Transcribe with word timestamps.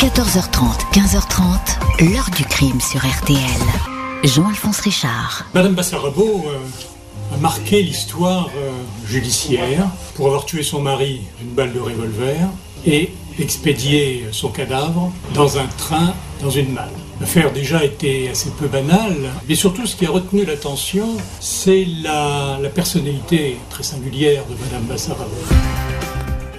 14h30, 0.00 0.92
15h30, 0.92 2.10
l'heure 2.12 2.28
du 2.36 2.44
crime 2.44 2.80
sur 2.80 3.00
RTL. 3.00 3.38
Jean-Alphonse 4.24 4.80
Richard. 4.80 5.46
Madame 5.54 5.74
Bassarabo 5.74 6.44
euh, 6.48 7.34
a 7.34 7.38
marqué 7.38 7.82
l'histoire 7.82 8.50
euh, 8.56 8.70
judiciaire 9.06 9.86
pour 10.14 10.26
avoir 10.26 10.44
tué 10.46 10.62
son 10.62 10.80
mari 10.80 11.22
d'une 11.40 11.50
balle 11.54 11.72
de 11.72 11.80
revolver 11.80 12.48
et 12.86 13.12
expédié 13.38 14.26
son 14.32 14.48
cadavre 14.48 15.12
dans 15.32 15.58
un 15.58 15.66
train, 15.78 16.14
dans 16.42 16.50
une 16.50 16.72
malle. 16.72 16.90
L'affaire 17.20 17.52
déjà 17.52 17.84
était 17.84 18.28
assez 18.30 18.50
peu 18.50 18.66
banale, 18.66 19.30
mais 19.48 19.54
surtout 19.54 19.86
ce 19.86 19.96
qui 19.96 20.06
a 20.06 20.10
retenu 20.10 20.44
l'attention, 20.44 21.08
c'est 21.40 21.86
la, 22.02 22.58
personnalité 22.74 23.58
très 23.70 23.84
singulière 23.84 24.42
de 24.46 24.54
Madame 24.64 24.82
Bassarabo. 24.84 25.30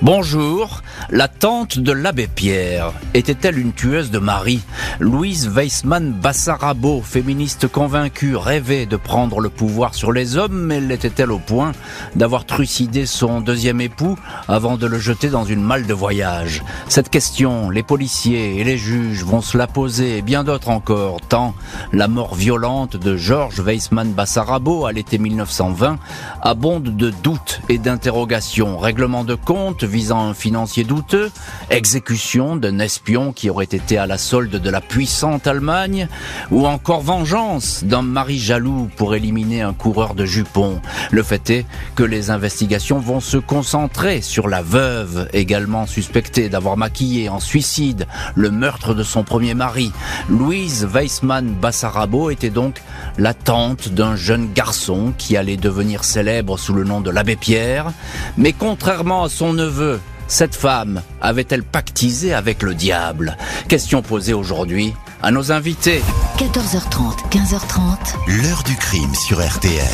Bonjour, 0.06 0.84
la 1.10 1.28
tante 1.28 1.80
de 1.80 1.92
l'abbé 1.92 2.28
Pierre 2.28 2.92
était-elle 3.16 3.58
une 3.58 3.74
tueuse 3.74 4.12
de 4.12 4.20
mari 4.20 4.62
Louise 5.00 5.50
Weissmann 5.50 6.12
Bassarabo, 6.12 7.02
féministe 7.02 7.68
convaincue, 7.68 8.36
rêvait 8.36 8.86
de 8.86 8.98
prendre 8.98 9.40
le 9.40 9.50
pouvoir 9.50 9.96
sur 9.96 10.12
les 10.12 10.38
hommes, 10.38 10.68
mais 10.68 10.80
l'était-elle 10.80 11.32
au 11.32 11.40
point 11.40 11.72
d'avoir 12.16 12.46
trucidé 12.46 13.08
son 13.08 13.42
deuxième 13.42 13.82
époux 13.82 14.16
avant 14.48 14.78
de 14.78 14.86
le 14.86 15.00
jeter 15.00 15.30
dans 15.30 15.44
une 15.44 15.64
malle 15.64 15.88
de 15.88 15.94
voyage? 15.96 16.64
Cette 16.88 17.10
question, 17.10 17.72
les 17.72 17.82
policiers 17.82 18.60
et 18.60 18.64
les 18.64 18.78
juges 18.78 19.24
vont 19.24 19.42
se 19.42 19.58
la 19.58 19.66
poser, 19.66 20.20
et 20.20 20.22
bien 20.22 20.44
d'autres 20.44 20.70
encore, 20.70 21.20
tant 21.22 21.56
la 21.94 22.08
mort 22.08 22.36
violente 22.36 22.96
de 22.96 23.18
Georges 23.18 23.60
Weissmann 23.60 24.14
Bassarabo 24.14 24.86
à 24.86 24.92
l'été 24.92 25.18
1920 25.18 25.98
abonde 26.44 26.96
de 26.96 27.10
doutes 27.10 27.62
et 27.70 27.80
d'interrogations, 27.80 28.78
règlement 28.78 29.24
de 29.24 29.34
compte, 29.34 29.84
visant 29.96 30.28
un 30.28 30.34
financier 30.34 30.84
douteux, 30.84 31.32
exécution 31.70 32.58
d'un 32.58 32.80
espion 32.80 33.32
qui 33.32 33.50
aurait 33.50 33.64
été 33.64 33.98
à 33.98 34.06
la 34.06 34.18
solde 34.18 34.58
de 34.58 34.70
la 34.70 34.82
puissante 34.82 35.48
Allemagne, 35.48 36.10
ou 36.52 36.68
encore 36.68 37.00
vengeance 37.00 37.86
d'un 37.86 38.02
mari 38.02 38.38
jaloux 38.38 38.90
pour 38.98 39.16
éliminer 39.16 39.62
un 39.62 39.72
coureur 39.72 40.14
de 40.14 40.26
jupons. 40.26 40.82
Le 41.12 41.24
fait 41.24 41.50
est 41.50 41.66
que 41.96 42.04
les 42.04 42.30
investigations 42.30 43.00
vont 43.00 43.22
se 43.22 43.38
concentrer 43.38 44.20
sur 44.20 44.50
la 44.50 44.62
veuve, 44.62 45.30
également 45.32 45.88
suspectée 45.88 46.50
d'avoir 46.50 46.76
maquillé 46.76 47.30
en 47.30 47.40
suicide 47.40 48.06
le 48.36 48.52
meurtre 48.52 48.96
de 48.96 49.04
son 49.04 49.24
premier 49.24 49.54
mari. 49.54 49.94
Louise 50.28 50.86
Weissmann 50.92 51.54
Bassarabo 51.54 52.32
était 52.32 52.50
donc 52.50 52.82
la 53.18 53.34
tante 53.34 53.88
d'un 53.88 54.18
jeune 54.18 54.52
garçon 54.52 55.14
qui 55.18 55.38
allait 55.38 55.56
devenir 55.56 56.04
célèbre 56.04 56.60
sous 56.60 56.74
le 56.74 56.84
nom 56.84 57.00
de 57.00 57.12
l'abbé 57.12 57.38
Pierre, 57.38 57.94
mais 58.38 58.52
contrairement 58.52 59.24
à 59.24 59.30
son 59.30 59.54
neveu, 59.54 59.85
cette 60.28 60.56
femme 60.56 61.02
avait-elle 61.22 61.64
pactisé 61.64 62.34
avec 62.34 62.64
le 62.64 62.74
diable? 62.74 63.38
Question 63.68 64.02
posée 64.02 64.34
aujourd'hui 64.34 64.94
à 65.22 65.32
nos 65.32 65.52
invités. 65.52 66.02
14h30, 66.38 67.30
15h30. 67.30 68.42
L'heure 68.44 68.64
du 68.64 68.76
crime 68.76 69.14
sur 69.14 69.46
RTL. 69.46 69.86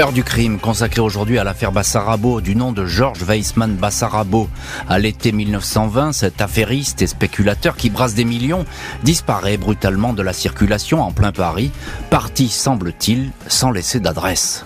Heure 0.00 0.12
du 0.12 0.22
crime 0.22 0.58
consacrée 0.58 1.00
aujourd'hui 1.00 1.38
à 1.38 1.44
l'affaire 1.44 1.72
Bassarabo 1.72 2.40
du 2.40 2.54
nom 2.54 2.72
de 2.72 2.86
Georges 2.86 3.24
Weissmann 3.24 3.74
Bassarabo. 3.74 4.48
À 4.88 4.98
l'été 4.98 5.32
1920, 5.32 6.12
cet 6.12 6.40
affairiste 6.40 7.02
et 7.02 7.06
spéculateur 7.06 7.76
qui 7.76 7.90
brasse 7.90 8.14
des 8.14 8.24
millions 8.24 8.64
disparaît 9.02 9.56
brutalement 9.56 10.12
de 10.12 10.22
la 10.22 10.32
circulation 10.32 11.02
en 11.02 11.12
plein 11.12 11.32
Paris, 11.32 11.72
parti 12.10 12.48
semble-t-il 12.48 13.30
sans 13.48 13.70
laisser 13.70 14.00
d'adresse. 14.00 14.64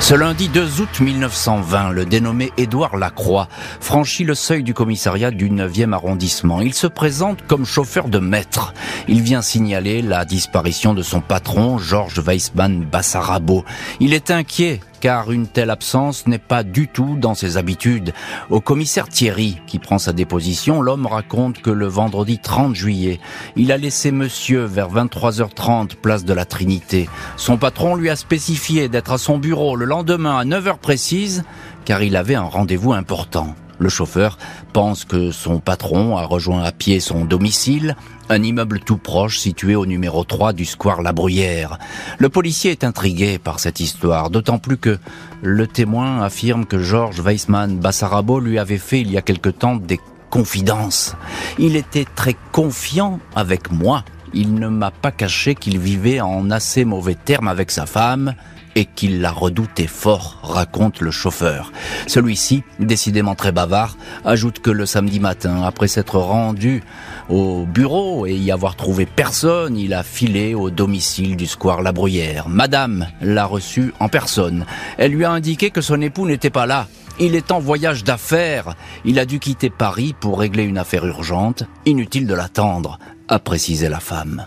Ce 0.00 0.14
lundi 0.14 0.48
2 0.48 0.80
août 0.82 1.00
1920, 1.00 1.90
le 1.90 2.04
dénommé 2.04 2.52
Édouard 2.58 2.96
Lacroix 2.96 3.48
franchit 3.80 4.24
le 4.24 4.34
seuil 4.34 4.62
du 4.62 4.74
commissariat 4.74 5.30
du 5.30 5.50
9e 5.50 5.92
arrondissement. 5.92 6.60
Il 6.60 6.74
se 6.74 6.86
présente 6.86 7.46
comme 7.46 7.64
chauffeur 7.64 8.08
de 8.08 8.18
maître. 8.18 8.74
Il 9.08 9.22
vient 9.22 9.40
signaler 9.40 10.02
la 10.02 10.24
disparition 10.24 10.92
de 10.92 11.02
son 11.02 11.20
patron, 11.20 11.78
Georges 11.78 12.18
Weissmann 12.18 12.84
Bassarabo. 12.84 13.64
Il 14.00 14.12
est 14.12 14.30
inquiet 14.30 14.80
car 15.04 15.32
une 15.32 15.46
telle 15.46 15.68
absence 15.68 16.26
n'est 16.26 16.38
pas 16.38 16.62
du 16.62 16.88
tout 16.88 17.18
dans 17.20 17.34
ses 17.34 17.58
habitudes. 17.58 18.14
Au 18.48 18.62
commissaire 18.62 19.06
Thierry, 19.06 19.60
qui 19.66 19.78
prend 19.78 19.98
sa 19.98 20.14
déposition, 20.14 20.80
l'homme 20.80 21.04
raconte 21.04 21.60
que 21.60 21.68
le 21.68 21.86
vendredi 21.86 22.38
30 22.38 22.74
juillet, 22.74 23.20
il 23.54 23.70
a 23.70 23.76
laissé 23.76 24.12
monsieur 24.12 24.64
vers 24.64 24.88
23h30 24.88 25.96
place 25.96 26.24
de 26.24 26.32
la 26.32 26.46
Trinité. 26.46 27.10
Son 27.36 27.58
patron 27.58 27.96
lui 27.96 28.08
a 28.08 28.16
spécifié 28.16 28.88
d'être 28.88 29.12
à 29.12 29.18
son 29.18 29.36
bureau 29.36 29.76
le 29.76 29.84
lendemain 29.84 30.38
à 30.38 30.44
9h 30.46 30.78
précise, 30.78 31.44
car 31.84 32.02
il 32.02 32.16
avait 32.16 32.36
un 32.36 32.44
rendez-vous 32.44 32.94
important. 32.94 33.54
Le 33.84 33.90
chauffeur 33.90 34.38
pense 34.72 35.04
que 35.04 35.30
son 35.30 35.58
patron 35.58 36.16
a 36.16 36.24
rejoint 36.24 36.62
à 36.62 36.72
pied 36.72 37.00
son 37.00 37.26
domicile, 37.26 37.96
un 38.30 38.42
immeuble 38.42 38.80
tout 38.80 38.96
proche 38.96 39.38
situé 39.38 39.76
au 39.76 39.84
numéro 39.84 40.24
3 40.24 40.54
du 40.54 40.64
square 40.64 41.02
La 41.02 41.12
Bruyère. 41.12 41.78
Le 42.16 42.30
policier 42.30 42.70
est 42.70 42.82
intrigué 42.82 43.38
par 43.38 43.60
cette 43.60 43.80
histoire, 43.80 44.30
d'autant 44.30 44.56
plus 44.56 44.78
que 44.78 44.98
le 45.42 45.66
témoin 45.66 46.22
affirme 46.22 46.64
que 46.64 46.78
Georges 46.78 47.20
Weissmann 47.20 47.76
Bassarabo 47.76 48.40
lui 48.40 48.58
avait 48.58 48.78
fait 48.78 49.02
il 49.02 49.12
y 49.12 49.18
a 49.18 49.22
quelque 49.22 49.50
temps 49.50 49.76
des 49.76 50.00
confidences. 50.30 51.14
Il 51.58 51.76
était 51.76 52.06
très 52.06 52.36
confiant 52.52 53.20
avec 53.36 53.70
moi. 53.70 54.02
Il 54.32 54.54
ne 54.54 54.68
m'a 54.68 54.92
pas 54.92 55.12
caché 55.12 55.54
qu'il 55.54 55.78
vivait 55.78 56.22
en 56.22 56.50
assez 56.50 56.86
mauvais 56.86 57.16
termes 57.22 57.48
avec 57.48 57.70
sa 57.70 57.84
femme 57.84 58.34
et 58.74 58.84
qu'il 58.84 59.20
la 59.20 59.30
redoutait 59.30 59.86
fort, 59.86 60.38
raconte 60.42 61.00
le 61.00 61.10
chauffeur. 61.10 61.72
Celui-ci, 62.06 62.62
décidément 62.78 63.34
très 63.34 63.52
bavard, 63.52 63.96
ajoute 64.24 64.60
que 64.60 64.70
le 64.70 64.86
samedi 64.86 65.20
matin, 65.20 65.62
après 65.62 65.88
s'être 65.88 66.18
rendu 66.18 66.82
au 67.28 67.64
bureau 67.66 68.26
et 68.26 68.34
y 68.34 68.50
avoir 68.50 68.76
trouvé 68.76 69.06
personne, 69.06 69.76
il 69.76 69.94
a 69.94 70.02
filé 70.02 70.54
au 70.54 70.70
domicile 70.70 71.36
du 71.36 71.46
square 71.46 71.82
La 71.82 71.92
Bruyère. 71.92 72.48
Madame 72.48 73.06
l'a 73.20 73.46
reçu 73.46 73.94
en 74.00 74.08
personne. 74.08 74.66
Elle 74.98 75.12
lui 75.12 75.24
a 75.24 75.30
indiqué 75.30 75.70
que 75.70 75.80
son 75.80 76.00
époux 76.00 76.26
n'était 76.26 76.50
pas 76.50 76.66
là. 76.66 76.88
Il 77.20 77.36
est 77.36 77.52
en 77.52 77.60
voyage 77.60 78.02
d'affaires. 78.02 78.74
Il 79.04 79.18
a 79.18 79.24
dû 79.24 79.38
quitter 79.38 79.70
Paris 79.70 80.14
pour 80.18 80.40
régler 80.40 80.64
une 80.64 80.78
affaire 80.78 81.06
urgente. 81.06 81.62
Inutile 81.86 82.26
de 82.26 82.34
l'attendre, 82.34 82.98
a 83.28 83.38
précisé 83.38 83.88
la 83.88 84.00
femme. 84.00 84.46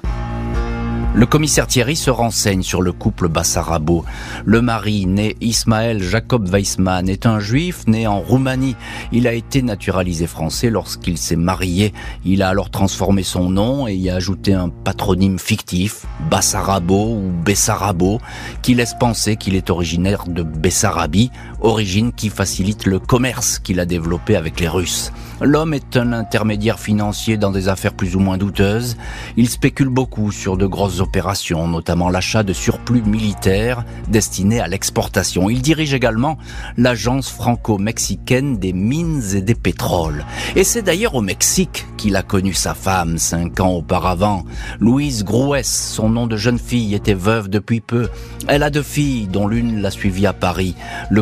Le 1.18 1.26
commissaire 1.26 1.66
Thierry 1.66 1.96
se 1.96 2.12
renseigne 2.12 2.62
sur 2.62 2.84
le 2.84 2.92
couple 2.92 3.28
Bassarabo. 3.28 4.06
Le 4.46 4.62
mari, 4.62 5.08
né 5.08 5.36
Ismaël 5.42 6.00
Jacob 6.00 6.48
Weissmann, 6.48 7.10
est 7.10 7.26
un 7.26 7.40
juif 7.40 7.88
né 7.88 8.06
en 8.06 8.20
Roumanie. 8.20 8.76
Il 9.12 9.28
a 9.28 9.34
été 9.34 9.64
naturalisé 9.64 10.28
français 10.28 10.70
lorsqu'il 10.70 11.18
s'est 11.18 11.36
marié. 11.36 11.92
Il 12.24 12.44
a 12.44 12.50
alors 12.50 12.70
transformé 12.70 13.24
son 13.24 13.50
nom 13.50 13.88
et 13.88 13.96
y 13.96 14.12
a 14.12 14.16
ajouté 14.16 14.54
un 14.54 14.70
patronyme 14.70 15.40
fictif, 15.40 16.06
Bassarabo 16.30 17.16
ou 17.16 17.32
Bessarabo, 17.44 18.22
qui 18.62 18.76
laisse 18.76 18.94
penser 18.94 19.38
qu'il 19.38 19.56
est 19.56 19.72
originaire 19.72 20.26
de 20.28 20.44
Bessarabie, 20.44 21.32
origine 21.62 22.12
qui 22.12 22.30
facilite 22.30 22.86
le 22.86 23.00
commerce 23.00 23.60
qu'il 23.60 23.80
a 23.80 23.86
développé 23.86 24.36
avec 24.36 24.60
les 24.60 24.68
Russes. 24.68 25.12
L'homme 25.42 25.74
est 25.74 25.98
un 25.98 26.14
intermédiaire 26.14 26.80
financier 26.80 27.38
dans 27.38 27.52
des 27.52 27.68
affaires 27.68 27.94
plus 27.94 28.16
ou 28.16 28.20
moins 28.20 28.38
douteuses. 28.38 28.98
Il 29.36 29.48
spécule 29.50 29.90
beaucoup 29.90 30.32
sur 30.32 30.58
de 30.58 30.66
grosses 30.66 31.00
opérations, 31.00 31.68
notamment 31.68 32.10
l'achat 32.10 32.42
de 32.42 32.54
surplus 32.54 33.04
militaires 33.04 33.86
destinés 34.08 34.60
à 34.60 34.68
l'exportation. 34.68 35.50
Il 35.50 35.62
dirige 35.62 35.94
également 35.94 36.38
l'agence 36.76 37.30
franco-mexicaine 37.30 38.58
des 38.58 38.74
mines 38.74 39.22
et 39.36 39.42
des 39.42 39.54
pétroles. 39.54 40.26
Et 40.56 40.64
c'est 40.64 40.82
d'ailleurs 40.82 41.16
au 41.16 41.22
Mexique 41.22 41.86
qu'il 41.98 42.16
a 42.16 42.24
connu 42.24 42.54
sa 42.54 42.74
femme 42.74 43.18
cinq 43.18 43.60
ans 43.60 43.74
auparavant. 43.74 44.44
Louise 44.80 45.24
Grouès, 45.24 45.68
son 45.68 46.10
nom 46.10 46.26
de 46.26 46.38
jeune 46.38 46.60
fille, 46.60 46.96
était 46.96 47.14
veuve 47.14 47.48
depuis 47.50 47.82
peu. 47.82 48.10
Elle 48.48 48.64
a 48.64 48.70
deux 48.70 48.84
filles, 48.84 49.28
dont 49.28 49.48
l'une 49.48 49.82
l'a 49.82 49.92
suivie 49.92 50.26
à 50.26 50.34
Paris. 50.34 50.76
Le 51.10 51.22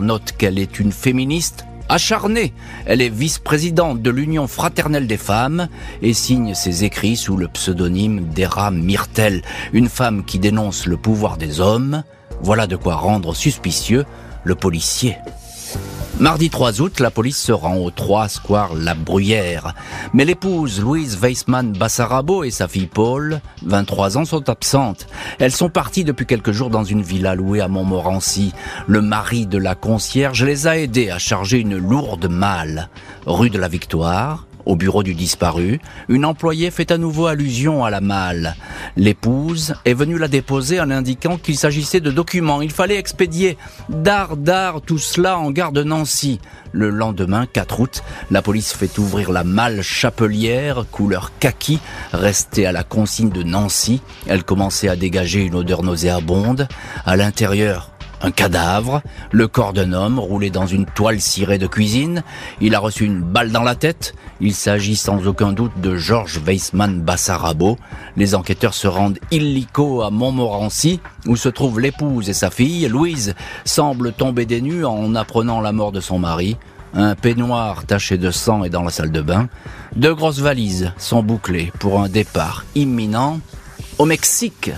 note 0.00 0.32
qu'elle 0.36 0.58
est 0.58 0.78
une 0.78 0.92
féministe 0.92 1.66
acharnée. 1.88 2.52
Elle 2.86 3.02
est 3.02 3.08
vice-présidente 3.08 4.02
de 4.02 4.10
l'Union 4.10 4.46
fraternelle 4.46 5.06
des 5.06 5.16
femmes 5.16 5.68
et 6.02 6.14
signe 6.14 6.54
ses 6.54 6.84
écrits 6.84 7.16
sous 7.16 7.36
le 7.36 7.48
pseudonyme 7.48 8.28
d'Era 8.28 8.70
Myrtel, 8.70 9.42
une 9.72 9.88
femme 9.88 10.24
qui 10.24 10.38
dénonce 10.38 10.86
le 10.86 10.96
pouvoir 10.96 11.36
des 11.36 11.60
hommes. 11.60 12.02
Voilà 12.40 12.66
de 12.66 12.76
quoi 12.76 12.96
rendre 12.96 13.34
suspicieux 13.34 14.04
le 14.44 14.54
policier. 14.54 15.16
Mardi 16.20 16.48
3 16.48 16.80
août, 16.80 17.00
la 17.00 17.10
police 17.10 17.38
se 17.38 17.50
rend 17.50 17.76
au 17.76 17.90
3 17.90 18.28
Square 18.28 18.74
La 18.74 18.94
Bruyère. 18.94 19.74
Mais 20.12 20.24
l'épouse 20.24 20.80
Louise 20.80 21.18
Weissmann 21.20 21.72
Bassarabo 21.72 22.44
et 22.44 22.52
sa 22.52 22.68
fille 22.68 22.86
Paul, 22.86 23.40
23 23.64 24.18
ans, 24.18 24.24
sont 24.24 24.48
absentes. 24.48 25.08
Elles 25.40 25.52
sont 25.52 25.70
parties 25.70 26.04
depuis 26.04 26.24
quelques 26.24 26.52
jours 26.52 26.70
dans 26.70 26.84
une 26.84 27.02
villa 27.02 27.34
louée 27.34 27.60
à 27.60 27.66
Montmorency. 27.66 28.52
Le 28.86 29.02
mari 29.02 29.46
de 29.46 29.58
la 29.58 29.74
concierge 29.74 30.44
les 30.44 30.68
a 30.68 30.78
aidées 30.78 31.10
à 31.10 31.18
charger 31.18 31.58
une 31.58 31.76
lourde 31.76 32.28
malle. 32.30 32.88
Rue 33.26 33.50
de 33.50 33.58
la 33.58 33.68
Victoire, 33.68 34.46
Au 34.66 34.76
bureau 34.76 35.02
du 35.02 35.14
disparu, 35.14 35.80
une 36.08 36.24
employée 36.24 36.70
fait 36.70 36.90
à 36.90 36.96
nouveau 36.96 37.26
allusion 37.26 37.84
à 37.84 37.90
la 37.90 38.00
malle. 38.00 38.56
L'épouse 38.96 39.74
est 39.84 39.92
venue 39.92 40.16
la 40.16 40.28
déposer 40.28 40.80
en 40.80 40.90
indiquant 40.90 41.36
qu'il 41.36 41.56
s'agissait 41.56 42.00
de 42.00 42.10
documents. 42.10 42.62
Il 42.62 42.70
fallait 42.70 42.96
expédier 42.96 43.58
d'art 43.90 44.36
d'art 44.38 44.80
tout 44.80 44.98
cela 44.98 45.38
en 45.38 45.50
gare 45.50 45.72
de 45.72 45.82
Nancy. 45.82 46.40
Le 46.72 46.88
lendemain, 46.88 47.46
4 47.46 47.80
août, 47.80 48.02
la 48.30 48.40
police 48.40 48.72
fait 48.72 48.98
ouvrir 48.98 49.32
la 49.32 49.44
malle 49.44 49.82
chapelière, 49.82 50.84
couleur 50.90 51.32
kaki, 51.38 51.78
restée 52.12 52.66
à 52.66 52.72
la 52.72 52.84
consigne 52.84 53.30
de 53.30 53.42
Nancy. 53.42 54.00
Elle 54.26 54.44
commençait 54.44 54.88
à 54.88 54.96
dégager 54.96 55.42
une 55.42 55.54
odeur 55.54 55.82
nauséabonde. 55.82 56.68
À 57.04 57.16
l'intérieur, 57.16 57.90
un 58.24 58.30
cadavre, 58.30 59.02
le 59.32 59.48
corps 59.48 59.74
d'un 59.74 59.92
homme 59.92 60.18
roulé 60.18 60.48
dans 60.48 60.66
une 60.66 60.86
toile 60.86 61.20
cirée 61.20 61.58
de 61.58 61.66
cuisine. 61.66 62.22
Il 62.60 62.74
a 62.74 62.78
reçu 62.78 63.04
une 63.04 63.20
balle 63.20 63.52
dans 63.52 63.62
la 63.62 63.74
tête. 63.74 64.14
Il 64.40 64.54
s'agit 64.54 64.96
sans 64.96 65.26
aucun 65.26 65.52
doute 65.52 65.80
de 65.80 65.96
Georges 65.96 66.40
Weissmann 66.44 67.00
Bassarabo. 67.00 67.78
Les 68.16 68.34
enquêteurs 68.34 68.74
se 68.74 68.88
rendent 68.88 69.18
illico 69.30 70.02
à 70.02 70.10
Montmorency, 70.10 71.00
où 71.26 71.36
se 71.36 71.48
trouvent 71.48 71.80
l'épouse 71.80 72.28
et 72.28 72.34
sa 72.34 72.50
fille. 72.50 72.88
Louise 72.88 73.34
semble 73.64 74.12
tomber 74.12 74.44
des 74.44 74.60
nues 74.60 74.84
en 74.84 75.14
apprenant 75.14 75.60
la 75.60 75.72
mort 75.72 75.92
de 75.92 76.00
son 76.00 76.18
mari. 76.18 76.56
Un 76.94 77.14
peignoir 77.14 77.86
taché 77.86 78.18
de 78.18 78.30
sang 78.30 78.64
est 78.64 78.70
dans 78.70 78.82
la 78.82 78.90
salle 78.90 79.12
de 79.12 79.20
bain. 79.20 79.48
Deux 79.96 80.14
grosses 80.14 80.40
valises 80.40 80.92
sont 80.96 81.22
bouclées 81.22 81.72
pour 81.78 82.00
un 82.00 82.08
départ 82.08 82.64
imminent 82.74 83.40
au 83.98 84.04
Mexique. 84.04 84.70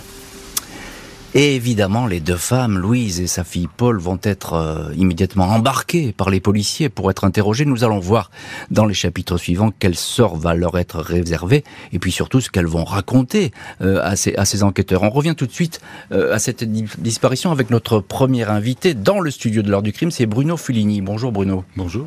Et 1.38 1.54
évidemment, 1.54 2.06
les 2.06 2.20
deux 2.20 2.38
femmes, 2.38 2.78
Louise 2.78 3.20
et 3.20 3.26
sa 3.26 3.44
fille 3.44 3.68
Paul, 3.76 3.98
vont 3.98 4.18
être 4.22 4.54
euh, 4.54 4.94
immédiatement 4.96 5.44
embarquées 5.44 6.14
par 6.16 6.30
les 6.30 6.40
policiers 6.40 6.88
pour 6.88 7.10
être 7.10 7.24
interrogées. 7.24 7.66
Nous 7.66 7.84
allons 7.84 7.98
voir 7.98 8.30
dans 8.70 8.86
les 8.86 8.94
chapitres 8.94 9.36
suivants 9.36 9.70
quel 9.78 9.96
sort 9.96 10.38
va 10.38 10.54
leur 10.54 10.78
être 10.78 10.98
réservé 10.98 11.62
et 11.92 11.98
puis 11.98 12.10
surtout 12.10 12.40
ce 12.40 12.48
qu'elles 12.48 12.66
vont 12.66 12.84
raconter 12.84 13.50
euh, 13.82 14.00
à, 14.02 14.16
ces, 14.16 14.62
enquêteurs. 14.62 15.02
On 15.02 15.10
revient 15.10 15.34
tout 15.36 15.46
de 15.46 15.52
suite 15.52 15.82
euh, 16.10 16.32
à 16.32 16.38
cette 16.38 16.64
disparition 16.64 17.52
avec 17.52 17.68
notre 17.68 18.00
premier 18.00 18.44
invité 18.44 18.94
dans 18.94 19.20
le 19.20 19.30
studio 19.30 19.60
de 19.60 19.70
l'heure 19.70 19.82
du 19.82 19.92
crime, 19.92 20.10
c'est 20.10 20.24
Bruno 20.24 20.56
Fulini. 20.56 21.02
Bonjour 21.02 21.32
Bruno. 21.32 21.64
Bonjour. 21.76 22.06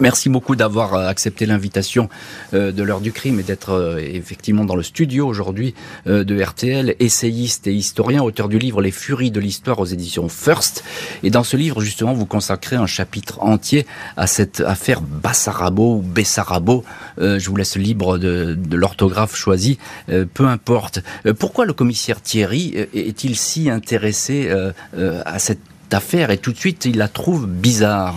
Merci 0.00 0.28
beaucoup 0.28 0.54
d'avoir 0.54 0.94
euh, 0.94 1.08
accepté 1.08 1.44
l'invitation 1.44 2.08
euh, 2.54 2.70
de 2.70 2.82
l'heure 2.82 3.00
du 3.00 3.10
crime 3.10 3.40
et 3.40 3.42
d'être 3.42 3.70
euh, 3.70 3.98
effectivement 3.98 4.64
dans 4.64 4.76
le 4.76 4.82
studio 4.82 5.26
aujourd'hui 5.26 5.74
de 6.06 6.42
RTL, 6.42 6.94
essayiste 7.00 7.66
et 7.66 7.74
historien, 7.74 8.22
auteur 8.22 8.48
du 8.48 8.58
livre 8.58 8.80
Les 8.80 8.90
Furies 8.90 9.30
de 9.30 9.40
l'histoire 9.40 9.78
aux 9.78 9.84
éditions 9.84 10.28
First. 10.28 10.84
Et 11.22 11.30
dans 11.30 11.42
ce 11.42 11.56
livre, 11.56 11.80
justement, 11.80 12.12
vous 12.12 12.26
consacrez 12.26 12.76
un 12.76 12.86
chapitre 12.86 13.42
entier 13.42 13.86
à 14.16 14.26
cette 14.26 14.60
affaire 14.60 15.00
Bassarabo 15.00 15.96
ou 15.96 16.02
Bessarabo. 16.02 16.84
Je 17.18 17.48
vous 17.48 17.56
laisse 17.56 17.76
libre 17.76 18.18
de, 18.18 18.54
de 18.54 18.76
l'orthographe 18.76 19.36
choisie, 19.36 19.78
peu 20.06 20.46
importe. 20.46 21.00
Pourquoi 21.38 21.66
le 21.66 21.72
commissaire 21.72 22.20
Thierry 22.20 22.74
est-il 22.94 23.36
si 23.36 23.70
intéressé 23.70 24.50
à 24.96 25.38
cette 25.38 25.60
affaire? 25.92 26.30
Et 26.30 26.38
tout 26.38 26.52
de 26.52 26.58
suite 26.58 26.84
il 26.84 26.96
la 26.98 27.08
trouve 27.08 27.46
bizarre 27.46 28.14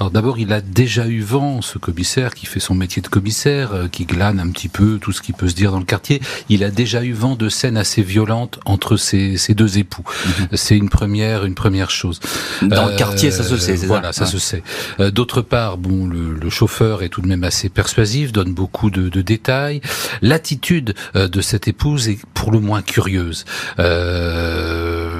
alors 0.00 0.10
d'abord, 0.10 0.38
il 0.38 0.50
a 0.54 0.62
déjà 0.62 1.06
eu 1.06 1.20
vent, 1.20 1.60
ce 1.60 1.76
commissaire 1.76 2.34
qui 2.34 2.46
fait 2.46 2.58
son 2.58 2.74
métier 2.74 3.02
de 3.02 3.08
commissaire, 3.08 3.74
euh, 3.74 3.86
qui 3.86 4.06
glane 4.06 4.40
un 4.40 4.48
petit 4.48 4.70
peu 4.70 4.98
tout 4.98 5.12
ce 5.12 5.20
qui 5.20 5.34
peut 5.34 5.46
se 5.46 5.54
dire 5.54 5.72
dans 5.72 5.78
le 5.78 5.84
quartier. 5.84 6.22
Il 6.48 6.64
a 6.64 6.70
déjà 6.70 7.04
eu 7.04 7.12
vent 7.12 7.36
de 7.36 7.50
scènes 7.50 7.76
assez 7.76 8.00
violentes 8.00 8.60
entre 8.64 8.96
ces, 8.96 9.36
ces 9.36 9.52
deux 9.52 9.76
époux. 9.76 10.02
Mhm. 10.06 10.48
C'est 10.54 10.78
une 10.78 10.88
première, 10.88 11.44
une 11.44 11.54
première 11.54 11.90
chose. 11.90 12.18
Dans 12.62 12.86
le 12.86 12.96
quartier, 12.96 13.30
ça 13.30 13.42
se 13.42 13.58
sait. 13.58 13.74
Voilà, 13.74 14.14
ça, 14.14 14.24
se 14.24 14.38
sait. 14.38 14.62
Euh, 15.00 15.10
d'autre 15.10 15.42
part, 15.42 15.76
bon, 15.76 16.06
le, 16.06 16.32
le, 16.32 16.50
chauffeur 16.50 17.02
est 17.02 17.10
tout 17.10 17.20
de 17.20 17.28
même 17.28 17.44
assez 17.44 17.68
persuasif, 17.68 18.32
donne 18.32 18.54
beaucoup 18.54 18.88
de, 18.88 19.10
de 19.10 19.20
détails. 19.20 19.82
L'attitude 20.22 20.94
euh, 21.14 21.28
de 21.28 21.42
cette 21.42 21.68
épouse 21.68 22.08
est 22.08 22.18
pour 22.32 22.52
le 22.52 22.60
moins 22.60 22.80
curieuse. 22.80 23.44
Euh, 23.78 25.10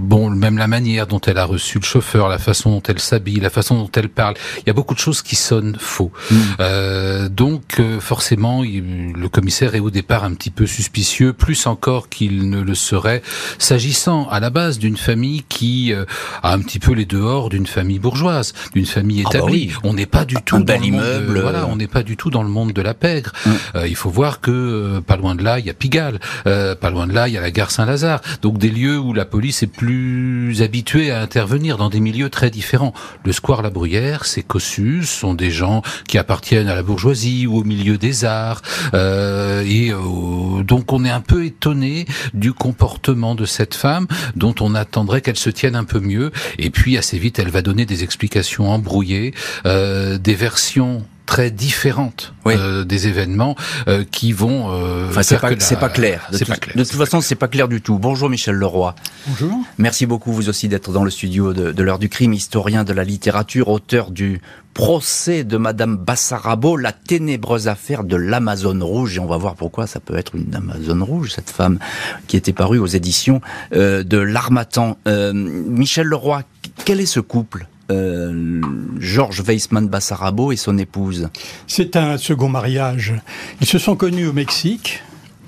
bon, 0.00 0.29
même 0.40 0.58
la 0.58 0.66
manière 0.66 1.06
dont 1.06 1.20
elle 1.20 1.38
a 1.38 1.44
reçu 1.44 1.78
le 1.78 1.84
chauffeur, 1.84 2.28
la 2.28 2.38
façon 2.38 2.70
dont 2.70 2.82
elle 2.88 2.98
s'habille, 2.98 3.40
la 3.40 3.50
façon 3.50 3.76
dont 3.76 3.90
elle 3.94 4.08
parle, 4.08 4.34
il 4.58 4.64
y 4.66 4.70
a 4.70 4.72
beaucoup 4.72 4.94
de 4.94 4.98
choses 4.98 5.22
qui 5.22 5.36
sonnent 5.36 5.76
faux. 5.78 6.10
Mm. 6.30 6.36
Euh, 6.60 7.28
donc 7.28 7.78
euh, 7.78 8.00
forcément, 8.00 8.62
le 8.62 9.28
commissaire 9.28 9.74
est 9.74 9.80
au 9.80 9.90
départ 9.90 10.24
un 10.24 10.34
petit 10.34 10.50
peu 10.50 10.66
suspicieux, 10.66 11.32
plus 11.34 11.66
encore 11.66 12.08
qu'il 12.08 12.48
ne 12.48 12.60
le 12.62 12.74
serait, 12.74 13.22
s'agissant 13.58 14.28
à 14.30 14.40
la 14.40 14.50
base 14.50 14.78
d'une 14.78 14.96
famille 14.96 15.42
qui 15.48 15.92
euh, 15.92 16.06
a 16.42 16.54
un 16.54 16.60
petit 16.60 16.78
peu 16.78 16.92
les 16.92 17.04
dehors 17.04 17.50
d'une 17.50 17.66
famille 17.66 17.98
bourgeoise, 17.98 18.54
d'une 18.74 18.86
famille 18.86 19.22
ah 19.26 19.30
bah 19.30 19.38
établie. 19.38 19.72
On 19.84 19.92
n'est 19.92 20.06
pas 20.06 20.24
du 20.24 20.36
tout 20.36 20.56
un 20.56 20.60
dans 20.60 20.82
immeuble. 20.82 21.34
Monde, 21.34 21.42
voilà, 21.42 21.66
on 21.66 21.76
n'est 21.76 21.86
pas 21.86 22.02
du 22.02 22.16
tout 22.16 22.30
dans 22.30 22.42
le 22.42 22.48
monde 22.48 22.72
de 22.72 22.82
la 22.82 22.94
pègre. 22.94 23.32
Mm. 23.44 23.50
Euh, 23.74 23.88
il 23.88 23.96
faut 23.96 24.10
voir 24.10 24.40
que 24.40 25.00
pas 25.00 25.16
loin 25.18 25.34
de 25.34 25.44
là, 25.44 25.58
il 25.58 25.66
y 25.66 25.70
a 25.70 25.74
Pigalle, 25.74 26.18
pas 26.44 26.90
loin 26.90 27.06
de 27.06 27.12
là, 27.12 27.28
il 27.28 27.34
y 27.34 27.38
a 27.38 27.42
la 27.42 27.50
gare 27.50 27.70
Saint-Lazare. 27.70 28.22
Donc 28.40 28.56
des 28.56 28.70
lieux 28.70 28.98
où 28.98 29.12
la 29.12 29.26
police 29.26 29.62
est 29.62 29.66
plus 29.66 30.29
habitués 30.60 31.10
à 31.10 31.20
intervenir 31.20 31.76
dans 31.76 31.90
des 31.90 32.00
milieux 32.00 32.30
très 32.30 32.50
différents. 32.50 32.92
Le 33.24 33.32
square 33.32 33.62
La 33.62 33.70
Bruyère, 33.70 34.24
ses 34.24 34.42
cossus 34.42 35.04
sont 35.04 35.34
des 35.34 35.50
gens 35.50 35.82
qui 36.08 36.18
appartiennent 36.18 36.68
à 36.68 36.74
la 36.74 36.82
bourgeoisie 36.82 37.46
ou 37.46 37.58
au 37.58 37.64
milieu 37.64 37.98
des 37.98 38.24
arts. 38.24 38.62
Euh, 38.94 39.62
et 39.66 39.90
euh, 39.90 40.62
donc 40.62 40.92
on 40.92 41.04
est 41.04 41.10
un 41.10 41.20
peu 41.20 41.44
étonné 41.44 42.06
du 42.34 42.52
comportement 42.52 43.34
de 43.34 43.44
cette 43.44 43.74
femme 43.74 44.06
dont 44.36 44.54
on 44.60 44.74
attendrait 44.74 45.20
qu'elle 45.20 45.36
se 45.36 45.50
tienne 45.50 45.76
un 45.76 45.84
peu 45.84 46.00
mieux. 46.00 46.30
Et 46.58 46.70
puis 46.70 46.98
assez 46.98 47.18
vite, 47.18 47.38
elle 47.38 47.50
va 47.50 47.62
donner 47.62 47.86
des 47.86 48.02
explications 48.04 48.70
embrouillées, 48.70 49.34
euh, 49.66 50.18
des 50.18 50.34
versions 50.34 51.04
très 51.30 51.52
différentes 51.52 52.34
oui. 52.44 52.54
euh, 52.58 52.84
des 52.84 53.06
événements 53.06 53.54
euh, 53.86 54.02
qui 54.10 54.32
vont. 54.32 54.72
Euh, 54.72 55.08
enfin, 55.08 55.22
c'est 55.22 55.38
pas, 55.38 55.50
la... 55.50 55.76
pas, 55.76 55.88
clair. 55.88 56.28
De, 56.32 56.38
tout, 56.38 56.44
pas 56.44 56.56
clair. 56.56 56.76
de 56.76 56.82
toute 56.82 56.98
façon, 56.98 57.20
c'est 57.20 57.36
pas 57.36 57.46
clair 57.46 57.68
du 57.68 57.80
tout. 57.80 58.00
Bonjour 58.00 58.28
Michel 58.28 58.56
Leroy. 58.56 58.96
Bonjour. 59.28 59.52
Merci 59.78 60.06
beaucoup 60.06 60.32
vous 60.32 60.48
aussi 60.48 60.66
d'être 60.66 60.90
dans 60.90 61.04
le 61.04 61.10
studio 61.10 61.52
de, 61.52 61.70
de 61.70 61.82
l'heure 61.84 62.00
du 62.00 62.08
crime, 62.08 62.32
historien 62.32 62.82
de 62.82 62.92
la 62.92 63.04
littérature, 63.04 63.68
auteur 63.68 64.10
du 64.10 64.40
procès 64.74 65.44
de 65.44 65.56
Madame 65.56 65.96
Bassarabo, 65.96 66.76
la 66.76 66.90
ténébreuse 66.90 67.68
affaire 67.68 68.02
de 68.02 68.16
l'Amazone 68.16 68.82
rouge. 68.82 69.16
Et 69.16 69.20
on 69.20 69.26
va 69.26 69.36
voir 69.36 69.54
pourquoi 69.54 69.86
ça 69.86 70.00
peut 70.00 70.16
être 70.16 70.34
une 70.34 70.52
Amazone 70.52 71.04
rouge, 71.04 71.30
cette 71.30 71.50
femme 71.50 71.78
qui 72.26 72.36
était 72.36 72.52
parue 72.52 72.78
aux 72.78 72.86
éditions 72.86 73.40
euh, 73.72 74.02
de 74.02 74.18
l'Armatan. 74.18 74.98
Euh, 75.06 75.32
Michel 75.32 76.08
Leroy, 76.08 76.42
quel 76.84 77.00
est 77.00 77.06
ce 77.06 77.20
couple? 77.20 77.68
Euh, 77.90 78.60
Georges 78.98 79.42
Weissmann 79.42 79.88
Bassarabo 79.88 80.52
et 80.52 80.56
son 80.56 80.78
épouse. 80.78 81.28
C'est 81.66 81.96
un 81.96 82.16
second 82.16 82.48
mariage. 82.48 83.14
Ils 83.60 83.66
se 83.66 83.78
sont 83.78 83.96
connus 83.96 84.26
au 84.26 84.32
Mexique, 84.32 85.02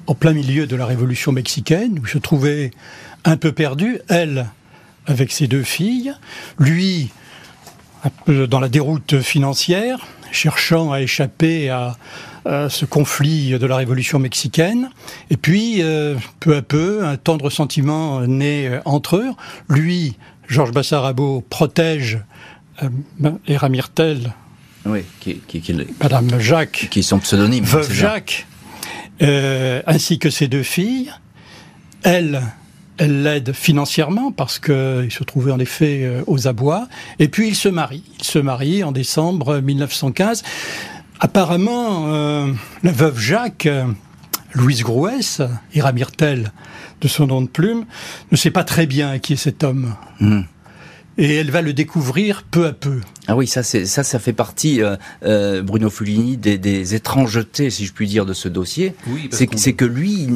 en 0.07 0.15
plein 0.15 0.33
milieu 0.33 0.67
de 0.67 0.77
la 0.77 0.87
révolution 0.87 1.33
mexicaine, 1.33 1.99
où 2.03 2.07
se 2.07 2.19
trouvait 2.19 2.73
un 3.25 3.37
peu 3.37 3.53
perdu, 3.53 4.01
elle 4.09 4.47
avec 5.07 5.33
ses 5.33 5.47
deux 5.47 5.63
filles, 5.63 6.15
lui 6.59 7.11
dans 8.27 8.61
la 8.61 8.69
déroute 8.69 9.21
financière, 9.21 10.07
cherchant 10.33 10.93
à 10.93 11.01
échapper 11.01 11.71
à, 11.71 11.97
à 12.45 12.69
ce 12.69 12.85
conflit 12.85 13.59
de 13.59 13.67
la 13.67 13.77
révolution 13.77 14.19
mexicaine. 14.19 14.91
Et 15.31 15.37
puis, 15.37 15.83
euh, 15.83 16.17
peu 16.41 16.57
à 16.57 16.63
peu, 16.63 17.05
un 17.05 17.17
tendre 17.17 17.51
sentiment 17.51 18.21
naît 18.23 18.81
entre 18.85 19.17
eux. 19.17 19.31
Lui, 19.69 20.17
Georges 20.49 20.73
Bassarabo, 20.73 21.45
protège 21.49 22.21
euh, 22.83 23.31
Era 23.47 23.69
Myrtel, 23.69 24.33
oui, 24.85 25.05
qui, 25.21 25.37
qui, 25.47 25.61
qui, 25.61 25.75
Madame 26.01 26.41
Jacques, 26.41 26.89
qui 26.91 27.01
est 27.01 27.03
son 27.03 27.19
pseudonyme, 27.19 27.65
veuve 27.65 27.93
Jacques, 27.93 28.47
euh, 29.23 29.83
ainsi 29.87 30.19
que 30.19 30.31
ses 30.31 30.49
deux 30.49 30.65
filles. 30.65 31.13
Elle, 32.03 32.43
elle 32.99 33.23
l'aide 33.23 33.53
financièrement 33.53 34.33
parce 34.33 34.59
qu'il 34.59 35.09
se 35.11 35.23
trouvait 35.25 35.53
en 35.53 35.61
effet 35.61 36.01
euh, 36.03 36.23
aux 36.27 36.49
abois. 36.49 36.89
Et 37.21 37.29
puis 37.29 37.49
il 37.49 37.55
se 37.55 37.69
marie. 37.69 38.03
Il 38.19 38.25
se 38.25 38.41
marie 38.41 38.83
en 38.83 38.91
décembre 38.91 39.61
1915. 39.61 40.43
Apparemment, 41.21 42.07
euh, 42.09 42.53
la 42.83 42.93
veuve 42.93 43.21
Jacques, 43.21 43.69
Louise 44.55 44.83
Grouès, 44.83 45.41
Ira 45.75 45.93
Myrtel, 45.93 46.53
de 47.01 47.09
son 47.09 47.27
nom 47.27 47.43
de 47.43 47.49
plume, 47.49 47.85
ne 48.31 48.37
sait 48.37 48.51
pas 48.51 48.65
très 48.65 48.87
bien 48.87 49.19
qui 49.19 49.35
est 49.35 49.37
cet 49.37 49.65
homme. 49.65 49.95
Mmh. 50.21 50.43
Et 51.19 51.35
elle 51.37 51.51
va 51.51 51.63
le 51.63 51.73
découvrir 51.73 52.43
peu 52.51 52.67
à 52.67 52.73
peu. 52.73 53.01
Ah 53.33 53.37
oui, 53.37 53.47
ça, 53.47 53.63
c'est, 53.63 53.87
ça, 53.87 54.03
ça 54.03 54.19
fait 54.19 54.35
partie, 54.35 54.83
euh, 54.83 54.95
euh, 55.25 55.63
Bruno 55.63 55.89
Fulini, 55.89 56.37
des, 56.37 56.59
des, 56.59 56.95
étrangetés, 56.95 57.71
si 57.71 57.87
je 57.87 57.95
puis 57.95 58.07
dire, 58.07 58.27
de 58.27 58.35
ce 58.35 58.47
dossier. 58.47 58.95
Oui, 59.07 59.31
c'est, 59.33 59.47
que, 59.47 59.57
c'est 59.57 59.73
que 59.73 59.87
lui, 59.87 60.25
il 60.25 60.35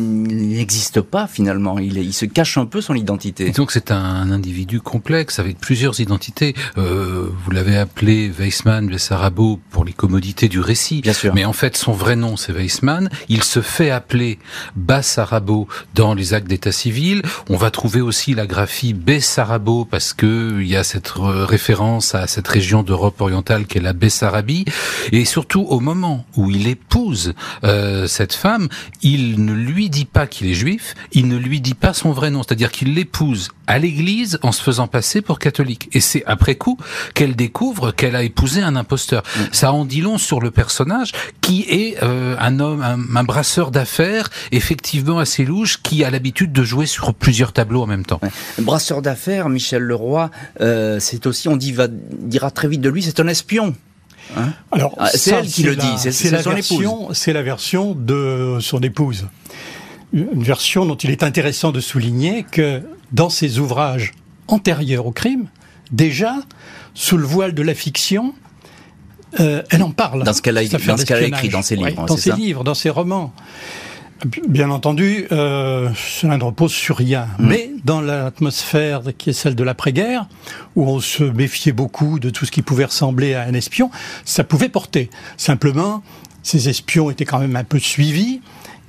n'existe 0.57 1.03
pas 1.03 1.27
finalement. 1.27 1.79
Il, 1.79 1.99
il 1.99 2.15
se 2.15 2.25
cache 2.25 2.57
un 2.57 2.65
peu 2.65 2.81
son 2.81 2.95
identité. 2.95 3.49
Et 3.49 3.51
donc 3.51 3.71
c'est 3.71 3.91
un 3.91 4.31
individu 4.31 4.81
complexe 4.81 5.39
avec 5.39 5.59
plusieurs 5.59 6.01
identités. 6.01 6.55
Euh, 6.79 7.29
vous 7.45 7.51
l'avez 7.51 7.77
appelé 7.77 8.31
Weissmann 8.31 8.87
Bessarabo 8.87 9.61
pour 9.71 9.85
les 9.85 9.93
commodités 9.93 10.49
du 10.49 10.61
récit. 10.61 11.03
Bien 11.03 11.13
sûr. 11.13 11.35
Mais 11.35 11.45
en 11.45 11.53
fait, 11.53 11.77
son 11.77 11.93
vrai 11.93 12.17
nom, 12.17 12.39
c'est 12.39 12.53
Weissmann. 12.53 13.11
Il 13.29 13.43
se 13.43 13.61
fait 13.61 13.91
appeler 13.91 14.39
Bassarabo 14.75 15.69
dans 15.95 16.15
les 16.15 16.33
actes 16.33 16.49
d'état 16.49 16.73
civil. 16.73 17.21
On 17.51 17.59
va 17.59 17.71
trouver 17.71 18.01
aussi 18.01 18.33
la 18.33 18.47
graphie 18.47 18.95
Bessarabo 18.95 19.85
parce 19.85 20.15
que 20.15 20.63
il 20.63 20.69
y 20.69 20.77
a 20.77 20.83
cette 20.83 21.13
référence 21.15 22.15
à 22.15 22.27
cette 22.27 22.49
région 22.49 22.86
d'Europe 22.87 23.21
orientale 23.21 23.67
qu'est 23.67 23.81
la 23.81 23.93
Bessarabie. 23.93 24.65
Et 25.13 25.25
surtout, 25.25 25.67
au 25.69 25.81
moment 25.81 26.25
où 26.37 26.51
il 26.51 26.67
épouse 26.69 27.35
euh, 27.65 28.07
cette 28.07 28.33
femme, 28.33 28.69
il 29.03 29.45
ne 29.45 29.53
lui 29.53 29.91
dit 29.91 30.05
pas 30.07 30.27
qu'il 30.27 30.47
est 30.47 30.55
juif, 30.55 30.95
il 31.13 31.29
ne 31.29 31.37
lui 31.37 31.61
dit 31.61 31.75
pas 31.75 31.93
son 31.93 32.13
vrai 32.13 32.31
nom, 32.31 32.43
c'est-à-dire 32.43 32.73
qu'il 32.73 32.95
l'épouse 32.95 33.51
à 33.67 33.79
l'église 33.79 34.39
en 34.43 34.53
se 34.53 34.63
faisant 34.63 34.87
passer 34.87 35.21
pour 35.21 35.39
catholique. 35.39 35.89
Et 35.93 36.01
c'est 36.01 36.25
après 36.27 36.55
coup 36.55 36.79
qu'elle 37.15 37.37
découvre 37.37 37.91
qu'elle 37.91 38.17
a 38.17 38.23
épousé 38.23 38.63
un 38.63 38.77
imposteur. 38.77 39.23
Mm. 39.23 39.41
Ça 39.53 39.73
en 39.73 39.85
dit 39.85 40.01
long 40.01 40.19
sur 40.19 40.41
le 40.41 40.51
personnage 40.51 41.13
qui 41.41 41.67
est 41.69 42.03
euh, 42.03 42.37
un 42.39 42.61
homme, 42.61 42.83
un, 42.83 43.25
brasseur 43.25 43.71
d'affaires, 43.71 44.29
effectivement 44.53 45.19
assez 45.19 45.45
louche, 45.45 45.83
qui 45.83 46.05
a 46.05 46.11
l'habitude 46.11 46.53
de 46.53 46.63
jouer 46.63 46.87
sur 46.87 47.15
plusieurs 47.15 47.53
tableaux 47.53 47.83
en 47.83 47.87
même 47.87 48.05
temps. 48.05 48.21
Brasseur 48.59 49.03
d'affaires, 49.03 49.49
Michel 49.49 49.83
Leroy, 49.83 50.31
euh, 50.61 50.99
c'est 51.01 51.27
aussi, 51.27 51.49
on 51.49 51.57
dit, 51.57 51.73
va, 51.73 51.89
dira 51.89 52.51
très 52.51 52.66
vite 52.69 52.81
de 52.81 52.89
lui, 52.89 53.03
c'est 53.03 53.21
un 53.21 53.29
espion. 53.29 53.75
Hein 54.37 54.53
Alors, 54.73 54.95
ah, 54.99 55.09
c'est 55.15 55.33
elle 55.33 55.47
qui 55.47 55.63
le 55.63 55.77
dit, 55.77 55.87
c'est 55.99 56.31
la 56.31 56.43
version, 56.43 57.09
c'est 57.13 57.33
la 57.33 57.43
version 57.43 57.95
de 57.95 58.59
son 58.61 58.81
épouse. 58.81 59.29
Une 60.13 60.43
version 60.43 60.87
dont 60.87 60.97
il 60.97 61.11
est 61.11 61.23
intéressant 61.23 61.73
de 61.73 61.81
souligner 61.81 62.45
que 62.45 62.83
dans 63.13 63.29
ses 63.29 63.59
ouvrages 63.59 64.13
antérieurs 64.49 65.07
au 65.07 65.13
crime, 65.13 65.49
déjà, 65.93 66.37
sous 66.95 67.17
le 67.17 67.25
voile 67.25 67.55
de 67.55 67.63
la 67.63 67.75
fiction, 67.75 68.35
euh, 69.41 69.63
elle 69.71 69.83
en 69.83 69.91
parle. 69.91 70.25
Dans 70.25 70.33
ce 70.33 70.43
qu'elle 70.43 70.57
a, 70.59 70.63
écrit 70.63 70.87
dans 71.49 71.63
ses 71.63 71.77
livres. 71.77 72.07
dans 72.07 72.17
ses 72.17 72.33
livres, 72.33 72.65
dans 72.65 72.75
ses 72.75 72.91
romans. 72.91 73.33
Bien 74.49 74.71
entendu, 74.71 75.27
euh, 75.31 75.91
cela 75.95 76.39
ne 76.39 76.45
repose 76.45 76.73
sur 76.73 76.97
rien. 76.97 77.29
Mm. 77.39 77.47
Mais 77.47 77.71
dans 77.85 78.01
l'atmosphère 78.01 79.03
qui 79.19 79.31
est 79.31 79.35
celle 79.35 79.55
de 79.55 79.63
l'après-guerre, 79.63 80.27
où 80.75 80.89
on 80.89 81.01
se 81.01 81.25
méfiait 81.25 81.73
beaucoup 81.73 82.19
de 82.19 82.31
tout 82.31 82.47
ce 82.47 82.51
qui 82.51 82.63
pouvait 82.63 82.87
ressembler 82.87 83.35
à 83.35 83.43
un 83.43 83.53
espion, 83.53 83.91
ça 84.25 84.43
pouvait 84.43 84.71
porter. 84.71 85.11
Simplement, 85.37 86.03
ces 86.43 86.69
espions 86.69 87.11
étaient 87.11 87.25
quand 87.25 87.41
même 87.41 87.57
un 87.57 87.65
peu 87.65 87.79
suivis. 87.79 88.41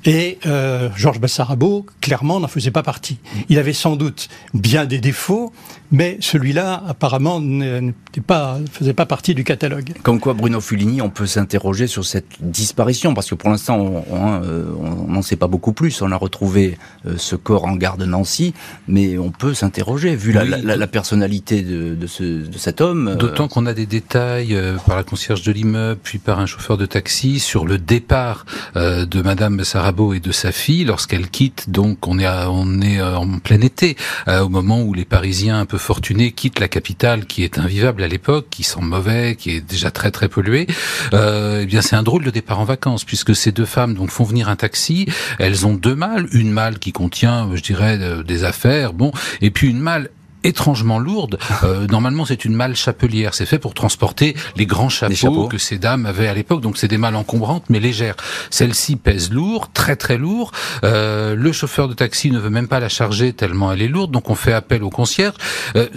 Et 0.07 0.39
euh, 0.45 0.87
Georges 0.95 1.19
Bassarabo, 1.19 1.85
clairement, 1.99 2.39
n'en 2.39 2.47
faisait 2.47 2.71
pas 2.71 2.81
partie. 2.81 3.19
Il 3.49 3.59
avait 3.59 3.73
sans 3.73 3.97
doute 3.97 4.29
bien 4.53 4.85
des 4.85 4.99
défauts, 4.99 5.51
mais 5.91 6.17
celui-là, 6.21 6.81
apparemment, 6.87 7.41
ne 7.41 7.91
pas, 8.25 8.57
faisait 8.71 8.93
pas 8.93 9.05
partie 9.05 9.35
du 9.35 9.43
catalogue. 9.43 9.91
Comme 10.03 10.21
quoi, 10.21 10.33
Bruno 10.33 10.61
Fulini, 10.61 11.01
on 11.01 11.09
peut 11.09 11.25
s'interroger 11.25 11.87
sur 11.87 12.05
cette 12.05 12.37
disparition, 12.39 13.13
parce 13.13 13.29
que 13.29 13.35
pour 13.35 13.49
l'instant, 13.49 13.79
on 14.09 14.41
euh, 14.43 14.63
n'en 15.09 15.21
sait 15.21 15.35
pas 15.35 15.47
beaucoup 15.47 15.73
plus. 15.73 16.01
On 16.01 16.13
a 16.13 16.15
retrouvé 16.15 16.77
euh, 17.05 17.15
ce 17.17 17.35
corps 17.35 17.65
en 17.65 17.75
gare 17.75 17.97
de 17.97 18.05
Nancy, 18.05 18.53
mais 18.87 19.17
on 19.17 19.31
peut 19.31 19.53
s'interroger, 19.53 20.15
vu 20.15 20.31
la, 20.31 20.45
la, 20.45 20.87
personnalité 20.87 21.63
de, 21.63 21.95
de, 21.95 22.07
ce, 22.07 22.23
de, 22.23 22.57
cet 22.57 22.79
homme. 22.79 23.17
D'autant 23.19 23.49
qu'on 23.49 23.65
a 23.65 23.73
des 23.73 23.85
détails 23.85 24.57
par 24.85 24.95
la 24.95 25.03
concierge 25.03 25.41
de 25.41 25.51
l'immeuble, 25.51 25.99
puis 26.01 26.17
par 26.17 26.39
un 26.39 26.45
chauffeur 26.45 26.77
de 26.77 26.85
taxi, 26.85 27.39
sur 27.39 27.65
le 27.65 27.77
départ 27.77 28.45
de 28.75 29.21
Madame 29.21 29.57
Bassarabo 29.57 29.96
et 30.13 30.19
de 30.19 30.31
sa 30.31 30.51
fille 30.51 30.85
lorsqu'elle 30.85 31.29
quitte. 31.29 31.69
Donc 31.69 32.07
on 32.07 32.19
est 32.19 32.27
on 32.27 32.81
est 32.81 32.99
euh, 32.99 33.17
en 33.17 33.39
plein 33.39 33.61
été, 33.61 33.97
euh, 34.27 34.41
au 34.41 34.49
moment 34.49 34.81
où 34.81 34.93
les 34.93 35.05
Parisiens 35.05 35.59
un 35.59 35.65
peu 35.65 35.77
fortunés 35.77 36.31
quittent 36.31 36.59
la 36.59 36.67
capitale 36.67 37.25
qui 37.25 37.43
est 37.43 37.57
invivable 37.57 38.03
à 38.03 38.07
l'époque, 38.07 38.47
qui 38.49 38.63
sent 38.63 38.81
mauvais, 38.81 39.35
qui 39.35 39.51
est 39.51 39.61
déjà 39.61 39.89
très 39.91 40.11
très 40.11 40.29
polluée. 40.29 40.67
Euh, 41.13 41.61
eh 41.63 41.65
bien 41.65 41.81
c'est 41.81 41.95
un 41.95 42.03
drôle 42.03 42.23
de 42.23 42.29
départ 42.29 42.59
en 42.59 42.65
vacances 42.65 43.03
puisque 43.03 43.35
ces 43.35 43.51
deux 43.51 43.65
femmes 43.65 43.95
donc 43.95 44.11
font 44.11 44.23
venir 44.23 44.49
un 44.49 44.55
taxi. 44.55 45.07
Elles 45.39 45.65
ont 45.65 45.73
deux 45.73 45.95
malles, 45.95 46.27
une 46.31 46.51
malle 46.51 46.79
qui 46.79 46.91
contient, 46.91 47.49
je 47.55 47.61
dirais, 47.61 47.97
des 48.23 48.43
affaires, 48.43 48.93
bon, 48.93 49.11
et 49.41 49.49
puis 49.49 49.69
une 49.69 49.79
malle 49.79 50.09
étrangement 50.43 50.99
lourde. 50.99 51.37
Euh, 51.63 51.87
normalement, 51.87 52.23
c'est 52.23 52.45
une 52.45 52.53
malle 52.53 52.75
chapelière. 52.75 53.33
C'est 53.33 53.47
fait 53.47 53.57
pour 53.57 53.73
transporter 53.73 54.35
les 54.57 54.67
grands 54.67 54.89
chapeaux, 54.89 55.47
que 55.47 55.57
ces 55.57 55.79
dames 55.79 56.05
avaient 56.05 56.27
à 56.27 56.33
l'époque. 56.35 56.61
Donc, 56.61 56.77
c'est 56.77 56.87
des 56.87 56.99
malles 56.99 57.15
encombrantes 57.15 57.63
mais 57.69 57.79
légères. 57.79 58.15
Celle-ci 58.51 58.95
pèse 58.95 59.31
lourd, 59.31 59.71
très 59.73 59.95
très 59.95 60.17
lourd. 60.17 60.51
Euh, 60.83 61.35
le 61.35 61.51
chauffeur 61.51 61.87
de 61.87 61.95
taxi 61.95 62.29
ne 62.29 62.37
veut 62.37 62.51
même 62.51 62.67
pas 62.67 62.79
la 62.79 62.89
charger 62.89 63.33
tellement 63.33 63.71
elle 63.71 63.81
est 63.81 63.87
lourde. 63.87 64.11
Donc, 64.11 64.29
on 64.29 64.35
fait 64.35 64.53
appel 64.53 64.83
au 64.83 64.91
concierge. 64.91 65.33
Euh, 65.75 65.87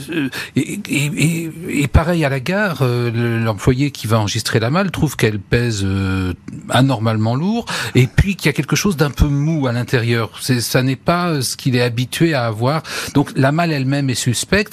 et, 0.56 0.80
et, 0.88 1.50
et, 1.68 1.88
pareil 1.88 2.24
à 2.24 2.28
la 2.28 2.40
gare, 2.40 2.78
euh, 2.80 3.42
l'employé 3.44 3.90
qui 3.90 4.06
va 4.06 4.18
enregistrer 4.18 4.60
la 4.60 4.70
malle 4.70 4.90
trouve 4.90 5.16
qu'elle 5.16 5.40
pèse 5.40 5.82
euh, 5.84 6.32
anormalement 6.70 7.34
lourd. 7.34 7.66
Et 7.94 8.06
puis 8.06 8.36
qu'il 8.36 8.46
y 8.46 8.48
a 8.48 8.52
quelque 8.52 8.76
chose 8.76 8.96
d'un 8.96 9.10
peu 9.10 9.26
mou 9.26 9.66
à 9.66 9.72
l'intérieur. 9.72 10.30
Ça 10.40 10.82
n'est 10.82 10.96
pas 10.96 11.42
ce 11.42 11.56
qu'il 11.56 11.76
est 11.76 11.82
habitué 11.82 12.34
à 12.34 12.46
avoir. 12.46 12.82
Donc, 13.14 13.30
la 13.36 13.52
malle 13.52 13.72
elle-même 13.72 14.08
est 14.10 14.14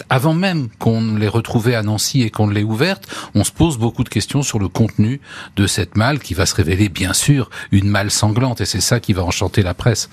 avant 0.10 0.34
même 0.34 0.70
qu'on 0.80 1.16
l'ait 1.16 1.28
retrouvée 1.28 1.76
à 1.76 1.84
Nancy 1.84 2.22
et 2.22 2.30
qu'on 2.30 2.50
l'ait 2.50 2.64
ouverte, 2.64 3.08
on 3.36 3.44
se 3.44 3.52
pose 3.52 3.78
beaucoup 3.78 4.04
de 4.04 4.10
questions 4.10 4.42
sur 4.42 4.60
le 4.60 4.68
contenu 4.68 5.22
de 5.56 5.68
cette 5.68 5.96
malle 5.96 6.20
qui 6.20 6.34
va 6.34 6.46
se 6.46 6.56
révéler 6.56 6.90
bien 6.90 7.14
sûr 7.14 7.50
une 7.72 7.90
malle 7.90 8.12
sanglante 8.12 8.62
et 8.62 8.66
c'est 8.66 8.82
ça 8.82 9.00
qui 9.00 9.14
va 9.14 9.24
enchanter 9.24 9.64
la 9.64 9.74
presse. 9.74 10.10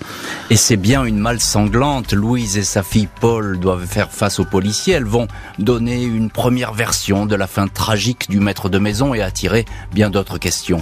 Et 0.49 0.55
c'est 0.55 0.77
bien 0.77 1.03
une 1.03 1.19
malle 1.19 1.39
sanglante. 1.39 2.13
Louise 2.13 2.57
et 2.57 2.63
sa 2.63 2.83
fille 2.83 3.09
Paul 3.19 3.59
doivent 3.59 3.85
faire 3.85 4.11
face 4.11 4.39
aux 4.39 4.45
policiers. 4.45 4.95
Elles 4.95 5.05
vont 5.05 5.27
donner 5.59 6.03
une 6.03 6.29
première 6.29 6.73
version 6.73 7.25
de 7.25 7.35
la 7.35 7.47
fin 7.47 7.67
tragique 7.67 8.29
du 8.29 8.39
maître 8.39 8.69
de 8.69 8.79
maison 8.79 9.13
et 9.13 9.21
attirer 9.21 9.65
bien 9.93 10.09
d'autres 10.09 10.37
questions. 10.37 10.81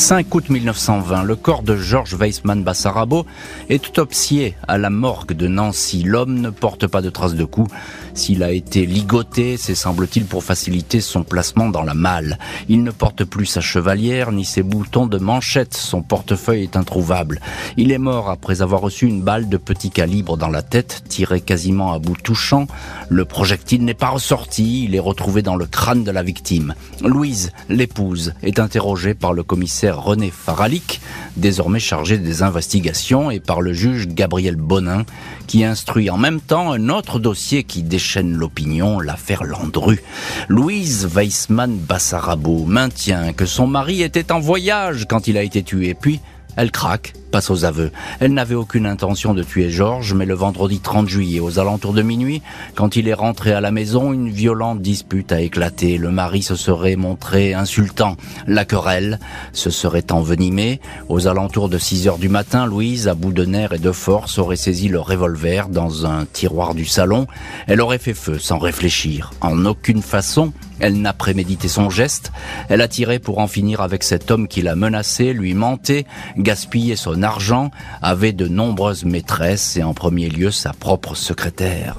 5 0.00 0.34
août 0.34 0.48
1920, 0.48 1.24
le 1.24 1.36
corps 1.36 1.62
de 1.62 1.76
Georges 1.76 2.14
Weissmann 2.14 2.64
Bassarabo 2.64 3.26
est 3.68 3.86
autopsié 3.86 4.56
à 4.66 4.78
la 4.78 4.88
morgue 4.88 5.34
de 5.34 5.46
Nancy. 5.46 6.04
L'homme 6.04 6.40
ne 6.40 6.48
porte 6.48 6.86
pas 6.86 7.02
de 7.02 7.10
traces 7.10 7.34
de 7.34 7.44
coups. 7.44 7.70
S'il 8.14 8.42
a 8.42 8.50
été 8.50 8.86
ligoté, 8.86 9.58
c'est 9.58 9.74
semble-t-il 9.74 10.24
pour 10.24 10.42
faciliter 10.42 11.02
son 11.02 11.22
placement 11.22 11.68
dans 11.68 11.82
la 11.82 11.92
malle. 11.92 12.38
Il 12.70 12.82
ne 12.82 12.90
porte 12.90 13.24
plus 13.24 13.44
sa 13.44 13.60
chevalière 13.60 14.32
ni 14.32 14.46
ses 14.46 14.62
boutons 14.62 15.06
de 15.06 15.18
manchette. 15.18 15.74
Son 15.74 16.00
portefeuille 16.00 16.62
est 16.62 16.76
introuvable. 16.78 17.38
Il 17.76 17.92
est 17.92 17.98
mort 17.98 18.30
après 18.30 18.62
avoir 18.62 18.80
reçu 18.80 19.06
une 19.06 19.20
balle 19.20 19.50
de 19.50 19.58
petit 19.58 19.90
calibre 19.90 20.38
dans 20.38 20.48
la 20.48 20.62
tête, 20.62 21.04
tirée 21.10 21.42
quasiment 21.42 21.92
à 21.92 21.98
bout 21.98 22.16
touchant. 22.16 22.66
Le 23.10 23.26
projectile 23.26 23.84
n'est 23.84 23.92
pas 23.92 24.08
ressorti. 24.08 24.84
Il 24.84 24.94
est 24.94 24.98
retrouvé 24.98 25.42
dans 25.42 25.56
le 25.56 25.66
crâne 25.66 26.04
de 26.04 26.10
la 26.10 26.22
victime. 26.22 26.74
Louise, 27.04 27.52
l'épouse, 27.68 28.32
est 28.42 28.58
interrogée 28.58 29.12
par 29.12 29.34
le 29.34 29.42
commissaire 29.42 29.89
René 29.98 30.30
Faralic, 30.30 31.00
désormais 31.36 31.80
chargé 31.80 32.18
des 32.18 32.42
investigations, 32.42 33.30
et 33.30 33.40
par 33.40 33.60
le 33.60 33.72
juge 33.72 34.08
Gabriel 34.08 34.56
Bonin, 34.56 35.04
qui 35.46 35.64
instruit 35.64 36.10
en 36.10 36.18
même 36.18 36.40
temps 36.40 36.72
un 36.72 36.88
autre 36.88 37.18
dossier 37.18 37.64
qui 37.64 37.82
déchaîne 37.82 38.34
l'opinion, 38.34 39.00
l'affaire 39.00 39.44
Landru. 39.44 40.02
Louise 40.48 41.06
Weissmann 41.06 41.76
Bassarabo 41.76 42.64
maintient 42.64 43.32
que 43.32 43.46
son 43.46 43.66
mari 43.66 44.02
était 44.02 44.32
en 44.32 44.40
voyage 44.40 45.06
quand 45.08 45.28
il 45.28 45.36
a 45.36 45.42
été 45.42 45.62
tué, 45.62 45.94
puis 45.94 46.20
elle 46.56 46.70
craque 46.70 47.14
aux 47.48 47.64
aveux. 47.64 47.92
Elle 48.18 48.34
n'avait 48.34 48.54
aucune 48.54 48.86
intention 48.86 49.34
de 49.34 49.42
tuer 49.42 49.70
Georges, 49.70 50.14
mais 50.14 50.26
le 50.26 50.34
vendredi 50.34 50.80
30 50.80 51.08
juillet, 51.08 51.40
aux 51.40 51.58
alentours 51.58 51.92
de 51.92 52.02
minuit, 52.02 52.42
quand 52.74 52.96
il 52.96 53.08
est 53.08 53.14
rentré 53.14 53.52
à 53.52 53.60
la 53.60 53.70
maison, 53.70 54.12
une 54.12 54.28
violente 54.28 54.82
dispute 54.82 55.32
a 55.32 55.40
éclaté. 55.40 55.96
Le 55.96 56.10
mari 56.10 56.42
se 56.42 56.56
serait 56.56 56.96
montré 56.96 57.54
insultant. 57.54 58.16
La 58.46 58.64
querelle 58.64 59.20
se 59.52 59.70
serait 59.70 60.10
envenimée. 60.10 60.80
Aux 61.08 61.28
alentours 61.28 61.68
de 61.68 61.78
6 61.78 62.08
heures 62.08 62.18
du 62.18 62.28
matin, 62.28 62.66
Louise, 62.66 63.06
à 63.08 63.14
bout 63.14 63.32
de 63.32 63.44
nerfs 63.44 63.72
et 63.72 63.78
de 63.78 63.92
force, 63.92 64.38
aurait 64.38 64.56
saisi 64.56 64.88
le 64.88 65.00
revolver 65.00 65.68
dans 65.68 66.06
un 66.06 66.26
tiroir 66.26 66.74
du 66.74 66.84
salon. 66.84 67.26
Elle 67.68 67.80
aurait 67.80 67.98
fait 67.98 68.14
feu 68.14 68.38
sans 68.38 68.58
réfléchir. 68.58 69.32
En 69.40 69.64
aucune 69.66 70.02
façon, 70.02 70.52
elle 70.80 71.00
n'a 71.00 71.12
prémédité 71.12 71.68
son 71.68 71.90
geste. 71.90 72.32
Elle 72.68 72.80
a 72.80 72.88
tiré 72.88 73.18
pour 73.18 73.38
en 73.38 73.46
finir 73.46 73.82
avec 73.82 74.02
cet 74.02 74.30
homme 74.30 74.48
qui 74.48 74.62
l'a 74.62 74.74
menacé, 74.74 75.32
lui 75.32 75.54
mentait, 75.54 76.06
gaspillé 76.38 76.96
son 76.96 77.19
argent 77.22 77.70
avait 78.02 78.32
de 78.32 78.48
nombreuses 78.48 79.04
maîtresses 79.04 79.76
et 79.76 79.82
en 79.82 79.94
premier 79.94 80.28
lieu 80.28 80.50
sa 80.50 80.72
propre 80.72 81.14
secrétaire. 81.14 81.96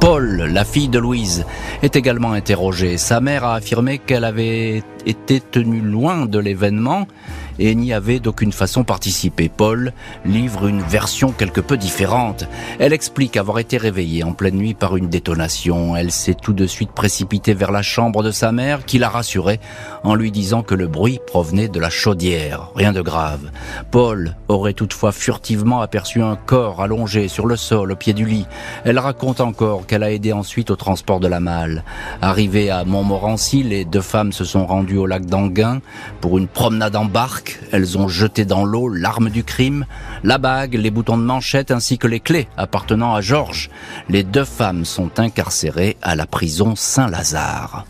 Paul, 0.00 0.48
la 0.50 0.64
fille 0.64 0.88
de 0.88 0.98
Louise, 0.98 1.44
est 1.82 1.94
également 1.94 2.32
interrogée. 2.32 2.96
Sa 2.96 3.20
mère 3.20 3.44
a 3.44 3.54
affirmé 3.54 3.98
qu'elle 3.98 4.24
avait 4.24 4.82
été 5.04 5.40
tenue 5.40 5.82
loin 5.82 6.24
de 6.24 6.38
l'événement 6.38 7.06
et 7.60 7.74
n'y 7.74 7.92
avait 7.92 8.18
d'aucune 8.18 8.52
façon 8.52 8.82
participé. 8.82 9.48
Paul 9.48 9.92
livre 10.24 10.66
une 10.66 10.80
version 10.80 11.30
quelque 11.30 11.60
peu 11.60 11.76
différente. 11.76 12.46
Elle 12.78 12.94
explique 12.94 13.36
avoir 13.36 13.58
été 13.58 13.76
réveillée 13.76 14.24
en 14.24 14.32
pleine 14.32 14.56
nuit 14.56 14.74
par 14.74 14.96
une 14.96 15.08
détonation. 15.08 15.94
Elle 15.94 16.10
s'est 16.10 16.34
tout 16.34 16.54
de 16.54 16.66
suite 16.66 16.92
précipitée 16.92 17.54
vers 17.54 17.70
la 17.70 17.82
chambre 17.82 18.22
de 18.22 18.30
sa 18.30 18.50
mère 18.50 18.86
qui 18.86 18.98
l'a 18.98 19.10
rassurée 19.10 19.60
en 20.02 20.14
lui 20.14 20.32
disant 20.32 20.62
que 20.62 20.74
le 20.74 20.88
bruit 20.88 21.20
provenait 21.26 21.68
de 21.68 21.78
la 21.78 21.90
chaudière. 21.90 22.70
Rien 22.74 22.92
de 22.92 23.02
grave. 23.02 23.50
Paul 23.90 24.36
aurait 24.48 24.72
toutefois 24.72 25.12
furtivement 25.12 25.82
aperçu 25.82 26.22
un 26.22 26.36
corps 26.36 26.80
allongé 26.80 27.28
sur 27.28 27.46
le 27.46 27.56
sol 27.56 27.92
au 27.92 27.96
pied 27.96 28.14
du 28.14 28.24
lit. 28.24 28.46
Elle 28.84 28.98
raconte 28.98 29.42
encore 29.42 29.86
qu'elle 29.86 30.02
a 30.02 30.10
aidé 30.10 30.32
ensuite 30.32 30.70
au 30.70 30.76
transport 30.76 31.20
de 31.20 31.28
la 31.28 31.40
malle. 31.40 31.84
Arrivée 32.22 32.70
à 32.70 32.84
Montmorency, 32.84 33.62
les 33.62 33.84
deux 33.84 34.00
femmes 34.00 34.32
se 34.32 34.44
sont 34.44 34.66
rendues 34.66 34.96
au 34.96 35.06
lac 35.06 35.26
d'Anguin 35.26 35.80
pour 36.22 36.38
une 36.38 36.48
promenade 36.48 36.96
en 36.96 37.04
barque 37.04 37.49
elles 37.72 37.98
ont 37.98 38.08
jeté 38.08 38.44
dans 38.44 38.64
l'eau 38.64 38.88
l'arme 38.88 39.30
du 39.30 39.44
crime, 39.44 39.86
la 40.24 40.38
bague, 40.38 40.74
les 40.74 40.90
boutons 40.90 41.16
de 41.16 41.22
manchette 41.22 41.70
ainsi 41.70 41.98
que 41.98 42.06
les 42.06 42.20
clés 42.20 42.48
appartenant 42.56 43.14
à 43.14 43.20
Georges. 43.20 43.70
Les 44.08 44.22
deux 44.22 44.44
femmes 44.44 44.84
sont 44.84 45.18
incarcérées 45.18 45.96
à 46.02 46.16
la 46.16 46.26
prison 46.26 46.74
Saint-Lazare. 46.76 47.86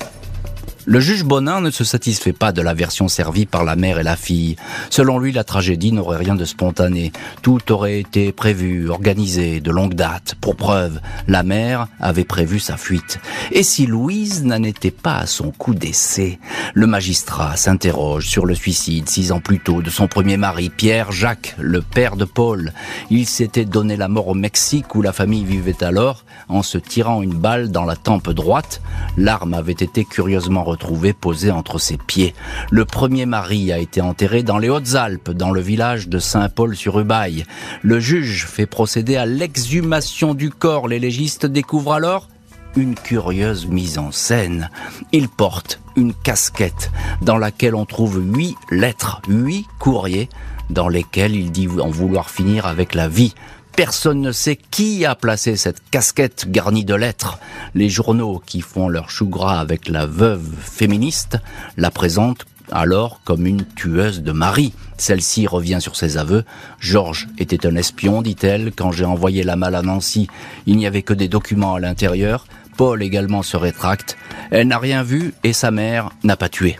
Le 0.90 0.98
juge 0.98 1.22
Bonin 1.22 1.60
ne 1.60 1.70
se 1.70 1.84
satisfait 1.84 2.32
pas 2.32 2.50
de 2.50 2.60
la 2.60 2.74
version 2.74 3.06
servie 3.06 3.46
par 3.46 3.62
la 3.62 3.76
mère 3.76 4.00
et 4.00 4.02
la 4.02 4.16
fille. 4.16 4.56
Selon 4.90 5.20
lui, 5.20 5.30
la 5.30 5.44
tragédie 5.44 5.92
n'aurait 5.92 6.16
rien 6.18 6.34
de 6.34 6.44
spontané. 6.44 7.12
Tout 7.42 7.70
aurait 7.70 8.00
été 8.00 8.32
prévu, 8.32 8.90
organisé, 8.90 9.60
de 9.60 9.70
longue 9.70 9.94
date. 9.94 10.34
Pour 10.40 10.56
preuve, 10.56 11.00
la 11.28 11.44
mère 11.44 11.86
avait 12.00 12.24
prévu 12.24 12.58
sa 12.58 12.76
fuite. 12.76 13.20
Et 13.52 13.62
si 13.62 13.86
Louise 13.86 14.42
n'en 14.42 14.64
était 14.64 14.90
pas 14.90 15.18
à 15.18 15.26
son 15.26 15.52
coup 15.52 15.74
d'essai? 15.74 16.40
Le 16.74 16.88
magistrat 16.88 17.54
s'interroge 17.54 18.26
sur 18.26 18.44
le 18.44 18.56
suicide 18.56 19.08
six 19.08 19.30
ans 19.30 19.38
plus 19.38 19.60
tôt 19.60 19.82
de 19.82 19.90
son 19.90 20.08
premier 20.08 20.38
mari, 20.38 20.70
Pierre 20.70 21.12
Jacques, 21.12 21.54
le 21.60 21.82
père 21.82 22.16
de 22.16 22.24
Paul. 22.24 22.72
Il 23.10 23.26
s'était 23.26 23.64
donné 23.64 23.96
la 23.96 24.08
mort 24.08 24.26
au 24.26 24.34
Mexique 24.34 24.92
où 24.96 25.02
la 25.02 25.12
famille 25.12 25.44
vivait 25.44 25.84
alors 25.84 26.24
en 26.48 26.64
se 26.64 26.78
tirant 26.78 27.22
une 27.22 27.34
balle 27.34 27.70
dans 27.70 27.84
la 27.84 27.94
tempe 27.94 28.30
droite. 28.30 28.82
L'arme 29.16 29.54
avait 29.54 29.70
été 29.70 30.04
curieusement 30.04 30.64
retrouvé 30.80 31.12
posé 31.12 31.50
entre 31.50 31.78
ses 31.78 31.98
pieds. 31.98 32.34
Le 32.70 32.86
premier 32.86 33.26
mari 33.26 33.70
a 33.70 33.78
été 33.78 34.00
enterré 34.00 34.42
dans 34.42 34.56
les 34.56 34.70
Hautes-Alpes, 34.70 35.30
dans 35.30 35.50
le 35.50 35.60
village 35.60 36.08
de 36.08 36.18
Saint-Paul-sur-Ubaye. 36.18 37.44
Le 37.82 38.00
juge 38.00 38.46
fait 38.46 38.64
procéder 38.64 39.16
à 39.16 39.26
l'exhumation 39.26 40.32
du 40.32 40.48
corps. 40.48 40.88
Les 40.88 40.98
légistes 40.98 41.44
découvrent 41.44 41.92
alors 41.92 42.28
une 42.76 42.94
curieuse 42.94 43.66
mise 43.66 43.98
en 43.98 44.10
scène. 44.10 44.70
Il 45.12 45.28
porte 45.28 45.82
une 45.96 46.14
casquette 46.14 46.90
dans 47.20 47.36
laquelle 47.36 47.74
on 47.74 47.84
trouve 47.84 48.18
huit 48.18 48.56
lettres, 48.70 49.20
huit 49.28 49.66
courriers 49.78 50.30
dans 50.70 50.88
lesquels 50.88 51.36
il 51.36 51.52
dit 51.52 51.68
en 51.68 51.90
vouloir 51.90 52.30
finir 52.30 52.64
avec 52.64 52.94
la 52.94 53.08
vie. 53.08 53.34
Personne 53.80 54.20
ne 54.20 54.30
sait 54.30 54.56
qui 54.56 55.06
a 55.06 55.14
placé 55.14 55.56
cette 55.56 55.80
casquette 55.90 56.50
garnie 56.50 56.84
de 56.84 56.94
lettres. 56.94 57.38
Les 57.74 57.88
journaux 57.88 58.42
qui 58.44 58.60
font 58.60 58.90
leur 58.90 59.08
chou 59.08 59.26
gras 59.26 59.58
avec 59.58 59.88
la 59.88 60.04
veuve 60.04 60.46
féministe 60.60 61.38
la 61.78 61.90
présentent 61.90 62.44
alors 62.70 63.22
comme 63.24 63.46
une 63.46 63.64
tueuse 63.64 64.22
de 64.22 64.32
mari. 64.32 64.74
Celle-ci 64.98 65.46
revient 65.46 65.78
sur 65.80 65.96
ses 65.96 66.18
aveux. 66.18 66.44
Georges 66.78 67.28
était 67.38 67.66
un 67.66 67.74
espion, 67.74 68.20
dit-elle, 68.20 68.72
quand 68.76 68.92
j'ai 68.92 69.06
envoyé 69.06 69.44
la 69.44 69.56
malle 69.56 69.74
à 69.74 69.80
Nancy. 69.80 70.28
Il 70.66 70.76
n'y 70.76 70.86
avait 70.86 71.00
que 71.00 71.14
des 71.14 71.28
documents 71.28 71.76
à 71.76 71.80
l'intérieur. 71.80 72.44
Paul 72.76 73.02
également 73.02 73.42
se 73.42 73.56
rétracte. 73.56 74.18
Elle 74.50 74.68
n'a 74.68 74.78
rien 74.78 75.02
vu 75.02 75.32
et 75.42 75.54
sa 75.54 75.70
mère 75.70 76.10
n'a 76.22 76.36
pas 76.36 76.50
tué. 76.50 76.76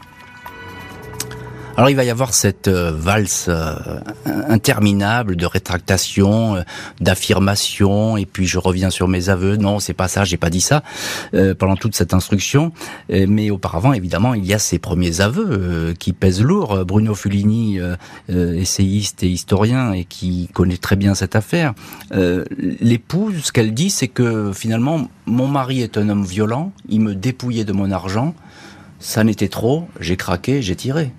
Alors 1.80 1.88
il 1.88 1.96
va 1.96 2.04
y 2.04 2.10
avoir 2.10 2.34
cette 2.34 2.68
euh, 2.68 2.92
valse 2.92 3.46
euh, 3.48 3.74
interminable 4.26 5.34
de 5.34 5.46
rétractation, 5.46 6.56
euh, 6.56 6.62
d'affirmation, 7.00 8.18
et 8.18 8.26
puis 8.26 8.44
je 8.44 8.58
reviens 8.58 8.90
sur 8.90 9.08
mes 9.08 9.30
aveux. 9.30 9.56
Non, 9.56 9.78
c'est 9.78 9.94
pas 9.94 10.06
ça, 10.06 10.24
j'ai 10.24 10.36
pas 10.36 10.50
dit 10.50 10.60
ça 10.60 10.82
pendant 11.58 11.76
toute 11.76 11.94
cette 11.96 12.12
instruction. 12.12 12.72
mais 13.08 13.48
auparavant, 13.48 13.94
évidemment, 13.94 14.34
il 14.34 14.44
y 14.44 14.52
a 14.52 14.58
ces 14.58 14.78
premiers 14.78 15.22
aveux 15.22 15.94
qui 15.98 16.12
pèsent 16.12 16.42
lourd. 16.42 16.84
Bruno 16.84 17.14
Fulini, 17.14 17.78
essayiste 18.28 19.22
et 19.22 19.28
historien, 19.28 19.92
et 19.92 20.04
qui 20.04 20.50
connaît 20.52 20.76
très 20.76 20.96
bien 20.96 21.14
cette 21.14 21.34
affaire, 21.34 21.72
l'épouse, 22.12 23.44
ce 23.44 23.52
qu'elle 23.52 23.72
dit, 23.72 23.88
c'est 23.88 24.08
que 24.08 24.52
finalement, 24.52 25.08
mon 25.24 25.48
mari 25.48 25.80
est 25.80 25.96
un 25.96 26.10
homme 26.10 26.24
violent. 26.24 26.72
Il 26.90 27.00
me 27.00 27.14
dépouillait 27.14 27.64
de 27.64 27.72
mon 27.72 27.90
argent. 27.90 28.34
Ça 28.98 29.24
n'était 29.24 29.48
trop. 29.48 29.88
J'ai 29.98 30.18
craqué, 30.18 30.60
j'ai 30.60 30.76
tiré. 30.76 31.12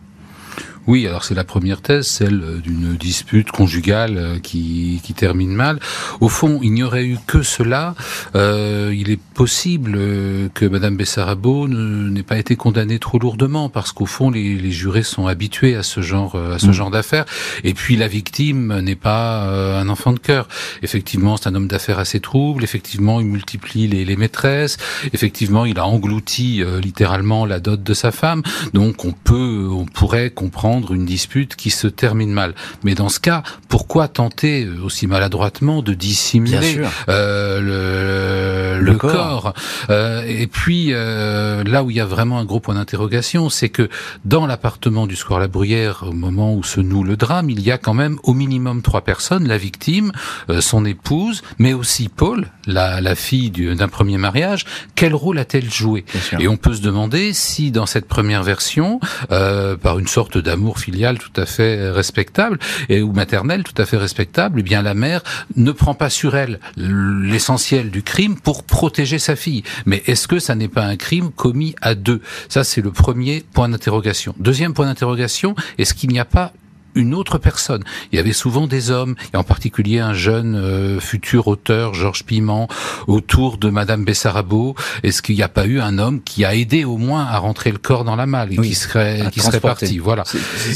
Oui, 0.88 1.05
alors 1.07 1.23
c'est 1.23 1.35
la 1.35 1.43
première 1.43 1.81
thèse, 1.81 2.07
celle 2.07 2.41
euh, 2.41 2.57
d'une 2.57 2.95
dispute 2.95 3.51
conjugale 3.51 4.17
euh, 4.17 4.39
qui, 4.39 5.00
qui, 5.03 5.13
termine 5.13 5.53
mal. 5.53 5.79
Au 6.21 6.29
fond, 6.29 6.59
il 6.63 6.73
n'y 6.73 6.81
aurait 6.81 7.05
eu 7.05 7.17
que 7.27 7.43
cela. 7.43 7.93
Euh, 8.35 8.91
il 8.95 9.11
est 9.11 9.19
possible 9.19 9.93
euh, 9.95 10.47
que 10.53 10.65
Madame 10.65 10.97
Bessarabo 10.97 11.67
n'ait 11.67 12.23
pas 12.23 12.38
été 12.38 12.55
condamnée 12.55 12.97
trop 12.97 13.19
lourdement 13.19 13.69
parce 13.69 13.91
qu'au 13.91 14.07
fond, 14.07 14.31
les, 14.31 14.55
les, 14.55 14.71
jurés 14.71 15.03
sont 15.03 15.27
habitués 15.27 15.75
à 15.75 15.83
ce 15.83 16.01
genre, 16.01 16.35
à 16.35 16.57
ce 16.57 16.67
mm. 16.67 16.71
genre 16.71 16.91
d'affaires. 16.91 17.25
Et 17.63 17.73
puis 17.73 17.95
la 17.95 18.07
victime 18.07 18.79
n'est 18.79 18.95
pas 18.95 19.43
un 19.79 19.88
enfant 19.89 20.13
de 20.13 20.19
cœur. 20.19 20.47
Effectivement, 20.81 21.38
c'est 21.38 21.47
un 21.47 21.55
homme 21.55 21.67
d'affaires 21.67 22.00
assez 22.00 22.19
trouble. 22.19 22.63
Effectivement, 22.63 23.19
il 23.19 23.27
multiplie 23.27 23.88
les, 23.88 24.05
les 24.05 24.15
maîtresses. 24.15 24.77
Effectivement, 25.13 25.65
il 25.65 25.77
a 25.77 25.85
englouti 25.85 26.63
littéralement 26.81 27.45
la 27.45 27.59
dot 27.59 27.83
de 27.83 27.93
sa 27.93 28.11
femme. 28.11 28.41
Donc 28.73 29.05
on 29.05 29.11
peut, 29.11 29.67
on 29.69 29.85
pourrait 29.85 30.29
comprendre 30.31 30.70
une 30.79 31.05
dispute 31.05 31.55
qui 31.55 31.69
se 31.69 31.87
termine 31.87 32.31
mal. 32.31 32.53
Mais 32.83 32.95
dans 32.95 33.09
ce 33.09 33.19
cas, 33.19 33.43
pourquoi 33.67 34.07
tenter 34.07 34.65
euh, 34.65 34.83
aussi 34.83 35.07
maladroitement 35.07 35.81
de 35.81 35.93
dissimuler 35.93 36.81
euh, 37.09 38.79
le, 38.79 38.85
le, 38.85 38.98
corps, 38.98 39.53
euh, 39.89 40.24
Et 40.25 40.48
puis 40.48 40.89
euh, 40.91 41.63
là 41.63 41.83
où 41.83 41.89
il 41.89 41.98
y 41.98 42.00
a 42.00 42.05
vraiment 42.05 42.39
un 42.39 42.46
gros 42.46 42.59
point 42.59 42.75
d'interrogation, 42.75 43.50
c'est 43.50 43.69
que 43.69 43.89
dans 44.25 44.46
l'appartement 44.46 45.07
du 45.07 45.15
Square 45.15 45.39
La 45.39 45.48
Bruyère, 45.48 46.03
au 46.07 46.13
moment 46.13 46.53
où 46.53 46.63
se 46.63 46.79
noue 46.79 47.03
le 47.03 47.17
drame, 47.17 47.50
il 47.50 47.61
y 47.61 47.72
a 47.72 47.77
quand 47.77 47.93
même 47.93 48.17
au 48.24 48.33
minimum 48.33 48.81
trois 48.81 49.01
personnes 49.01 49.48
la 49.48 49.57
victime, 49.57 50.11
son 50.59 50.85
épouse, 50.85 51.41
mais 51.57 51.74
aussi 51.74 52.09
Paul, 52.09 52.48
la, 52.67 53.01
la 53.01 53.15
fille 53.15 53.50
d'un 53.51 53.87
premier 53.87 54.17
mariage. 54.17 54.65
Quel 54.96 55.13
rôle 55.13 55.39
a-t-elle 55.39 55.72
joué? 55.72 56.05
Et 56.39 56.48
on 56.48 56.57
peut 56.57 56.74
se 56.74 56.81
demander 56.81 57.33
si 57.33 57.72
dans 57.72 57.85
cette 57.85 58.07
première 58.07 58.43
version, 58.43 59.00
par 59.29 60.00
une 60.00 60.07
sorte 60.07 60.37
d'amour 60.37 60.60
amour 60.61 60.77
filial 60.77 61.17
tout 61.17 61.41
à 61.41 61.45
fait 61.45 61.89
respectable 61.89 62.59
et 62.87 63.01
ou 63.01 63.11
maternel 63.13 63.63
tout 63.63 63.79
à 63.81 63.85
fait 63.85 63.97
respectable, 63.97 64.59
eh 64.59 64.63
bien 64.63 64.81
la 64.83 64.93
mère 64.93 65.21
ne 65.55 65.71
prend 65.71 65.95
pas 65.95 66.09
sur 66.09 66.35
elle 66.35 66.59
l'essentiel 66.77 67.89
du 67.89 68.03
crime 68.03 68.39
pour 68.39 68.63
protéger 68.63 69.17
sa 69.17 69.35
fille. 69.35 69.63
Mais 69.85 70.03
est-ce 70.05 70.27
que 70.27 70.39
ça 70.39 70.53
n'est 70.53 70.67
pas 70.67 70.85
un 70.85 70.97
crime 70.97 71.31
commis 71.31 71.75
à 71.81 71.95
deux? 71.95 72.21
Ça 72.47 72.63
c'est 72.63 72.81
le 72.81 72.91
premier 72.91 73.43
point 73.53 73.69
d'interrogation. 73.69 74.35
Deuxième 74.37 74.74
point 74.74 74.85
d'interrogation, 74.85 75.55
est-ce 75.79 75.95
qu'il 75.95 76.11
n'y 76.11 76.19
a 76.19 76.25
pas 76.25 76.53
une 76.95 77.13
autre 77.13 77.37
personne. 77.37 77.83
Il 78.11 78.15
y 78.15 78.19
avait 78.19 78.33
souvent 78.33 78.67
des 78.67 78.91
hommes, 78.91 79.15
et 79.33 79.37
en 79.37 79.43
particulier 79.43 79.99
un 79.99 80.13
jeune 80.13 80.55
euh, 80.55 80.99
futur 80.99 81.47
auteur, 81.47 81.93
Georges 81.93 82.23
Piment, 82.23 82.67
autour 83.07 83.57
de 83.57 83.69
Madame 83.69 84.05
Bessarabo. 84.05 84.75
Est-ce 85.03 85.21
qu'il 85.21 85.35
n'y 85.35 85.43
a 85.43 85.49
pas 85.49 85.65
eu 85.65 85.79
un 85.79 85.97
homme 85.97 86.21
qui 86.21 86.45
a 86.45 86.55
aidé 86.55 86.83
au 86.83 86.97
moins 86.97 87.25
à 87.25 87.37
rentrer 87.37 87.71
le 87.71 87.77
corps 87.77 88.03
dans 88.03 88.15
la 88.15 88.25
malle 88.25 88.53
et 88.53 88.57
qui 88.57 88.75
serait 88.75 89.23
qui 89.31 89.39
serait 89.39 89.59
parti 89.59 89.99
Voilà. 89.99 90.23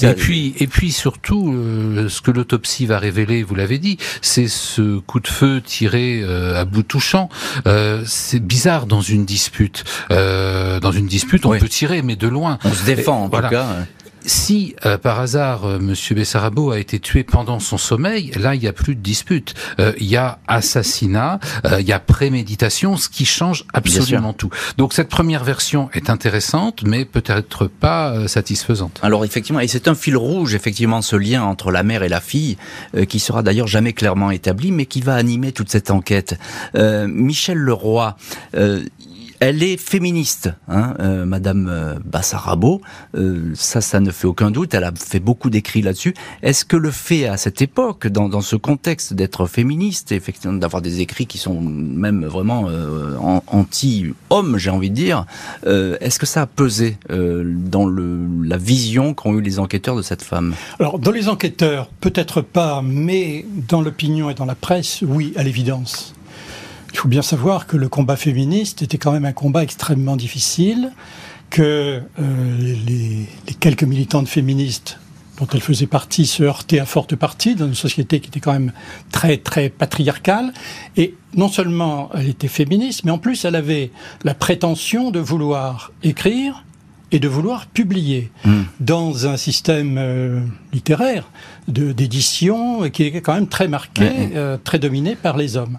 et 0.02 0.14
puis 0.14 0.56
et 0.60 0.68
puis 0.68 0.92
surtout, 0.92 1.54
euh, 1.54 2.10
ce 2.10 2.22
que 2.22 2.32
l'autopsie 2.32 2.86
va 2.86 3.00
révéler, 3.00 3.44
vous 3.44 3.56
l'avez 3.56 3.78
dit, 3.78 3.98
c'est 4.22 4.48
ce 4.48 5.00
coup 5.00 5.20
de 5.20 5.28
feu 5.28 5.62
tiré 5.64 6.22
euh, 6.24 6.60
à 6.60 6.66
bout 6.66 6.84
touchant. 6.84 7.30
c'est 8.06 8.40
bizarre 8.40 8.86
dans 8.86 9.02
une 9.02 9.26
dispute. 9.26 9.84
dans 10.10 10.92
une 10.92 11.08
dispute, 11.08 11.46
on 11.46 11.58
peut 11.58 11.70
tirer, 11.70 12.02
mais 12.02 12.16
de 12.16 12.28
loin. 12.28 12.58
On 12.64 12.74
se 12.74 12.86
défend 12.86 13.26
en 13.26 13.30
tout 13.30 13.42
cas 13.50 13.86
si 14.26 14.76
euh, 14.86 14.98
par 14.98 15.20
hasard 15.20 15.66
euh, 15.66 15.80
Monsieur 15.80 16.16
Bessarabo 16.16 16.72
a 16.72 16.80
été 16.80 17.00
tué 17.00 17.24
pendant 17.24 17.60
son 17.60 17.78
sommeil, 17.78 18.32
là 18.36 18.56
il 18.56 18.62
n'y 18.62 18.68
a 18.68 18.74
plus 18.74 18.96
de 18.96 19.02
dispute. 19.02 19.54
Euh, 19.80 19.94
il 20.00 20.08
y 20.08 20.18
a 20.18 20.40
assassinat, 20.48 21.40
il 21.80 21.86
y 21.86 21.94
a 21.94 22.00
préméditation, 22.00 22.98
ce 22.98 23.10
qui 23.10 23.26
change 23.26 23.66
absolument 23.74 24.34
tout. 24.34 24.50
Donc 24.78 24.94
cette 24.94 25.10
première 25.10 25.44
version 25.44 25.90
est 25.94 26.10
intéressante, 26.10 26.84
mais 26.84 27.06
peut-être 27.06 27.68
pas 27.68 28.28
satisfaisante. 28.28 29.00
Alors 29.02 29.26
effectivement, 29.26 29.60
et 29.60 29.68
c'est 29.68 29.88
un 29.88 29.96
fil 29.96 30.18
rouge 30.18 30.56
effectivement 30.56 31.02
ce 31.02 31.16
lien 31.16 31.44
entre 31.44 31.72
la 31.72 31.84
mère 31.84 32.04
et 32.04 32.10
la 32.10 32.22
fille, 32.22 32.58
qui 33.08 33.20
sera 33.20 33.44
d'ailleurs 33.44 33.68
jamais 33.68 33.94
clairement 33.94 34.32
établi, 34.32 34.72
mais 34.72 34.86
qui 34.86 35.02
va 35.02 35.16
animer 35.16 35.52
toute 35.52 35.70
cette 35.70 35.92
enquête. 35.92 36.38
Michel 36.76 37.58
Leroy 37.58 38.16
elle 39.40 39.64
est 39.64 39.78
féministe, 39.78 40.50
hein, 40.68 40.94
euh, 41.00 41.26
Madame 41.26 41.68
euh, 41.70 41.96
Bassarabo. 42.04 42.82
Euh, 43.16 43.52
ça, 43.56 43.82
ça 43.82 44.00
ne 44.00 44.12
fait 44.12 44.28
aucun 44.28 44.52
doute. 44.52 44.74
Elle 44.74 44.84
a 44.84 44.92
fait 44.96 45.20
beaucoup 45.20 45.50
d'écrits 45.50 45.82
là-dessus. 45.82 46.14
Est-ce 46.42 46.66
que 46.66 46.78
le 46.78 46.92
fait 46.92 47.28
à 47.28 47.38
cette 47.38 47.62
époque, 47.62 48.08
dans, 48.08 48.42
ce 48.42 48.56
contexte 48.56 49.14
d'être 49.14 49.48
féministe, 49.48 50.12
effectivement, 50.12 50.58
d'avoir 50.58 50.82
des 50.82 51.02
écrits 51.02 51.26
qui 51.26 51.38
sont 51.38 51.62
même 51.62 52.26
vraiment 52.26 52.68
anti-hommes, 53.48 54.58
j'ai 54.58 54.70
envie 54.70 54.90
de 54.90 54.96
dire, 54.96 55.26
est-ce 55.66 56.20
que 56.20 56.26
ça 56.26 56.44
a 56.44 56.46
pesé 56.48 56.98
dans 57.10 57.88
la 57.88 58.58
vision 58.58 59.14
qu'ont 59.14 59.38
eu 59.38 59.42
les 59.42 59.60
enquêteurs 59.60 59.96
de 59.96 60.02
cette 60.02 60.22
femme? 60.22 60.54
Alors, 60.80 61.00
dans 61.00 61.12
les 61.12 61.30
enquêteurs, 61.30 61.90
peut-être 62.02 62.42
pas, 62.42 62.82
mais 62.84 63.46
dans 63.68 63.82
l'opinion 63.82 64.30
et 64.30 64.34
dans 64.34 64.46
la 64.46 64.56
presse, 64.56 65.04
oui, 65.08 65.34
à 65.36 65.44
l'évidence. 65.44 66.14
Il 66.96 67.00
faut 67.00 67.10
bien 67.10 67.22
savoir 67.22 67.68
que 67.68 67.76
le 67.76 67.90
combat 67.90 68.16
féministe 68.16 68.82
était 68.82 68.98
quand 68.98 69.12
même 69.12 69.26
un 69.26 69.34
combat 69.34 69.64
extrêmement 69.64 70.16
difficile, 70.16 70.94
que 71.50 72.02
euh, 72.22 72.76
les, 72.88 73.28
quelques 73.60 73.84
militantes 73.84 74.30
féministes 74.30 74.98
dont 75.38 75.48
elle 75.54 75.60
faisait 75.60 75.88
partie 75.88 76.26
se 76.26 76.44
heurtaient 76.44 76.80
à 76.80 76.86
forte 76.86 77.18
partie 77.18 77.56
dans 77.56 77.68
une 77.68 77.76
société 77.76 78.22
qui 78.22 78.30
était 78.30 78.40
quand 78.40 78.54
même 78.54 78.72
très 79.12 79.36
très 79.36 79.68
patriarcale. 79.68 80.54
Et 80.96 81.16
non 81.34 81.50
seulement 81.50 82.12
elle 82.14 82.30
était 82.30 82.48
féministe, 82.48 83.04
mais 83.04 83.12
en 83.12 83.18
plus 83.18 83.44
elle 83.44 83.56
avait 83.56 83.92
la 84.24 84.34
prétention 84.34 85.12
de 85.12 85.20
vouloir 85.20 85.92
écrire 86.02 86.64
et 87.12 87.20
de 87.20 87.28
vouloir 87.28 87.68
publier 87.68 88.32
hmm. 88.46 88.62
dans 88.80 89.28
un 89.28 89.36
système 89.36 89.98
euh, 89.98 90.40
littéraire 90.72 91.30
d'édition 91.68 92.90
qui 92.90 93.04
est 93.04 93.22
quand 93.22 93.34
même 93.34 93.48
très 93.48 93.68
marqué, 93.68 94.10
euh, 94.36 94.58
très 94.64 94.80
dominé 94.80 95.16
par 95.16 95.38
les 95.38 95.58
hommes. 95.58 95.78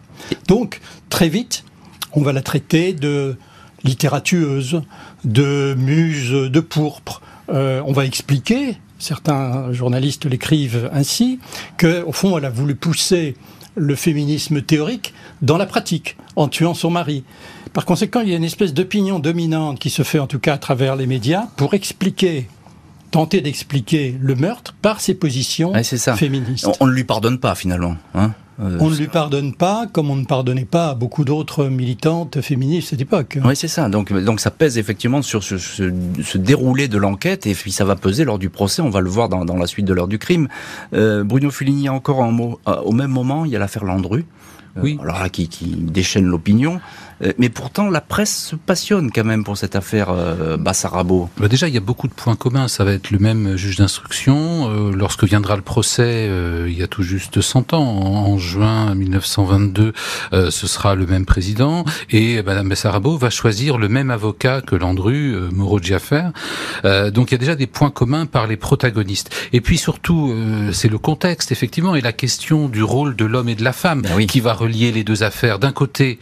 Donc 0.48 0.80
très 1.08 1.28
vite, 1.28 1.64
on 2.12 2.22
va 2.22 2.32
la 2.32 2.42
traiter 2.42 2.92
de 2.92 3.36
littératueuse, 3.84 4.82
de 5.24 5.74
muse 5.78 6.32
de 6.32 6.60
pourpre. 6.60 7.22
Euh, 7.50 7.82
on 7.86 7.92
va 7.92 8.04
expliquer, 8.04 8.76
certains 8.98 9.72
journalistes 9.72 10.26
l'écrivent 10.26 10.90
ainsi, 10.92 11.38
qu'au 11.78 12.12
fond, 12.12 12.36
elle 12.38 12.44
a 12.44 12.50
voulu 12.50 12.74
pousser 12.74 13.34
le 13.76 13.94
féminisme 13.94 14.62
théorique 14.62 15.14
dans 15.42 15.58
la 15.58 15.66
pratique, 15.66 16.16
en 16.34 16.48
tuant 16.48 16.74
son 16.74 16.90
mari. 16.90 17.24
Par 17.72 17.84
conséquent, 17.84 18.20
il 18.20 18.30
y 18.30 18.32
a 18.32 18.36
une 18.36 18.44
espèce 18.44 18.72
d'opinion 18.72 19.18
dominante 19.18 19.78
qui 19.78 19.90
se 19.90 20.02
fait 20.02 20.18
en 20.18 20.26
tout 20.26 20.38
cas 20.38 20.54
à 20.54 20.58
travers 20.58 20.96
les 20.96 21.06
médias 21.06 21.48
pour 21.56 21.74
expliquer 21.74 22.48
tenter 23.16 23.40
d'expliquer 23.40 24.14
le 24.20 24.34
meurtre 24.34 24.74
par 24.82 25.00
ses 25.00 25.14
positions 25.14 25.72
féministes. 26.16 26.68
On 26.80 26.86
ne 26.86 26.92
lui 26.92 27.04
pardonne 27.04 27.38
pas 27.38 27.54
finalement. 27.54 27.96
Hein 28.14 28.32
euh, 28.60 28.78
on 28.80 28.88
ne 28.88 28.96
lui 28.96 29.08
pardonne 29.08 29.54
pas, 29.54 29.86
comme 29.90 30.10
on 30.10 30.16
ne 30.16 30.24
pardonnait 30.24 30.64
pas 30.64 30.90
à 30.90 30.94
beaucoup 30.94 31.24
d'autres 31.24 31.66
militantes 31.66 32.40
féministes 32.40 32.88
à 32.88 32.90
cette 32.90 33.02
époque. 33.02 33.38
Oui, 33.44 33.54
c'est 33.54 33.68
ça. 33.68 33.88
Donc, 33.88 34.12
donc 34.12 34.40
ça 34.40 34.50
pèse 34.50 34.78
effectivement 34.78 35.20
sur 35.20 35.42
ce, 35.42 36.36
déroulé 36.36 36.88
de 36.88 36.96
l'enquête, 36.96 37.46
et 37.46 37.54
puis 37.54 37.70
ça 37.70 37.84
va 37.84 37.96
peser 37.96 38.24
lors 38.24 38.38
du 38.38 38.48
procès. 38.48 38.80
On 38.80 38.90
va 38.90 39.00
le 39.00 39.10
voir 39.10 39.28
dans, 39.28 39.56
la 39.56 39.66
suite 39.66 39.84
de 39.84 39.92
l'heure 39.92 40.08
du 40.08 40.18
crime. 40.18 40.48
Euh, 40.94 41.22
Bruno 41.22 41.50
Fuligny, 41.50 41.88
encore 41.88 42.22
un 42.22 42.30
mot. 42.30 42.60
Euh, 42.66 42.76
au 42.82 42.92
même 42.92 43.10
moment, 43.10 43.44
il 43.44 43.50
y 43.50 43.56
a 43.56 43.58
l'affaire 43.58 43.84
Landru. 43.84 44.24
Oui. 44.82 44.98
alors 45.02 45.20
là, 45.20 45.28
qui, 45.28 45.48
qui 45.48 45.66
déchaîne 45.66 46.26
l'opinion. 46.26 46.80
Euh, 47.22 47.32
mais 47.38 47.48
pourtant, 47.48 47.88
la 47.88 48.00
presse 48.00 48.36
se 48.36 48.56
passionne 48.56 49.10
quand 49.10 49.24
même 49.24 49.44
pour 49.44 49.56
cette 49.56 49.76
affaire 49.76 50.10
euh, 50.10 50.56
Bassarabo. 50.56 51.30
Bah 51.38 51.48
déjà, 51.48 51.68
il 51.68 51.74
y 51.74 51.78
a 51.78 51.80
beaucoup 51.80 52.08
de 52.08 52.12
points 52.12 52.36
communs. 52.36 52.68
Ça 52.68 52.84
va 52.84 52.92
être 52.92 53.10
le 53.10 53.18
même 53.18 53.56
juge 53.56 53.76
d'instruction. 53.76 54.70
Euh, 54.70 54.92
lorsque 54.92 55.24
viendra 55.24 55.56
le 55.56 55.62
procès, 55.62 56.28
il 56.66 56.76
y 56.76 56.82
a 56.82 56.86
tout 56.86 57.02
juste 57.02 57.40
100 57.40 57.72
ans, 57.72 57.82
en, 57.82 58.38
juin 58.38 58.94
1922, 58.94 59.92
ce 60.32 60.66
sera 60.66 60.94
le 60.94 61.06
même 61.06 61.24
président. 61.24 61.84
Et 62.10 62.42
Madame 62.42 62.68
Bassarabo 62.68 63.16
va 63.16 63.30
choisir 63.30 63.78
le 63.78 63.88
même 63.88 64.10
avocat 64.10 64.60
que 64.60 64.76
Landru, 64.76 65.36
Moreau 65.52 65.80
Giaffer. 65.80 66.28
donc 66.84 67.30
il 67.30 67.32
y 67.32 67.34
a 67.34 67.38
déjà 67.38 67.54
des 67.54 67.66
points 67.66 67.90
communs 67.90 68.26
par 68.26 68.46
les 68.46 68.56
protagonistes. 68.56 69.30
Et 69.52 69.60
puis 69.60 69.78
surtout, 69.78 70.34
c'est 70.72 70.88
le 70.88 70.98
contexte, 70.98 71.52
effectivement, 71.52 71.94
et 71.94 72.00
la 72.00 72.12
question 72.12 72.68
du 72.68 72.82
rôle 72.82 73.16
de 73.16 73.24
l'homme 73.24 73.48
et 73.48 73.54
de 73.54 73.64
la 73.64 73.72
femme 73.72 74.02
ben 74.02 74.26
qui 74.26 74.40
va 74.40 74.52
relier 74.66 74.92
les 74.92 75.04
deux 75.04 75.22
affaires. 75.22 75.58
D'un 75.58 75.72
côté, 75.72 76.18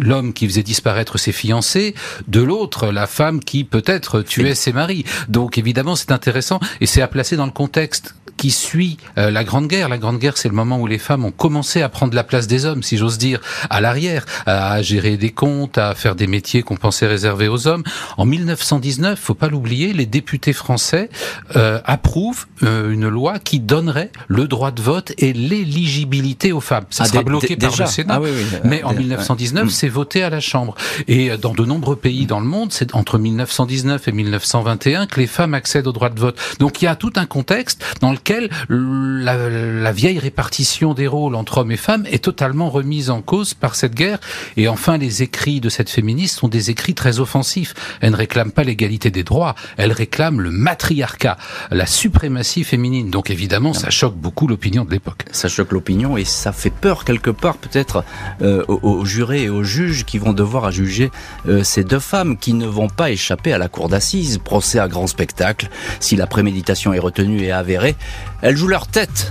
l'homme 0.00 0.32
qui 0.32 0.46
faisait 0.46 0.62
disparaître 0.62 1.18
ses 1.18 1.32
fiancés, 1.32 1.94
de 2.26 2.40
l'autre 2.40 2.88
la 2.88 3.06
femme 3.06 3.40
qui 3.40 3.64
peut-être 3.64 4.22
tuait 4.22 4.54
ses 4.54 4.72
maris. 4.72 5.04
Donc 5.28 5.58
évidemment 5.58 5.96
c'est 5.96 6.12
intéressant 6.12 6.60
et 6.80 6.86
c'est 6.86 7.02
à 7.02 7.08
placer 7.08 7.36
dans 7.36 7.46
le 7.46 7.52
contexte 7.52 8.14
qui 8.38 8.50
suit 8.50 8.96
euh, 9.18 9.30
la 9.30 9.44
Grande 9.44 9.66
Guerre. 9.66 9.90
La 9.90 9.98
Grande 9.98 10.18
Guerre, 10.18 10.38
c'est 10.38 10.48
le 10.48 10.54
moment 10.54 10.78
où 10.78 10.86
les 10.86 10.96
femmes 10.96 11.26
ont 11.26 11.30
commencé 11.30 11.82
à 11.82 11.90
prendre 11.90 12.14
la 12.14 12.24
place 12.24 12.46
des 12.46 12.64
hommes, 12.64 12.82
si 12.82 12.96
j'ose 12.96 13.18
dire, 13.18 13.40
à 13.68 13.82
l'arrière, 13.82 14.24
à 14.46 14.80
gérer 14.80 15.18
des 15.18 15.30
comptes, 15.30 15.76
à 15.76 15.94
faire 15.94 16.14
des 16.14 16.26
métiers 16.26 16.62
qu'on 16.62 16.76
pensait 16.76 17.06
réservés 17.06 17.48
aux 17.48 17.66
hommes. 17.66 17.82
En 18.16 18.24
1919, 18.24 19.18
faut 19.18 19.34
pas 19.34 19.48
l'oublier, 19.48 19.92
les 19.92 20.06
députés 20.06 20.54
français 20.54 21.10
euh, 21.56 21.80
approuvent 21.84 22.46
euh, 22.62 22.90
une 22.90 23.08
loi 23.08 23.38
qui 23.40 23.60
donnerait 23.60 24.12
le 24.28 24.46
droit 24.46 24.70
de 24.70 24.80
vote 24.80 25.12
et 25.18 25.32
l'éligibilité 25.32 26.52
aux 26.52 26.60
femmes. 26.60 26.86
Ça 26.90 27.04
ah, 27.04 27.08
sera 27.08 27.22
bloqué 27.24 27.56
par 27.56 27.76
le 27.76 27.86
Sénat, 27.86 28.20
ah 28.22 28.60
mais 28.64 28.84
en 28.84 28.94
1919, 28.94 29.67
c'est 29.70 29.88
voté 29.88 30.22
à 30.22 30.30
la 30.30 30.40
Chambre. 30.40 30.74
Et 31.06 31.36
dans 31.36 31.52
de 31.52 31.64
nombreux 31.64 31.96
pays 31.96 32.26
dans 32.26 32.40
le 32.40 32.46
monde, 32.46 32.72
c'est 32.72 32.94
entre 32.94 33.18
1919 33.18 34.08
et 34.08 34.12
1921 34.12 35.06
que 35.06 35.20
les 35.20 35.26
femmes 35.26 35.54
accèdent 35.54 35.86
au 35.86 35.92
droit 35.92 36.10
de 36.10 36.20
vote. 36.20 36.38
Donc 36.58 36.82
il 36.82 36.86
y 36.86 36.88
a 36.88 36.96
tout 36.96 37.12
un 37.16 37.26
contexte 37.26 37.84
dans 38.00 38.12
lequel 38.12 38.50
la, 38.68 39.92
vieille 39.92 40.18
répartition 40.18 40.94
des 40.94 41.06
rôles 41.06 41.34
entre 41.34 41.58
hommes 41.58 41.72
et 41.72 41.76
femmes 41.76 42.06
est 42.06 42.22
totalement 42.22 42.70
remise 42.70 43.10
en 43.10 43.22
cause 43.22 43.54
par 43.54 43.74
cette 43.74 43.94
guerre. 43.94 44.18
Et 44.56 44.68
enfin, 44.68 44.98
les 44.98 45.22
écrits 45.22 45.60
de 45.60 45.68
cette 45.68 45.90
féministe 45.90 46.38
sont 46.38 46.48
des 46.48 46.70
écrits 46.70 46.94
très 46.94 47.20
offensifs. 47.20 47.74
Elle 48.00 48.12
ne 48.12 48.16
réclame 48.16 48.52
pas 48.52 48.64
l'égalité 48.64 49.10
des 49.10 49.24
droits, 49.24 49.54
elle 49.76 49.92
réclame 49.92 50.40
le 50.40 50.50
matriarcat, 50.50 51.36
la 51.70 51.86
suprématie 51.86 52.64
féminine. 52.64 53.10
Donc 53.10 53.30
évidemment, 53.30 53.72
ça 53.72 53.90
choque 53.90 54.16
beaucoup 54.16 54.46
l'opinion 54.46 54.84
de 54.84 54.90
l'époque. 54.90 55.24
Ça 55.32 55.48
choque 55.48 55.72
l'opinion 55.72 56.16
et 56.16 56.24
ça 56.24 56.52
fait 56.52 56.70
peur 56.70 57.04
quelque 57.04 57.30
part 57.30 57.56
peut-être 57.56 58.04
euh, 58.42 58.64
aux, 58.68 59.04
jurés 59.04 59.44
et 59.44 59.48
aux 59.48 59.57
juges 59.62 60.04
qui 60.04 60.18
vont 60.18 60.32
devoir 60.32 60.70
juger 60.70 61.10
euh, 61.48 61.62
ces 61.62 61.84
deux 61.84 61.98
femmes 61.98 62.36
qui 62.36 62.52
ne 62.54 62.66
vont 62.66 62.88
pas 62.88 63.10
échapper 63.10 63.52
à 63.52 63.58
la 63.58 63.68
cour 63.68 63.88
d'assises. 63.88 64.38
Procès 64.38 64.78
à 64.78 64.88
grand 64.88 65.06
spectacle. 65.06 65.68
Si 66.00 66.16
la 66.16 66.26
préméditation 66.26 66.92
est 66.92 66.98
retenue 66.98 67.42
et 67.42 67.52
avérée, 67.52 67.96
elles 68.42 68.56
jouent 68.56 68.68
leur 68.68 68.86
tête. 68.86 69.30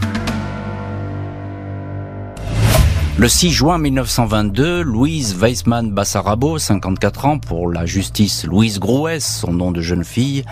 Le 3.20 3.28
6 3.28 3.50
juin 3.50 3.80
1922, 3.80 4.84
Louise 4.84 5.36
Weissmann 5.36 5.92
Bassarabo, 5.92 6.60
54 6.60 7.26
ans 7.26 7.40
pour 7.40 7.72
la 7.72 7.88
justice, 7.88 8.46
Louise 8.46 8.80
Grouès, 8.80 9.26
son 9.26 9.54
nom 9.54 9.72
de 9.72 9.82
jeune 9.82 10.04
fille, 10.04 10.44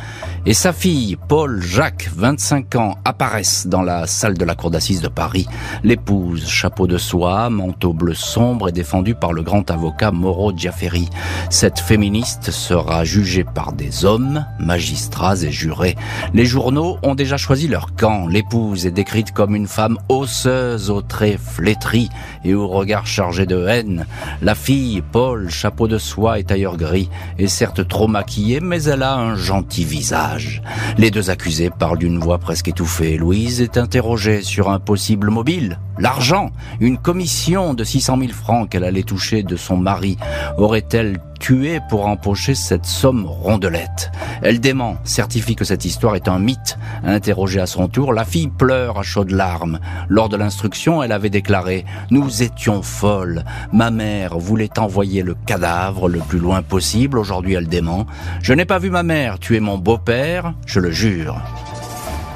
et 0.47 0.55
sa 0.55 0.73
fille, 0.73 1.15
Paul 1.27 1.61
Jacques, 1.61 2.09
25 2.15 2.75
ans, 2.77 2.95
apparaissent 3.05 3.67
dans 3.67 3.83
la 3.83 4.07
salle 4.07 4.35
de 4.35 4.43
la 4.45 4.55
cour 4.55 4.71
d'assises 4.71 5.01
de 5.01 5.09
Paris. 5.09 5.45
L'épouse, 5.83 6.47
chapeau 6.47 6.87
de 6.87 6.97
soie, 6.97 7.51
manteau 7.51 7.93
bleu 7.93 8.15
sombre, 8.15 8.69
est 8.69 8.71
défendue 8.71 9.13
par 9.13 9.31
le 9.31 9.43
grand 9.43 9.69
avocat 9.69 10.09
Moreau 10.11 10.51
Giaferi. 10.51 11.07
Cette 11.51 11.77
féministe 11.77 12.49
sera 12.49 13.03
jugée 13.03 13.43
par 13.43 13.73
des 13.73 14.05
hommes, 14.05 14.43
magistrats 14.59 15.43
et 15.43 15.51
jurés. 15.51 15.97
Les 16.33 16.45
journaux 16.45 16.97
ont 17.03 17.13
déjà 17.13 17.37
choisi 17.37 17.67
leur 17.67 17.93
camp. 17.93 18.25
L'épouse 18.25 18.87
est 18.87 18.91
décrite 18.91 19.33
comme 19.33 19.55
une 19.55 19.67
femme 19.67 19.99
osseuse 20.09 20.89
aux 20.89 21.03
traits 21.03 21.39
flétris 21.39 22.09
au 22.55 22.67
regard 22.67 23.05
chargé 23.05 23.45
de 23.45 23.67
haine. 23.67 24.05
La 24.41 24.55
fille, 24.55 25.03
Paul, 25.11 25.49
chapeau 25.49 25.87
de 25.87 25.97
soie 25.97 26.39
et 26.39 26.43
tailleur 26.43 26.77
gris, 26.77 27.09
est 27.37 27.47
certes 27.47 27.87
trop 27.87 28.07
maquillée, 28.07 28.59
mais 28.59 28.83
elle 28.83 29.03
a 29.03 29.15
un 29.15 29.35
gentil 29.35 29.83
visage. 29.83 30.61
Les 30.97 31.11
deux 31.11 31.29
accusés 31.29 31.69
parlent 31.69 31.99
d'une 31.99 32.19
voix 32.19 32.37
presque 32.37 32.69
étouffée. 32.69 33.17
Louise 33.17 33.61
est 33.61 33.77
interrogée 33.77 34.41
sur 34.41 34.69
un 34.69 34.79
possible 34.79 35.29
mobile. 35.29 35.79
L'argent, 35.97 36.51
une 36.79 36.97
commission 36.97 37.73
de 37.73 37.83
600 37.83 38.17
000 38.19 38.31
francs 38.33 38.69
qu'elle 38.69 38.83
allait 38.83 39.03
toucher 39.03 39.43
de 39.43 39.55
son 39.55 39.77
mari, 39.77 40.17
aurait-elle 40.57 41.19
tué 41.39 41.79
pour 41.89 42.07
empocher 42.07 42.55
cette 42.55 42.85
somme 42.85 43.25
rondelette. 43.25 44.11
Elle 44.41 44.59
dément, 44.59 44.97
certifie 45.03 45.55
que 45.55 45.65
cette 45.65 45.85
histoire 45.85 46.15
est 46.15 46.27
un 46.27 46.39
mythe. 46.39 46.77
Interrogée 47.03 47.59
à 47.59 47.65
son 47.65 47.87
tour, 47.87 48.13
la 48.13 48.25
fille 48.25 48.47
pleure 48.47 48.99
à 48.99 49.03
chaudes 49.03 49.31
larmes. 49.31 49.79
Lors 50.09 50.29
de 50.29 50.37
l'instruction, 50.37 51.03
elle 51.03 51.11
avait 51.11 51.29
déclaré 51.29 51.85
«Nous 52.11 52.43
étions 52.43 52.81
folles. 52.81 53.43
Ma 53.71 53.91
mère 53.91 54.37
voulait 54.37 54.79
envoyer 54.79 55.23
le 55.23 55.35
cadavre 55.45 56.09
le 56.09 56.19
plus 56.19 56.39
loin 56.39 56.61
possible. 56.61 57.17
Aujourd'hui, 57.17 57.53
elle 57.53 57.67
dément. 57.67 58.05
Je 58.41 58.53
n'ai 58.53 58.65
pas 58.65 58.79
vu 58.79 58.89
ma 58.89 59.03
mère 59.03 59.39
tuer 59.39 59.59
mon 59.59 59.77
beau-père, 59.77 60.53
je 60.65 60.79
le 60.79 60.91
jure.» 60.91 61.41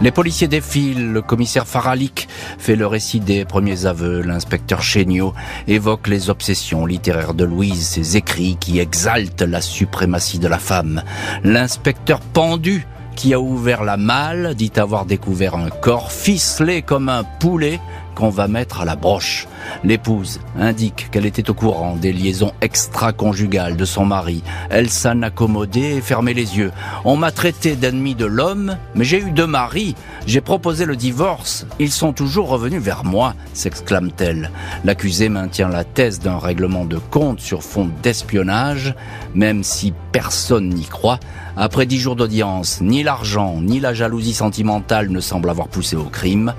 Les 0.02 0.12
policiers 0.12 0.48
défilent, 0.48 1.12
le 1.12 1.22
commissaire 1.22 1.68
Faralik 1.68 2.30
fait 2.58 2.78
le 2.78 2.88
récit 2.88 3.20
des 3.20 3.44
premiers 3.44 3.86
aveux, 3.86 4.22
l'inspecteur 4.22 4.82
Chéniaud 4.82 5.34
évoque 5.68 6.08
les 6.08 6.30
obsessions 6.30 6.86
littéraires 6.86 7.34
de 7.34 7.44
Louise, 7.44 7.86
ses 7.86 8.16
écrits 8.16 8.56
qui 8.58 8.80
exaltent 8.80 9.42
la 9.42 9.60
suprématie 9.60 10.40
de 10.40 10.48
la 10.48 10.58
femme. 10.58 11.04
L'inspecteur 11.44 12.22
Pendu 12.22 12.88
qui 13.18 13.34
a 13.34 13.42
ouvert 13.42 13.84
la 13.84 13.98
malle 13.98 14.56
dit 14.56 14.72
avoir 14.78 15.06
découvert 15.06 15.56
un 15.56 15.70
corps 15.70 16.14
ficelé 16.14 16.82
comme 16.82 17.10
un 17.10 17.26
poulet 17.26 17.82
qu'on 18.20 18.30
va 18.30 18.50
mettre 18.50 18.82
à 18.82 18.86
la 18.86 18.98
broche. 18.98 19.48
L'épouse 19.86 20.42
indique 20.60 21.08
qu'elle 21.10 21.26
était 21.26 21.50
au 21.50 21.54
courant 21.54 21.96
des 21.96 22.12
liaisons 22.12 22.52
extra-conjugales 22.60 23.78
de 23.78 23.86
son 23.86 24.06
mari. 24.06 24.44
Elle 24.70 24.90
s'en 24.90 25.22
accommodait 25.22 25.96
et 25.96 26.02
fermait 26.02 26.34
les 26.34 26.58
yeux. 26.58 26.74
On 27.06 27.16
m'a 27.16 27.32
traité 27.32 27.78
d'ennemi 27.78 28.16
de 28.16 28.26
l'homme, 28.26 28.76
mais 28.94 29.06
j'ai 29.06 29.20
eu 29.22 29.32
deux 29.32 29.48
maris. 29.48 29.96
J'ai 30.28 30.42
proposé 30.42 30.84
le 30.84 30.98
divorce. 30.98 31.66
Ils 31.80 31.94
sont 31.94 32.12
toujours 32.12 32.50
revenus 32.50 32.82
vers 32.82 33.06
moi, 33.06 33.36
s'exclame-t-elle. 33.54 34.52
L'accusé 34.84 35.30
maintient 35.30 35.70
la 35.70 35.86
thèse 35.86 36.20
d'un 36.20 36.40
règlement 36.40 36.84
de 36.84 36.98
compte 36.98 37.40
sur 37.40 37.64
fond 37.64 37.90
d'espionnage, 38.04 38.96
même 39.34 39.64
si 39.64 39.94
personne 40.12 40.68
n'y 40.68 40.86
croit. 40.86 41.22
Après 41.56 41.86
dix 41.86 42.00
jours 42.00 42.18
d'audience, 42.18 42.82
ni 42.82 43.02
l'argent, 43.02 43.62
ni 43.62 43.80
la 43.80 43.94
jalousie 43.94 44.34
sentimentale 44.34 45.10
ne 45.10 45.22
semblent 45.22 45.50
avoir 45.50 45.70
poussé 45.70 45.96
au 45.96 46.04
crime 46.04 46.54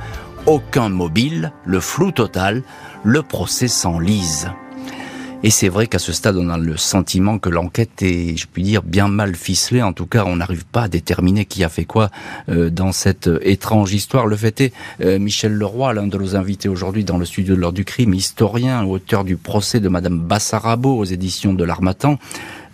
aucun 0.46 0.88
mobile, 0.88 1.53
le 1.64 1.81
flou 1.81 2.12
total, 2.12 2.62
le 3.05 3.22
procès 3.22 3.68
s'enlise. 3.68 4.48
Et 5.42 5.48
c'est 5.48 5.70
vrai 5.70 5.87
qu'à 5.87 5.98
ce 5.98 6.12
stade, 6.12 6.37
on 6.37 6.50
a 6.50 6.59
le 6.59 6.76
sentiment 6.76 7.38
que 7.38 7.48
l'enquête 7.48 8.03
est, 8.03 8.37
je 8.37 8.46
puis 8.46 8.62
dire, 8.62 8.83
bien 8.83 9.09
mal 9.09 9.35
ficelée. 9.35 9.81
En 9.81 9.94
tout 9.94 10.05
cas, 10.05 10.24
on 10.26 10.37
n'arrive 10.37 10.66
pas 10.66 10.83
à 10.83 10.88
déterminer 10.88 11.46
qui 11.46 11.64
a 11.64 11.70
fait 11.70 11.87
quoi 11.87 12.11
euh, 12.50 12.68
dans 12.68 12.92
cette 12.92 13.31
étrange 13.40 13.94
histoire. 13.94 14.26
Le 14.26 14.37
fait 14.37 14.61
est, 14.61 14.72
euh, 15.00 15.18
Michel 15.18 15.53
Leroy, 15.53 15.94
l'un 15.94 16.09
de 16.09 16.18
nos 16.18 16.37
invités 16.37 16.68
aujourd'hui 16.68 17.05
dans 17.05 17.16
le 17.16 17.24
studio 17.24 17.55
de 17.55 17.61
l'heure 17.61 17.72
du 17.72 17.87
crime, 17.87 18.12
historien, 18.12 18.85
auteur 18.85 19.24
du 19.24 19.38
procès 19.38 19.81
de 19.81 19.88
Madame 19.88 20.20
Bassarabo 20.20 20.98
aux 20.98 21.05
éditions 21.05 21.55
de 21.55 21.64
l'Armatan, 21.64 22.18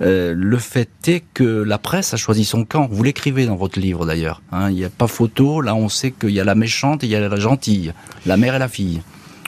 euh, 0.01 0.35
le 0.37 0.59
fait 0.59 0.91
est 1.07 1.23
que 1.35 1.45
la 1.45 1.79
presse 1.79 2.15
a 2.15 2.17
choisi 2.17 2.45
son 2.45 2.65
camp. 2.65 2.89
Vous 2.91 3.05
l'écrivez 3.05 3.47
dans 3.47 3.55
votre 3.55 3.79
livre 3.79 4.05
d'ailleurs. 4.07 4.43
Hein. 4.51 4.71
Il 4.71 4.77
n'y 4.77 4.85
a 4.85 4.91
pas 4.91 5.07
photo. 5.07 5.61
Là, 5.61 5.77
on 5.77 5.89
sait 5.89 6.11
qu'il 6.11 6.31
y 6.31 6.41
a 6.41 6.45
la 6.45 6.57
méchante 6.57 7.05
et 7.05 7.07
il 7.07 7.11
y 7.11 7.17
a 7.17 7.29
la 7.29 7.37
gentille, 7.37 7.93
la 8.27 8.37
mère 8.37 8.57
et 8.57 8.59
la 8.59 8.69
fille. 8.69 9.03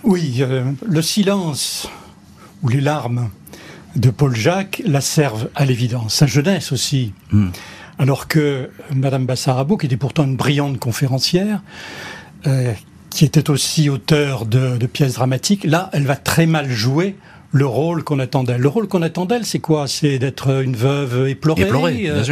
Oui, 0.05 0.41
le 0.87 1.03
silence 1.03 1.89
ou 2.63 2.69
les 2.69 2.81
larmes 2.81 3.31
de 3.97 4.11
Paul 4.11 4.35
Jacques 4.35 4.83
la 4.85 5.01
servent 5.01 5.49
à 5.55 5.65
l'évidence. 5.65 6.15
Sa 6.15 6.27
jeunesse 6.27 6.73
aussi. 6.73 7.13
Hmm. 7.33 7.49
Alors 7.99 8.29
que 8.29 8.71
Madame 8.95 9.27
Bassarabo, 9.27 9.77
qui 9.77 9.87
était 9.87 9.97
pourtant 9.97 10.25
une 10.25 10.37
brillante 10.37 10.79
conférencière, 10.79 11.63
euh, 12.47 12.73
qui 13.11 13.25
était 13.25 13.51
aussi 13.51 13.89
auteur 13.89 14.47
de, 14.47 14.77
de, 14.77 14.87
pièces 14.87 15.15
dramatiques, 15.15 15.65
là, 15.65 15.91
elle 15.93 16.05
va 16.05 16.15
très 16.15 16.47
mal 16.47 16.71
jouer 16.71 17.17
le 17.51 17.67
rôle 17.67 18.05
qu'on 18.05 18.19
attend 18.19 18.45
d'elle. 18.45 18.61
Le 18.61 18.69
rôle 18.69 18.87
qu'on 18.89 19.03
attend 19.03 19.25
d'elle, 19.25 19.45
c'est 19.45 19.59
quoi? 19.59 19.89
C'est 19.89 20.19
d'être 20.19 20.63
une 20.63 20.77
veuve 20.77 21.29
éplorée, 21.29 21.65
euh, 22.09 22.23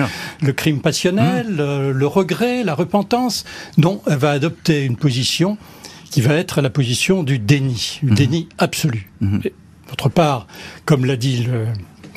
le 0.42 0.52
crime 0.52 0.80
passionnel, 0.80 1.48
mmh. 1.48 1.60
euh, 1.60 1.92
le 1.92 2.06
regret, 2.06 2.62
la 2.62 2.74
repentance. 2.74 3.44
Non, 3.78 4.02
elle 4.06 4.18
va 4.18 4.30
adopter 4.30 4.84
une 4.84 4.96
position 4.96 5.56
qui 6.10 6.20
va 6.20 6.34
être 6.34 6.60
la 6.60 6.70
position 6.70 7.22
du 7.22 7.38
déni, 7.38 7.98
du 8.02 8.12
mmh. 8.12 8.14
déni 8.14 8.48
absolu. 8.58 9.10
Mmh. 9.20 9.38
D'autre 9.88 10.08
part, 10.08 10.46
comme 10.84 11.04
l'a 11.04 11.16
dit 11.16 11.46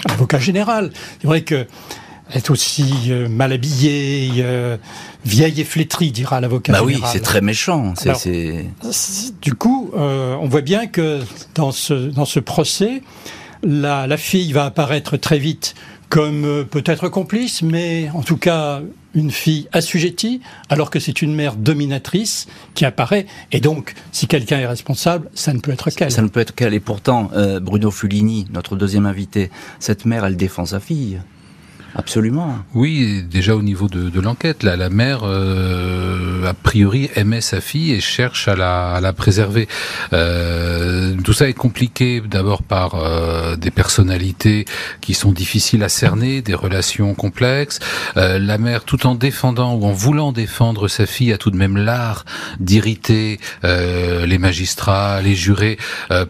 l'avocat 0.07 0.39
général, 0.39 0.91
c'est 1.21 1.27
vrai 1.27 1.41
que 1.41 1.67
est 2.33 2.49
aussi 2.49 3.07
euh, 3.09 3.27
mal 3.27 3.51
habillée, 3.51 4.31
euh, 4.39 4.77
vieille 5.25 5.61
et 5.61 5.63
flétrie, 5.63 6.11
dira 6.11 6.39
l'avocat. 6.41 6.73
Bah 6.73 6.83
oui, 6.83 7.01
c'est 7.11 7.21
très 7.21 7.41
méchant. 7.41 7.93
du 9.41 9.53
coup, 9.55 9.91
euh, 9.95 10.35
on 10.39 10.47
voit 10.47 10.61
bien 10.61 10.87
que 10.87 11.19
dans 11.55 11.71
ce, 11.71 11.93
dans 11.93 12.25
ce 12.25 12.39
procès, 12.39 13.01
la, 13.63 14.07
la 14.07 14.17
fille 14.17 14.51
va 14.51 14.65
apparaître 14.65 15.17
très 15.17 15.39
vite 15.39 15.75
comme 16.09 16.65
peut-être 16.71 17.07
complice, 17.07 17.61
mais 17.61 18.09
en 18.15 18.23
tout 18.23 18.37
cas 18.37 18.81
une 19.13 19.31
fille 19.31 19.67
assujettie, 19.71 20.41
alors 20.69 20.89
que 20.89 20.99
c'est 20.99 21.21
une 21.21 21.33
mère 21.33 21.55
dominatrice 21.55 22.47
qui 22.75 22.85
apparaît. 22.85 23.25
Et 23.51 23.59
donc, 23.59 23.93
si 24.11 24.27
quelqu'un 24.27 24.59
est 24.59 24.67
responsable, 24.67 25.29
ça 25.33 25.53
ne 25.53 25.59
peut 25.59 25.71
être 25.71 25.89
qu'elle. 25.89 26.11
Ça 26.11 26.21
ne 26.21 26.27
peut 26.27 26.39
être 26.39 26.53
qu'elle. 26.53 26.73
Et 26.73 26.79
pourtant, 26.79 27.31
Bruno 27.61 27.91
Fulini, 27.91 28.47
notre 28.51 28.75
deuxième 28.75 29.05
invité, 29.05 29.49
cette 29.79 30.05
mère, 30.05 30.25
elle 30.25 30.37
défend 30.37 30.65
sa 30.65 30.79
fille. 30.79 31.19
Absolument. 31.95 32.59
Oui, 32.73 33.23
déjà 33.23 33.55
au 33.55 33.61
niveau 33.61 33.87
de, 33.87 34.19
l'enquête, 34.19 34.63
la 34.63 34.89
mère, 34.89 35.21
euh, 35.23 36.45
a 36.45 36.53
priori, 36.53 37.09
aimait 37.15 37.41
sa 37.41 37.61
fille 37.61 37.91
et 37.91 37.99
cherche 37.99 38.47
à 38.47 38.55
la, 38.55 38.95
à 38.95 39.13
préserver. 39.13 39.67
Euh, 40.13 41.15
tout 41.23 41.33
ça 41.33 41.47
est 41.49 41.53
compliqué 41.53 42.21
d'abord 42.21 42.63
par 42.63 42.95
euh, 42.95 43.55
des 43.55 43.71
personnalités 43.71 44.65
qui 45.01 45.13
sont 45.13 45.31
difficiles 45.31 45.83
à 45.83 45.89
cerner, 45.89 46.41
des 46.41 46.53
relations 46.53 47.13
complexes. 47.13 47.79
Euh, 48.17 48.39
la 48.39 48.57
mère, 48.57 48.83
tout 48.83 49.05
en 49.07 49.15
défendant 49.15 49.73
ou 49.73 49.85
en 49.85 49.91
voulant 49.91 50.31
défendre 50.31 50.87
sa 50.87 51.05
fille, 51.05 51.33
a 51.33 51.37
tout 51.37 51.51
de 51.51 51.57
même 51.57 51.77
l'art 51.77 52.25
d'irriter 52.59 53.39
les 53.63 54.37
magistrats, 54.37 55.21
les 55.21 55.35
jurés, 55.35 55.77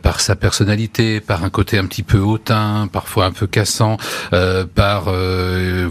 par 0.01 0.19
sa 0.19 0.35
personnalité, 0.35 1.19
par 1.19 1.43
un 1.43 1.49
côté 1.49 1.77
un 1.77 1.85
petit 1.85 2.03
peu 2.03 2.19
hautain, 2.19 2.89
parfois 2.91 3.25
un 3.25 3.31
peu 3.31 3.47
cassant, 3.47 3.97
par 4.75 5.05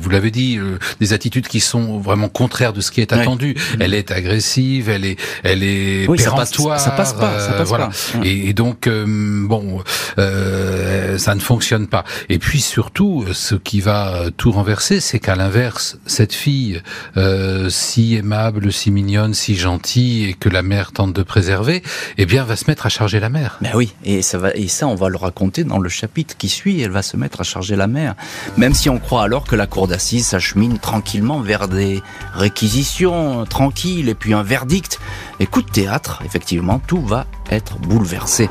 vous 0.00 0.10
l'avez 0.10 0.30
dit, 0.30 0.58
euh, 0.58 0.78
des 1.00 1.12
attitudes 1.12 1.48
qui 1.48 1.60
sont 1.60 1.98
vraiment 1.98 2.28
contraires 2.28 2.72
de 2.72 2.80
ce 2.80 2.90
qui 2.90 3.00
est 3.00 3.12
attendu. 3.12 3.56
Elle 3.80 3.94
est 3.94 4.10
agressive, 4.10 4.88
elle 4.88 5.04
est, 5.04 5.18
elle 5.42 5.62
est 5.62 6.06
péremptoire. 6.16 6.80
Ça 6.80 6.90
passe, 6.90 7.12
pas, 7.12 7.38
ça 7.40 7.52
passe 7.52 7.68
voilà. 7.68 7.86
pas. 7.88 8.24
Et, 8.24 8.52
donc 8.52 8.86
euh, 8.86 9.04
bon, 9.46 9.82
ça 10.16 11.34
ne 11.34 11.40
fonctionne 11.40 11.86
pas. 11.86 12.04
Et 12.28 12.38
puis 12.38 12.60
surtout, 12.60 13.24
ce 13.32 13.54
qui 13.54 13.80
va 13.80 14.24
tout 14.36 14.50
renverser, 14.50 15.00
c'est 15.00 15.18
qu'à 15.18 15.36
l'inverse, 15.36 15.98
cette 16.06 16.32
fille 16.32 16.82
si 17.68 18.16
aimable, 18.16 18.72
si 18.72 18.90
mignonne, 18.90 19.34
si 19.34 19.54
gentille, 19.54 20.30
et 20.30 20.34
que 20.34 20.48
la 20.48 20.62
mère 20.62 20.92
tente 20.92 21.12
de 21.12 21.22
préserver, 21.22 21.82
eh 22.16 22.26
bien, 22.26 22.44
va 22.44 22.56
se 22.56 22.64
mettre 22.68 22.86
à 22.86 22.88
charger 22.88 23.20
la 23.20 23.28
mère. 23.28 23.58
Ben 23.60 23.72
oui, 23.74 23.94
et 24.04 24.22
ça 24.22 24.38
va, 24.38 24.54
et 24.54 24.68
ça, 24.68 24.86
on 24.86 24.94
va 24.94 25.08
le 25.08 25.16
raconter 25.16 25.64
dans 25.64 25.78
le 25.78 25.88
chapitre 25.88 26.36
qui 26.36 26.48
suit. 26.48 26.80
Elle 26.80 26.90
va 26.90 27.02
se 27.02 27.16
mettre 27.16 27.40
à 27.40 27.44
charger 27.44 27.76
la 27.76 27.86
mère, 27.86 28.14
même 28.56 28.74
si 28.74 28.88
on 28.88 28.98
croit 28.98 29.22
alors 29.22 29.44
que 29.48 29.56
la 29.56 29.66
cour 29.66 29.88
d'assises 29.88 30.26
s'achemine 30.26 30.78
tranquillement 30.78 31.40
vers 31.40 31.66
des 31.68 32.02
réquisitions 32.34 33.46
tranquilles 33.46 34.08
et 34.08 34.14
puis 34.14 34.34
un 34.34 34.42
verdict. 34.42 35.00
Et 35.40 35.46
coup 35.46 35.62
de 35.62 35.70
théâtre, 35.70 36.22
effectivement, 36.24 36.80
tout 36.86 37.00
va 37.00 37.26
être 37.50 37.78
bouleversé. 37.78 38.50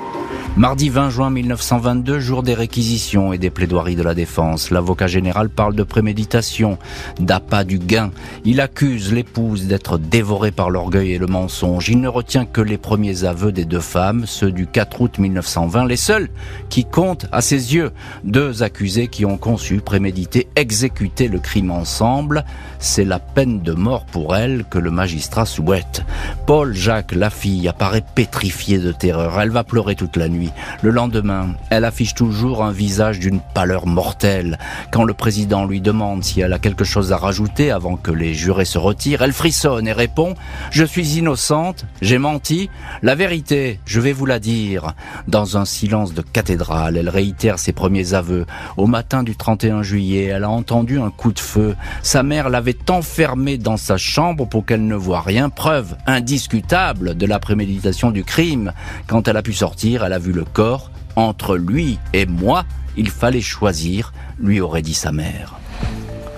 Mardi 0.58 0.90
20 0.90 1.12
juin 1.12 1.30
1922, 1.30 2.20
jour 2.20 2.42
des 2.42 2.56
réquisitions 2.56 3.32
et 3.32 3.38
des 3.38 3.52
plaidoiries 3.52 3.96
de 3.96 4.02
la 4.02 4.16
défense. 4.16 4.72
L'avocat 4.72 5.06
général 5.06 5.50
parle 5.50 5.76
de 5.76 5.84
préméditation, 5.84 6.80
d'appât 7.20 7.64
du 7.64 7.78
gain. 7.78 8.10
Il 8.44 8.60
accuse 8.60 9.14
l'épouse 9.14 9.68
d'être 9.68 10.00
dévorée 10.00 10.50
par 10.50 10.72
l'orgueil 10.72 11.12
et 11.12 11.20
le 11.20 11.28
mensonge. 11.28 11.90
Il 11.90 12.02
ne 12.02 12.08
retient 12.08 12.48
que 12.48 12.62
les 12.62 12.80
premiers 12.80 13.24
aveux 13.24 13.52
des 13.52 13.66
deux 13.66 13.80
femmes, 13.80 14.26
ceux 14.26 14.52
du 14.52 14.66
4 14.66 15.00
août 15.00 15.20
1920, 15.20 15.86
les 15.86 15.96
seuls 15.96 16.28
qui 16.70 16.86
comptent 16.86 17.28
à 17.32 17.42
ses 17.42 17.76
yeux. 17.76 17.92
Deux 18.24 18.64
accusés 18.64 19.10
qui 19.10 19.26
ont 19.26 19.38
conçu, 19.38 19.78
prémédité, 19.78 20.48
exécuté 20.56 21.28
le 21.28 21.38
crime 21.38 21.70
ensemble. 21.70 22.46
C'est 22.80 23.06
la 23.06 23.20
peine 23.20 23.62
de 23.62 23.74
mort 23.74 24.08
pour 24.08 24.36
elle 24.36 24.66
que 24.68 24.80
le 24.80 24.90
magistrat 24.90 25.46
souhaite. 25.46 26.04
Paul 26.48 26.74
Jacques, 26.74 27.14
la 27.14 27.30
fille, 27.30 27.68
apparaît 27.68 28.04
pétrifiée 28.16 28.80
de 28.80 28.92
terreur. 28.92 29.40
Elle 29.40 29.52
va 29.52 29.64
pleurer 29.64 29.94
toute 29.94 30.16
la 30.16 30.30
nuit. 30.30 30.47
Le 30.82 30.90
lendemain, 30.90 31.50
elle 31.70 31.86
affiche 31.86 32.14
toujours 32.14 32.64
un 32.64 32.72
visage 32.72 33.20
d'une 33.20 33.40
pâleur 33.54 33.88
mortelle. 33.88 34.58
Quand 34.92 35.04
le 35.04 35.14
président 35.14 35.66
lui 35.66 35.82
demande 35.82 36.24
si 36.24 36.42
elle 36.42 36.54
a 36.54 36.60
quelque 36.60 36.84
chose 36.84 37.12
à 37.12 37.18
rajouter 37.18 37.72
avant 37.72 37.98
que 37.98 38.12
les 38.12 38.34
jurés 38.34 38.66
se 38.66 38.78
retirent, 38.78 39.22
elle 39.22 39.34
frissonne 39.34 39.88
et 39.88 39.94
répond⁇ 39.94 40.32
Je 40.72 40.84
suis 40.84 41.18
innocente, 41.18 41.86
j'ai 42.02 42.18
menti, 42.18 42.70
la 43.02 43.16
vérité, 43.16 43.80
je 43.86 44.00
vais 44.00 44.14
vous 44.14 44.26
la 44.26 44.40
dire⁇ 44.40 44.84
Dans 45.28 45.58
un 45.58 45.66
silence 45.66 46.14
de 46.14 46.22
cathédrale, 46.22 46.98
elle 46.98 47.10
réitère 47.10 47.60
ses 47.60 47.74
premiers 47.74 48.14
aveux. 48.14 48.46
Au 48.78 48.88
matin 48.88 49.24
du 49.24 49.36
31 49.36 49.84
juillet, 49.84 50.26
elle 50.26 50.44
a 50.44 50.50
entendu 50.50 51.00
un 51.00 51.10
coup 51.10 51.32
de 51.32 51.40
feu. 51.40 51.76
Sa 52.04 52.24
mère 52.24 52.50
l'avait 52.50 52.78
enfermée 52.90 53.58
dans 53.58 53.78
sa 53.78 53.98
chambre 53.98 54.48
pour 54.48 54.66
qu'elle 54.66 54.86
ne 54.86 54.96
voie 54.96 55.22
rien, 55.22 55.50
preuve 55.50 55.96
indiscutable 56.06 57.16
de 57.16 57.26
la 57.26 57.40
préméditation 57.40 58.12
du 58.12 58.24
crime. 58.24 58.74
Quand 59.08 59.28
elle 59.28 59.38
a 59.38 59.42
pu 59.42 59.54
sortir, 59.54 60.04
elle 60.04 60.14
a 60.14 60.20
vu 60.20 60.27
le 60.32 60.46
corps, 60.46 60.92
entre 61.16 61.58
lui 61.58 61.98
et 62.14 62.26
moi, 62.26 62.66
il 62.96 63.10
fallait 63.10 63.42
choisir, 63.42 64.14
lui 64.40 64.60
aurait 64.60 64.82
dit 64.82 64.94
sa 64.94 65.12
mère. 65.12 65.56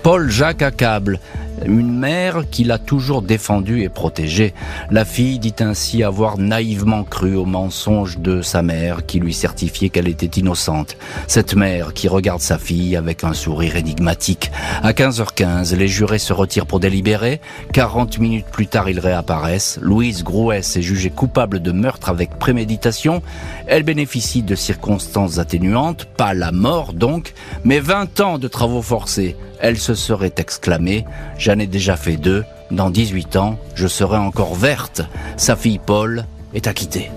Paul 0.04 0.30
Jacques 0.30 0.62
accable 0.62 1.20
une 1.66 1.92
mère 1.92 2.44
qui 2.50 2.64
l'a 2.64 2.78
toujours 2.78 3.22
défendue 3.22 3.82
et 3.82 3.90
protégée. 3.90 4.54
La 4.92 5.06
fille 5.06 5.40
dit 5.40 5.56
ainsi 5.60 6.04
avoir 6.04 6.38
naïvement 6.38 7.04
cru 7.04 7.36
au 7.36 7.46
mensonge 7.46 8.20
de 8.20 8.42
sa 8.42 8.62
mère 8.62 9.06
qui 9.06 9.20
lui 9.20 9.34
certifiait 9.34 9.90
qu'elle 9.90 10.08
était 10.08 10.40
innocente. 10.40 10.98
Cette 11.28 11.56
mère 11.56 11.94
qui 11.94 12.08
regarde 12.08 12.42
sa 12.42 12.58
fille 12.58 12.96
avec 12.96 13.24
un 13.24 13.34
sourire 13.34 13.76
énigmatique. 13.76 14.52
À 14.84 14.92
15h15, 14.92 15.76
les 15.76 15.88
jurés 15.88 16.20
se 16.20 16.34
retirent 16.34 16.66
pour 16.66 16.80
délibérer. 16.80 17.42
40 17.74 18.20
minutes 18.20 18.48
plus 18.52 18.68
tard, 18.68 18.90
ils 18.90 19.00
réapparaissent. 19.00 19.80
Louise 19.82 20.24
Grouès 20.24 20.76
est 20.76 20.82
jugée 20.82 21.10
coupable 21.10 21.62
de 21.62 21.72
meurtre 21.72 22.10
avec 22.10 22.38
préméditation. 22.40 23.22
Elle 23.68 23.84
bénéficie 23.84 24.44
de 24.44 24.56
circonstances 24.56 25.40
atténuantes, 25.40 26.06
pas 26.06 26.34
la 26.34 26.52
mort 26.52 26.94
donc, 26.94 27.34
mais 27.64 27.80
20 27.80 28.20
ans 28.20 28.38
de 28.38 28.48
travaux 28.48 28.82
forcés. 28.82 29.36
Elle 29.62 29.78
se 29.78 29.94
serait 29.94 30.34
exclamée 30.38 31.06
J'en 31.38 31.60
ai 31.60 31.68
déjà 31.68 31.96
fait 31.96 32.18
deux. 32.18 32.44
Dans 32.72 32.90
18 32.90 33.36
ans, 33.36 33.58
je 33.76 33.88
serai 33.88 34.18
encore 34.18 34.56
verte. 34.56 35.02
Sa 35.38 35.56
fille 35.56 35.80
Paul 35.80 36.26
est 36.54 36.68
acquittée. 36.68 37.10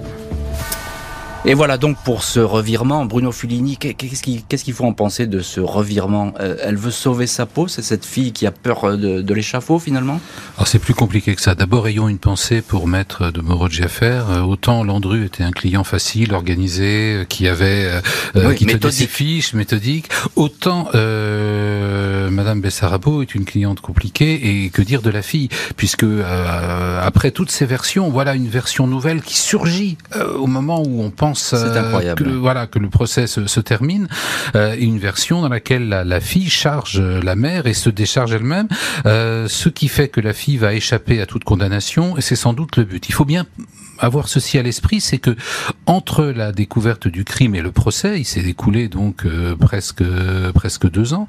Et 1.45 1.55
voilà 1.55 1.77
donc 1.77 1.97
pour 2.05 2.23
ce 2.23 2.39
revirement, 2.39 3.05
Bruno 3.05 3.33
Fulini, 3.33 3.77
qu'est-ce 3.77 4.63
qu'il 4.63 4.75
faut 4.75 4.85
en 4.85 4.93
penser 4.93 5.27
de 5.27 5.41
ce 5.41 5.59
revirement? 5.59 6.35
Euh, 6.39 6.57
Elle 6.63 6.77
veut 6.77 6.93
sauver 6.93 7.27
sa 7.27 7.47
peau, 7.47 7.67
c'est 7.67 7.83
cette 7.83 8.05
fille 8.05 8.31
qui 8.31 8.47
a 8.47 8.53
peur 8.53 8.85
euh, 8.85 8.97
de, 8.97 9.23
de 9.23 9.35
l'échafaud 9.35 9.81
finalement? 9.81 10.21
Alors 10.57 10.69
c'est 10.69 10.79
plus 10.79 10.95
compliqué 10.95 11.35
que 11.35 11.41
ça. 11.41 11.57
D'abord 11.57 11.89
ayons 11.89 12.09
une 12.09 12.19
pensée 12.19 12.63
pour 12.63 12.87
Maître 12.87 13.33
de 13.33 13.41
Moreau 13.41 13.69
de 13.69 13.75
euh, 14.03 14.41
Autant 14.43 14.85
Landru 14.85 15.25
était 15.25 15.43
un 15.43 15.51
client 15.51 15.83
facile, 15.83 16.33
organisé, 16.33 17.25
qui 17.29 17.49
avait 17.49 17.91
qui 18.57 18.67
tenait 18.67 18.93
ses 18.93 19.09
fiches, 19.09 19.53
méthodique. 19.53 20.11
Autant 20.37 20.91
euh, 20.95 22.31
Madame 22.31 22.61
Bessarabo 22.61 23.21
est 23.21 23.35
une 23.35 23.47
cliente 23.47 23.81
compliquée 23.81 24.65
et 24.65 24.71
que 24.71 24.81
dire 24.81 25.03
de 25.03 25.11
la 25.11 25.23
fille, 25.23 25.49
puisque 25.77 26.07
après 27.03 27.33
toutes 27.33 27.51
ces 27.51 27.67
versions, 27.67 28.11
voilà 28.11 28.37
une 28.37 28.49
version 28.49 28.87
nouvelle 28.87 29.23
qui 29.23 29.37
surgit 29.37 29.99
au 30.37 30.47
moment 30.47 30.81
où 30.87 31.03
on 31.03 31.11
pense 31.11 31.32
euh, 31.53 32.15
que, 32.15 32.25
voilà, 32.25 32.67
que 32.67 32.79
le 32.79 32.89
procès 32.89 33.27
se, 33.27 33.61
termine. 33.61 34.09
Euh, 34.55 34.75
une 34.79 34.99
version 34.99 35.43
dans 35.43 35.49
laquelle 35.49 35.89
la, 35.89 36.21
fille 36.21 36.51
charge 36.51 37.01
la 37.01 37.37
mère 37.37 37.67
et 37.67 37.75
se 37.75 37.91
décharge 37.91 38.33
elle-même, 38.33 38.69
euh, 39.07 39.49
ce 39.49 39.69
qui 39.69 39.89
fait 39.89 40.09
que 40.09 40.21
la 40.21 40.33
fille 40.33 40.57
va 40.57 40.75
échapper 40.75 41.21
à 41.21 41.27
toute 41.27 41.45
condamnation, 41.45 42.17
et 42.17 42.21
c'est 42.21 42.37
sans 42.37 42.53
doute 42.53 42.77
le 42.77 42.85
but. 42.85 43.09
Il 43.09 43.13
faut 43.13 43.25
bien 43.25 43.47
avoir 44.03 44.29
ceci 44.29 44.59
à 44.59 44.63
l'esprit, 44.63 45.01
c'est 45.01 45.19
que 45.19 45.35
entre 45.87 46.25
la 46.25 46.53
découverte 46.53 47.09
du 47.09 47.25
crime 47.25 47.55
et 47.55 47.63
le 47.63 47.73
procès, 47.73 48.21
il 48.21 48.25
s'est 48.25 48.41
écoulé 48.41 48.89
donc 48.89 49.27
presque 49.59 50.05
presque 50.55 50.91
deux 50.91 51.15
ans. 51.15 51.27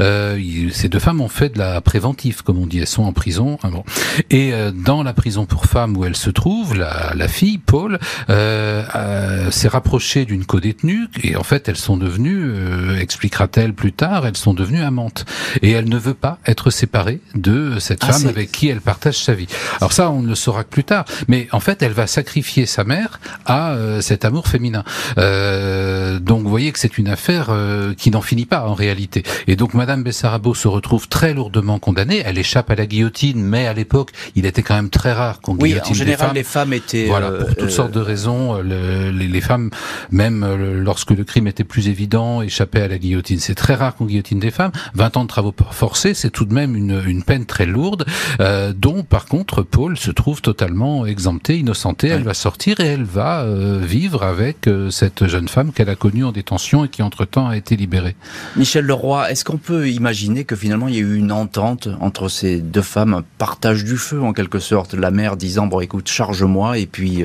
Euh, 0.00 0.38
ces 0.72 0.88
deux 0.88 0.98
femmes 0.98 1.20
ont 1.20 1.28
fait 1.28 1.50
de 1.50 1.58
la 1.58 1.80
préventive, 1.80 2.42
comme 2.42 2.58
on 2.58 2.66
dit, 2.66 2.78
elles 2.78 2.86
sont 2.86 3.04
en 3.04 3.12
prison. 3.12 3.58
Ah 3.62 3.70
bon. 3.70 3.84
Et 4.30 4.52
dans 4.74 5.02
la 5.02 5.12
prison 5.12 5.46
pour 5.46 5.66
femmes 5.66 5.96
où 5.96 6.04
elle 6.04 6.16
se 6.16 6.30
trouve, 6.30 6.76
la, 6.76 7.12
la 7.14 7.28
fille 7.28 7.58
Paul 7.58 7.98
euh, 8.30 9.50
s'est 9.50 9.68
rapprochée 9.68 10.24
d'une 10.24 10.44
co-détenue 10.44 11.08
et 11.22 11.36
en 11.36 11.42
fait 11.42 11.68
elles 11.68 11.76
sont 11.76 11.96
devenues, 11.96 12.44
euh, 12.44 12.98
expliquera-t-elle 12.98 13.74
plus 13.74 13.92
tard, 13.92 14.26
elles 14.26 14.36
sont 14.36 14.54
devenues 14.54 14.82
amantes 14.82 15.24
et 15.62 15.70
elle 15.70 15.88
ne 15.88 15.98
veut 15.98 16.14
pas 16.14 16.38
être 16.46 16.70
séparée 16.70 17.20
de 17.34 17.78
cette 17.78 18.04
Ah, 18.04 18.12
femme 18.12 18.26
avec 18.26 18.52
qui 18.52 18.68
elle 18.68 18.80
partage 18.80 19.18
sa 19.22 19.34
vie. 19.34 19.46
Alors 19.80 19.92
ça, 19.92 20.10
on 20.10 20.22
ne 20.22 20.28
le 20.28 20.34
saura 20.34 20.64
que 20.64 20.70
plus 20.70 20.84
tard, 20.84 21.04
mais 21.28 21.48
en 21.52 21.60
fait, 21.60 21.82
elle 21.82 21.92
va 21.92 22.06
sacrifier 22.20 22.64
sa 22.64 22.82
mère 22.84 23.20
à 23.44 23.72
euh, 23.72 24.00
cet 24.00 24.24
amour 24.24 24.48
féminin. 24.48 24.84
Euh, 25.18 26.18
donc, 26.18 26.42
vous 26.44 26.48
voyez 26.48 26.72
que 26.72 26.78
c'est 26.78 26.96
une 26.98 27.08
affaire 27.08 27.48
euh, 27.50 27.92
qui 27.94 28.10
n'en 28.10 28.22
finit 28.22 28.46
pas 28.46 28.62
en 28.66 28.74
réalité. 28.74 29.22
Et 29.46 29.54
donc, 29.56 29.74
Madame 29.74 30.02
Bessarabo 30.02 30.54
se 30.54 30.66
retrouve 30.68 31.08
très 31.08 31.34
lourdement 31.34 31.78
condamnée. 31.78 32.22
Elle 32.24 32.38
échappe 32.38 32.70
à 32.70 32.74
la 32.74 32.86
guillotine, 32.86 33.42
mais 33.42 33.66
à 33.66 33.74
l'époque, 33.74 34.10
il 34.34 34.46
était 34.46 34.62
quand 34.62 34.74
même 34.74 34.88
très 34.90 35.12
rare 35.12 35.40
qu'on 35.42 35.56
Oui, 35.56 35.70
guillotine 35.70 35.92
en 35.92 35.98
général, 35.98 36.32
des 36.32 36.42
femmes. 36.44 36.70
les 36.70 36.78
femmes 36.80 36.86
étaient. 36.86 37.06
Voilà, 37.06 37.26
euh, 37.28 37.40
pour 37.40 37.48
toutes 37.54 37.62
euh, 37.68 37.68
sortes 37.68 37.92
de 37.92 38.00
raisons, 38.00 38.54
le- 38.62 39.10
les, 39.10 39.28
les 39.28 39.40
femmes, 39.42 39.70
même 40.10 40.44
lorsque 40.82 41.10
le 41.10 41.24
crime 41.24 41.46
était 41.48 41.64
plus 41.64 41.88
évident, 41.88 42.40
échappaient 42.42 42.82
à 42.82 42.88
la 42.88 42.98
guillotine. 42.98 43.40
C'est 43.40 43.54
très 43.54 43.74
rare 43.74 43.94
qu'on 43.94 44.06
guillotine 44.06 44.38
des 44.38 44.50
femmes. 44.50 44.72
20 44.94 45.16
ans 45.18 45.22
de 45.24 45.28
travaux 45.28 45.54
forcés, 45.70 46.14
c'est 46.14 46.30
tout 46.30 46.44
de 46.46 46.54
même 46.54 46.74
une, 46.76 47.02
une 47.06 47.22
peine 47.22 47.44
très 47.44 47.66
lourde, 47.66 48.04
euh, 48.40 48.72
dont 48.74 49.02
par 49.02 49.26
contre 49.26 49.62
Paul 49.62 49.96
se 49.98 50.10
trouve 50.10 50.40
totalement 50.40 51.04
exempté, 51.06 51.58
Elle 52.02 52.22
va 52.22 52.34
sortir 52.34 52.80
et 52.80 52.86
elle 52.86 53.04
va 53.04 53.42
euh, 53.42 53.80
vivre 53.82 54.22
avec 54.22 54.66
euh, 54.66 54.90
cette 54.90 55.26
jeune 55.26 55.48
femme 55.48 55.72
qu'elle 55.72 55.88
a 55.88 55.94
connue 55.94 56.24
en 56.24 56.32
détention 56.32 56.84
et 56.84 56.88
qui 56.88 57.02
entre-temps 57.02 57.48
a 57.48 57.56
été 57.56 57.76
libérée. 57.76 58.16
Michel 58.56 58.84
Leroy, 58.84 59.30
est-ce 59.30 59.44
qu'on 59.44 59.56
peut 59.56 59.88
imaginer 59.88 60.44
que 60.44 60.56
finalement 60.56 60.88
il 60.88 60.94
y 60.94 60.98
a 60.98 61.00
eu 61.00 61.16
une 61.16 61.32
entente 61.32 61.88
entre 62.00 62.28
ces 62.28 62.60
deux 62.60 62.82
femmes, 62.82 63.14
un 63.14 63.24
partage 63.38 63.84
du 63.84 63.96
feu 63.96 64.22
en 64.22 64.32
quelque 64.32 64.58
sorte, 64.58 64.94
la 64.94 65.10
mère 65.10 65.36
disant 65.36 65.66
bon 65.66 65.80
écoute 65.80 66.08
charge-moi 66.08 66.78
et 66.78 66.86
puis 66.86 67.24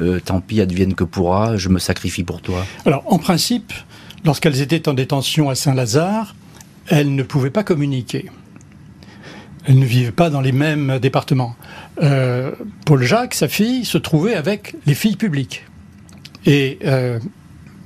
euh, 0.00 0.20
tant 0.24 0.40
pis 0.40 0.60
advienne 0.60 0.94
que 0.94 1.04
pourra, 1.04 1.56
je 1.56 1.68
me 1.68 1.78
sacrifie 1.78 2.24
pour 2.24 2.40
toi. 2.40 2.64
Alors, 2.86 3.04
en 3.06 3.18
principe, 3.18 3.72
lorsqu'elles 4.24 4.60
étaient 4.60 4.88
en 4.88 4.94
détention 4.94 5.50
à 5.50 5.54
Saint-Lazare, 5.54 6.34
elles 6.88 7.14
ne 7.14 7.22
pouvaient 7.22 7.50
pas 7.50 7.64
communiquer. 7.64 8.30
Elles 9.66 9.78
ne 9.78 9.84
vivaient 9.84 10.12
pas 10.12 10.30
dans 10.30 10.40
les 10.40 10.52
mêmes 10.52 10.98
départements. 10.98 11.54
Euh, 12.02 12.52
Paul 12.84 13.02
Jacques, 13.02 13.34
sa 13.34 13.48
fille, 13.48 13.84
se 13.84 13.98
trouvait 13.98 14.34
avec 14.34 14.74
les 14.86 14.94
filles 14.94 15.16
publiques. 15.16 15.64
Et 16.46 16.78
euh, 16.84 17.20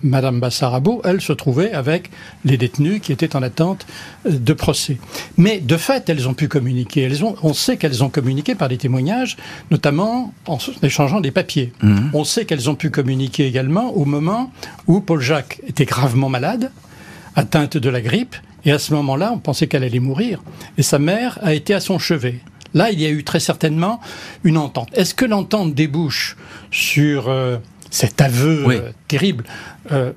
Madame 0.02 0.40
Bassarabo, 0.40 1.00
elle, 1.04 1.20
se 1.20 1.32
trouvait 1.32 1.72
avec 1.72 2.10
les 2.44 2.56
détenus 2.56 3.00
qui 3.00 3.12
étaient 3.12 3.36
en 3.36 3.42
attente 3.42 3.86
de 4.24 4.52
procès. 4.52 4.98
Mais 5.36 5.58
de 5.58 5.76
fait, 5.76 6.08
elles 6.08 6.28
ont 6.28 6.34
pu 6.34 6.48
communiquer. 6.48 7.02
Elles 7.02 7.24
ont, 7.24 7.36
on 7.42 7.52
sait 7.52 7.76
qu'elles 7.76 8.04
ont 8.04 8.08
communiqué 8.08 8.54
par 8.54 8.68
des 8.68 8.78
témoignages, 8.78 9.36
notamment 9.70 10.32
en 10.46 10.58
échangeant 10.82 11.20
des 11.20 11.30
papiers. 11.30 11.72
Mhm. 11.82 12.10
On 12.14 12.24
sait 12.24 12.44
qu'elles 12.44 12.70
ont 12.70 12.74
pu 12.74 12.90
communiquer 12.90 13.46
également 13.46 13.90
au 13.90 14.04
moment 14.04 14.52
où 14.86 15.00
Paul 15.00 15.20
Jacques 15.20 15.60
était 15.66 15.84
gravement 15.84 16.28
malade, 16.28 16.70
atteinte 17.34 17.76
de 17.76 17.90
la 17.90 18.00
grippe, 18.00 18.36
et 18.66 18.72
à 18.72 18.78
ce 18.78 18.92
moment-là, 18.92 19.32
on 19.32 19.38
pensait 19.38 19.66
qu'elle 19.66 19.84
allait 19.84 20.00
mourir, 20.00 20.42
et 20.76 20.82
sa 20.82 20.98
mère 20.98 21.38
a 21.42 21.54
été 21.54 21.72
à 21.72 21.80
son 21.80 21.98
chevet. 21.98 22.40
Là, 22.74 22.90
il 22.90 23.00
y 23.00 23.06
a 23.06 23.08
eu 23.08 23.24
très 23.24 23.40
certainement 23.40 24.00
une 24.44 24.58
entente. 24.58 24.90
Est-ce 24.92 25.14
que 25.14 25.24
l'entente 25.24 25.72
débouche 25.72 26.36
sur 26.70 27.28
euh, 27.30 27.56
cet 27.90 28.20
aveu 28.20 28.64
Oui. 28.66 28.74
euh, 28.76 28.90
terrible 29.08 29.44
Euh, 29.92 30.12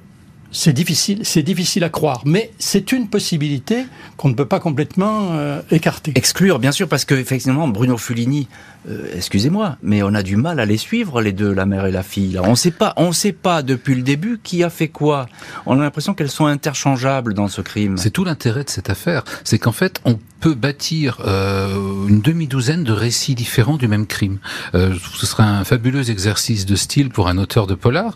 c'est 0.51 0.73
difficile, 0.73 1.19
c'est 1.25 1.43
difficile 1.43 1.83
à 1.83 1.89
croire, 1.89 2.23
mais 2.25 2.49
c'est 2.57 2.91
une 2.91 3.07
possibilité 3.07 3.85
qu'on 4.17 4.29
ne 4.29 4.33
peut 4.33 4.47
pas 4.47 4.59
complètement 4.59 5.29
euh, 5.33 5.61
écarter. 5.69 6.11
Exclure 6.15 6.57
bien 6.57 6.71
sûr 6.71 6.87
parce 6.87 7.05
que 7.05 7.13
effectivement 7.13 7.67
Bruno 7.67 7.97
Fulini, 7.97 8.47
euh, 8.87 9.07
excusez-moi, 9.13 9.77
mais 9.83 10.03
on 10.03 10.13
a 10.13 10.23
du 10.23 10.37
mal 10.37 10.59
à 10.59 10.65
les 10.65 10.77
suivre 10.77 11.21
les 11.21 11.33
deux, 11.33 11.51
la 11.51 11.65
mère 11.65 11.85
et 11.85 11.91
la 11.91 12.03
fille. 12.03 12.33
Là. 12.33 12.41
On 12.45 12.55
sait 12.55 12.71
pas, 12.71 12.93
on 12.95 13.11
sait 13.11 13.33
pas 13.33 13.61
depuis 13.61 13.93
le 13.93 14.03
début 14.03 14.39
qui 14.41 14.63
a 14.63 14.69
fait 14.69 14.87
quoi. 14.87 15.27
On 15.65 15.77
a 15.79 15.83
l'impression 15.83 16.13
qu'elles 16.13 16.29
sont 16.29 16.45
interchangeables 16.45 17.33
dans 17.33 17.49
ce 17.49 17.61
crime. 17.61 17.97
C'est 17.97 18.11
tout 18.11 18.23
l'intérêt 18.23 18.63
de 18.63 18.69
cette 18.69 18.89
affaire, 18.89 19.23
c'est 19.43 19.59
qu'en 19.59 19.73
fait, 19.73 19.99
on 20.05 20.17
peut 20.39 20.53
bâtir 20.53 21.17
euh, 21.25 22.07
une 22.07 22.21
demi-douzaine 22.21 22.85
de 22.85 22.93
récits 22.93 23.35
différents 23.35 23.75
du 23.75 23.89
même 23.89 24.07
crime. 24.07 24.37
Euh, 24.73 24.95
ce 25.13 25.25
serait 25.25 25.43
un 25.43 25.65
fabuleux 25.65 26.09
exercice 26.09 26.65
de 26.65 26.77
style 26.77 27.09
pour 27.09 27.27
un 27.27 27.37
auteur 27.37 27.67
de 27.67 27.75
polar, 27.75 28.13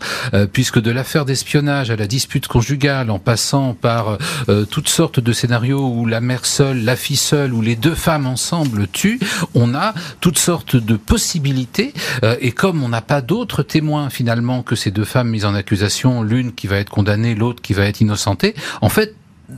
puisque 0.52 0.80
de 0.80 0.90
l'affaire 0.90 1.26
d'espionnage 1.26 1.90
à 1.90 1.96
la 1.96 2.06
dispute 2.06 2.48
conjugale, 2.48 3.10
en 3.10 3.18
passant 3.18 3.74
par 3.74 4.16
toutes 4.70 4.88
sortes 4.88 5.20
de 5.20 5.32
scénarios 5.32 5.86
où 5.86 6.06
la 6.06 6.20
mère 6.20 6.46
seule, 6.46 6.82
la 6.82 6.96
fille 6.96 7.16
seule, 7.16 7.52
ou 7.52 7.60
les 7.60 7.76
deux 7.76 7.94
femmes 7.94 8.26
ensemble 8.26 8.88
tuent, 8.88 9.20
on 9.54 9.74
a 9.74 9.92
toutes 10.20 10.38
sortes 10.38 10.53
de 10.62 10.96
possibilités. 10.96 11.92
euh, 12.22 12.36
et 12.40 12.52
comme 12.52 12.82
on 12.82 12.88
n'a 12.88 13.00
pas 13.02 13.20
d'autres 13.20 13.62
témoins 13.62 14.10
finalement 14.10 14.62
que 14.62 14.76
ces 14.76 14.90
deux 14.90 15.04
femmes 15.04 15.30
mises 15.30 15.44
en 15.44 15.54
accusation, 15.54 16.22
l'une 16.22 16.52
qui 16.52 16.66
va 16.66 16.76
être 16.76 16.90
condamnée, 16.90 17.34
l'autre 17.34 17.62
qui 17.62 17.72
va 17.72 17.86
être 17.86 18.00
innocentée, 18.00 18.54
en 18.80 18.88
fait, 18.88 19.14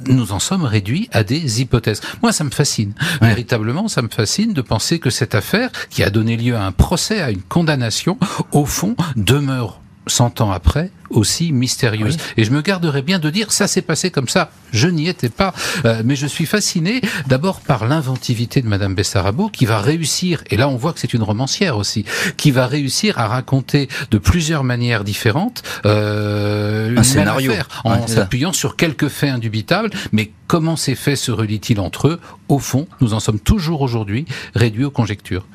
nous 0.09 0.33
en 0.33 0.39
sommes 0.39 0.65
réduits 0.65 1.09
à 1.13 1.23
des 1.23 1.61
hypothèses. 1.61 2.01
Moi, 2.23 2.33
ça 2.33 2.45
me 2.45 2.51
fascine. 2.51 2.93
Ouais. 3.21 3.29
Véritablement, 3.29 3.89
ça 3.89 4.03
me 4.03 4.09
fascine 4.09 4.53
de 4.53 4.63
penser 4.63 4.99
que 4.99 5.11
cette 5.11 5.35
affaire, 5.35 5.71
qui 5.91 6.03
a 6.03 6.11
donné 6.11 6.37
lieu 6.37 6.57
à 6.57 6.65
un 6.65 6.73
procès, 6.73 7.21
à 7.21 7.31
une 7.31 7.43
condamnation, 7.43 8.19
au 8.53 8.65
fond, 8.67 8.97
demeure, 9.17 9.81
cent 10.07 10.41
ans 10.41 10.53
après, 10.53 10.91
aussi 11.11 11.53
mystérieuse. 11.53 12.17
Et 12.37 12.45
je 12.45 12.51
me 12.51 12.63
garderai 12.63 13.03
bien 13.03 13.19
de 13.19 13.31
dire, 13.31 13.53
ça 13.53 13.67
s'est 13.67 13.83
passé 13.83 14.11
comme 14.11 14.29
ça. 14.29 14.51
Je 14.73 14.89
n'y 14.89 15.09
étais 15.09 15.29
pas. 15.29 15.55
Euh, 15.85 16.03
mais 16.05 16.17
je 16.17 16.27
suis 16.27 16.47
fasciné, 16.47 17.01
d'abord, 17.27 17.61
par 17.61 17.87
l'inventivité 17.87 18.63
de 18.63 18.69
Madame 18.69 18.95
Bessarabo, 18.95 19.49
qui 19.49 19.67
va 19.67 19.81
réussir, 19.81 20.43
et 20.51 20.57
là 20.57 20.69
on 20.69 20.77
voit 20.77 20.93
que 20.93 21.01
c'est 21.01 21.15
une 21.15 21.23
romancière 21.23 21.77
aussi, 21.77 22.05
qui 22.37 22.51
va 22.51 22.67
réussir 22.67 23.19
à 23.19 23.29
raconter 23.29 23.89
de 24.11 24.19
plusieurs 24.19 24.65
manières 24.65 25.05
différentes 25.05 25.63
euh, 25.85 26.89
une 26.89 26.95
même 26.95 27.05
scénario. 27.05 27.53
affaire, 27.53 27.69
en 27.85 27.97
Ouais, 27.97 28.09
s'appuyant 28.09 28.53
sur 28.53 28.77
quelques 28.77 29.09
faits 29.09 29.31
indubitables, 29.31 29.91
mais 30.13 30.31
comment 30.47 30.77
ces 30.77 30.95
faits 30.95 31.17
se 31.17 31.31
relient-ils 31.31 31.81
entre 31.81 32.09
eux? 32.09 32.21
Au 32.49 32.59
fond, 32.59 32.87
nous 33.01 33.15
en 33.15 33.21
sommes 33.21 33.41
toujours 33.41 33.81
aujourd'hui 33.81 34.27
réduits 34.55 34.85
aux 34.85 34.91
conjectures. 34.91 35.47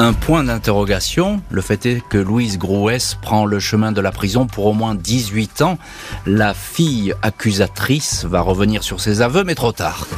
Un 0.00 0.12
point 0.12 0.42
d'interrogation, 0.42 1.40
le 1.52 1.60
fait 1.60 1.86
est 1.86 2.02
que 2.08 2.18
Louise 2.18 2.58
Grouès 2.58 3.14
prend 3.14 3.46
le 3.46 3.60
chemin 3.60 3.92
de 3.92 4.00
la 4.00 4.10
prison 4.10 4.48
pour 4.48 4.66
au 4.66 4.72
moins 4.72 4.96
18 4.96 5.62
ans. 5.62 5.78
La 6.26 6.52
fille 6.52 7.14
accusatrice 7.22 8.24
va 8.24 8.40
revenir 8.40 8.82
sur 8.82 9.00
ses 9.00 9.22
aveux, 9.22 9.44
mais 9.44 9.54
trop 9.54 9.70
tard. 9.70 10.08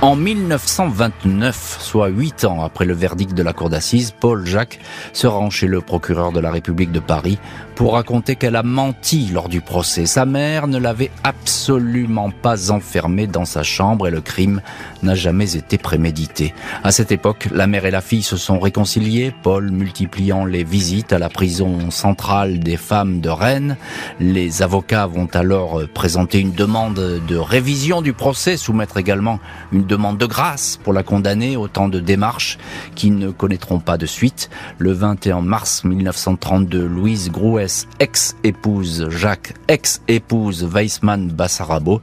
En 0.00 0.14
1929, 0.14 1.78
soit 1.80 2.06
8 2.06 2.44
ans 2.44 2.62
après 2.62 2.84
le 2.84 2.94
verdict 2.94 3.34
de 3.34 3.42
la 3.42 3.52
cour 3.52 3.68
d'assises, 3.68 4.14
Paul 4.18 4.46
Jacques 4.46 4.78
se 5.12 5.26
rend 5.26 5.50
chez 5.50 5.66
le 5.66 5.80
procureur 5.80 6.30
de 6.30 6.38
la 6.38 6.52
République 6.52 6.92
de 6.92 7.00
Paris 7.00 7.38
pour 7.82 7.94
raconter 7.94 8.36
qu'elle 8.36 8.54
a 8.54 8.62
menti 8.62 9.26
lors 9.32 9.48
du 9.48 9.60
procès. 9.60 10.06
Sa 10.06 10.24
mère 10.24 10.68
ne 10.68 10.78
l'avait 10.78 11.10
absolument 11.24 12.30
pas 12.30 12.70
enfermée 12.70 13.26
dans 13.26 13.44
sa 13.44 13.64
chambre 13.64 14.06
et 14.06 14.12
le 14.12 14.20
crime 14.20 14.62
n'a 15.02 15.16
jamais 15.16 15.56
été 15.56 15.78
prémédité. 15.78 16.54
À 16.84 16.92
cette 16.92 17.10
époque, 17.10 17.48
la 17.50 17.66
mère 17.66 17.84
et 17.84 17.90
la 17.90 18.00
fille 18.00 18.22
se 18.22 18.36
sont 18.36 18.60
réconciliées, 18.60 19.34
Paul 19.42 19.72
multipliant 19.72 20.44
les 20.44 20.62
visites 20.62 21.12
à 21.12 21.18
la 21.18 21.28
prison 21.28 21.90
centrale 21.90 22.60
des 22.60 22.76
femmes 22.76 23.20
de 23.20 23.30
Rennes. 23.30 23.76
Les 24.20 24.62
avocats 24.62 25.08
vont 25.08 25.28
alors 25.32 25.82
présenter 25.92 26.38
une 26.38 26.52
demande 26.52 27.20
de 27.26 27.36
révision 27.36 28.00
du 28.00 28.12
procès, 28.12 28.56
soumettre 28.56 28.96
également 28.96 29.40
une 29.72 29.86
demande 29.86 30.18
de 30.18 30.26
grâce 30.26 30.78
pour 30.84 30.92
la 30.92 31.02
condamnée, 31.02 31.56
autant 31.56 31.88
de 31.88 31.98
démarches 31.98 32.58
qui 32.94 33.10
ne 33.10 33.32
connaîtront 33.32 33.80
pas 33.80 33.98
de 33.98 34.06
suite. 34.06 34.50
Le 34.78 34.92
21 34.92 35.40
mars 35.40 35.82
1932, 35.82 36.86
Louise 36.86 37.32
Grouès, 37.32 37.71
ex-épouse 38.00 39.08
Jacques, 39.10 39.54
ex-épouse 39.68 40.64
Weissmann 40.64 41.28
Bassarabo, 41.28 42.00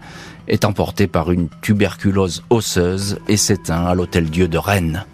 est 0.48 0.66
emportée 0.66 1.08
par 1.08 1.32
une 1.32 1.50
tuberculose 1.62 2.44
osseuse 2.50 3.20
et 3.28 3.38
s'éteint 3.38 3.86
à 3.86 3.96
l'Hôtel 3.96 4.30
Dieu 4.30 4.48
de 4.48 4.58
Rennes. 4.58 5.06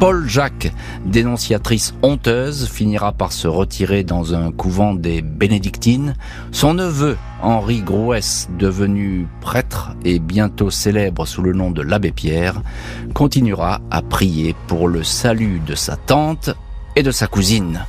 Paul 0.00 0.26
Jacques, 0.26 0.72
dénonciatrice 1.04 1.92
honteuse, 2.02 2.66
finira 2.68 3.12
par 3.12 3.32
se 3.32 3.46
retirer 3.46 4.02
dans 4.02 4.34
un 4.34 4.50
couvent 4.50 4.94
des 4.94 5.20
bénédictines. 5.20 6.14
Son 6.52 6.72
neveu, 6.72 7.18
Henri 7.42 7.82
Grouès, 7.82 8.48
devenu 8.58 9.28
prêtre 9.42 9.94
et 10.02 10.18
bientôt 10.18 10.70
célèbre 10.70 11.26
sous 11.26 11.42
le 11.42 11.52
nom 11.52 11.70
de 11.70 11.82
l'abbé 11.82 12.12
Pierre, 12.12 12.62
continuera 13.12 13.82
à 13.90 14.00
prier 14.00 14.56
pour 14.68 14.88
le 14.88 15.04
salut 15.04 15.60
de 15.66 15.74
sa 15.74 15.96
tante 15.96 16.48
et 16.96 17.02
de 17.02 17.10
sa 17.10 17.26
cousine. 17.26 17.84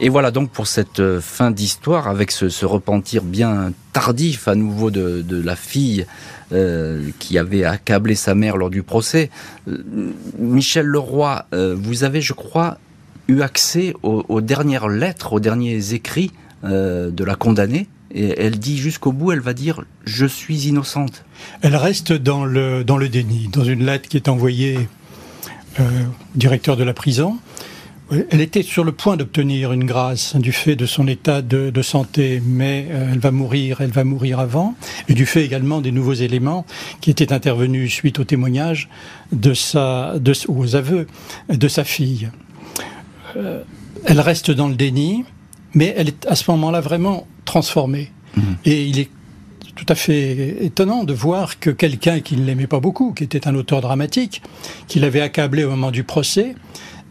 Et 0.00 0.10
voilà 0.10 0.30
donc 0.30 0.50
pour 0.50 0.66
cette 0.66 1.00
euh, 1.00 1.20
fin 1.20 1.50
d'histoire 1.50 2.08
avec 2.08 2.30
ce, 2.30 2.64
repentir 2.66 3.22
bien 3.22 3.72
tardif 3.92 4.46
à 4.46 4.54
nouveau 4.54 4.90
de, 4.90 5.24
la 5.42 5.56
fille 5.56 6.06
euh, 6.52 7.08
qui 7.18 7.38
avait 7.38 7.64
accablé 7.64 8.14
sa 8.14 8.34
mère 8.34 8.58
lors 8.58 8.68
du 8.68 8.82
procès. 8.82 9.30
Euh, 9.68 10.12
Michel 10.38 10.84
Leroy, 10.84 11.46
vous 11.52 12.04
avez, 12.04 12.20
je 12.20 12.34
crois, 12.34 12.78
eu 13.28 13.40
accès 13.40 13.94
aux, 14.02 14.40
dernières 14.40 14.88
lettres, 14.88 15.32
aux 15.32 15.40
derniers 15.40 15.94
écrits 15.94 16.32
de 16.62 17.24
la 17.24 17.34
condamnée. 17.34 17.88
Et 18.14 18.40
elle 18.40 18.58
dit 18.58 18.78
jusqu'au 18.78 19.12
bout, 19.12 19.32
elle 19.32 19.40
va 19.40 19.54
dire 19.54 19.84
je 20.04 20.26
suis 20.26 20.68
innocente. 20.68 21.24
Elle 21.62 21.76
reste 21.76 22.12
dans 22.12 22.44
le, 22.44 22.84
dans 22.84 22.98
le 22.98 23.08
déni, 23.08 23.48
dans 23.48 23.64
une 23.64 23.84
lettre 23.84 24.08
qui 24.08 24.16
est 24.16 24.28
envoyée 24.28 24.88
au 25.78 25.82
directeur 26.34 26.76
de 26.76 26.84
la 26.84 26.94
prison, 26.94 27.38
Elle 28.30 28.40
était 28.40 28.62
sur 28.62 28.84
le 28.84 28.92
point 28.92 29.16
d'obtenir 29.16 29.72
une 29.72 29.84
grâce 29.84 30.36
du 30.36 30.52
fait 30.52 30.76
de 30.76 30.86
son 30.86 31.08
état 31.08 31.42
de, 31.42 31.82
santé, 31.82 32.40
mais 32.44 32.86
euh, 32.90 33.10
elle 33.12 33.18
va 33.18 33.32
mourir, 33.32 33.80
elle 33.80 33.90
va 33.90 34.04
mourir 34.04 34.38
avant, 34.38 34.76
et 35.08 35.14
du 35.14 35.26
fait 35.26 35.44
également 35.44 35.80
des 35.80 35.90
nouveaux 35.90 36.12
éléments 36.12 36.64
qui 37.00 37.10
étaient 37.10 37.32
intervenus 37.32 37.92
suite 37.92 38.20
au 38.20 38.24
témoignage 38.24 38.88
de 39.32 39.54
sa, 39.54 40.18
de, 40.20 40.32
aux 40.48 40.76
aveux 40.76 41.08
de 41.48 41.68
sa 41.68 41.82
fille. 41.82 42.30
Euh, 43.36 43.62
elle 44.04 44.20
reste 44.20 44.52
dans 44.52 44.68
le 44.68 44.76
déni, 44.76 45.24
mais 45.74 45.92
elle 45.96 46.08
est 46.08 46.26
à 46.26 46.36
ce 46.36 46.48
moment-là 46.52 46.80
vraiment 46.80 47.26
transformée. 47.44 48.12
Mmh. 48.36 48.40
Et 48.66 48.84
il 48.84 49.00
est 49.00 49.10
tout 49.74 49.86
à 49.88 49.96
fait 49.96 50.64
étonnant 50.64 51.02
de 51.02 51.12
voir 51.12 51.58
que 51.58 51.70
quelqu'un 51.70 52.20
qui 52.20 52.36
ne 52.36 52.44
l'aimait 52.44 52.68
pas 52.68 52.80
beaucoup, 52.80 53.12
qui 53.12 53.24
était 53.24 53.48
un 53.48 53.54
auteur 53.56 53.80
dramatique, 53.80 54.42
qui 54.86 55.00
l'avait 55.00 55.20
accablé 55.20 55.64
au 55.64 55.70
moment 55.70 55.90
du 55.90 56.04
procès, 56.04 56.54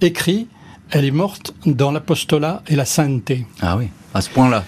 écrit 0.01 0.47
elle 0.91 1.05
est 1.05 1.11
morte 1.11 1.53
dans 1.65 1.91
l'apostolat 1.91 2.63
et 2.67 2.75
la 2.75 2.85
sainteté. 2.85 3.45
Ah 3.61 3.77
oui, 3.77 3.89
à 4.13 4.21
ce 4.21 4.29
point-là. 4.29 4.63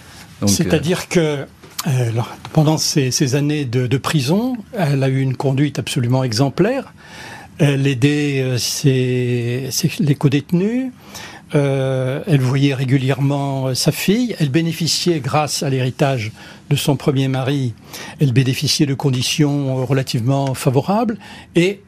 C'est-à-dire 0.45 1.07
que 1.07 1.45
euh, 1.88 2.11
pendant 2.53 2.78
ces, 2.78 3.36
années 3.36 3.65
de, 3.65 3.97
prison, 3.97 4.57
elle 4.74 5.03
a 5.03 5.09
eu 5.09 5.22
une 5.22 5.36
conduite 5.36 5.80
absolument 5.80 6.24
exemplaire. 6.24 6.93
Elle 7.59 7.88
aidait 7.88 8.41
euh, 8.41 8.57
ses, 8.57 9.70
les 9.99 10.15
co-détenus. 10.15 10.91
Euh, 11.55 12.24
elle 12.28 12.41
voyait 12.41 12.74
régulièrement 12.74 13.74
sa 13.74 13.91
fille. 13.91 14.36
Elle 14.39 14.49
bénéficiait, 14.49 15.20
grâce 15.20 15.63
à 15.63 15.70
l'héritage 15.70 16.34
de 16.70 16.76
son 16.76 16.97
premier 16.97 17.30
mari, 17.30 17.74
elle 18.20 18.34
bénéficiait 18.34 18.86
de 18.86 18.93
conditions 18.93 19.86
relativement 19.86 20.53
favorables. 20.53 21.18
Et 21.55 21.82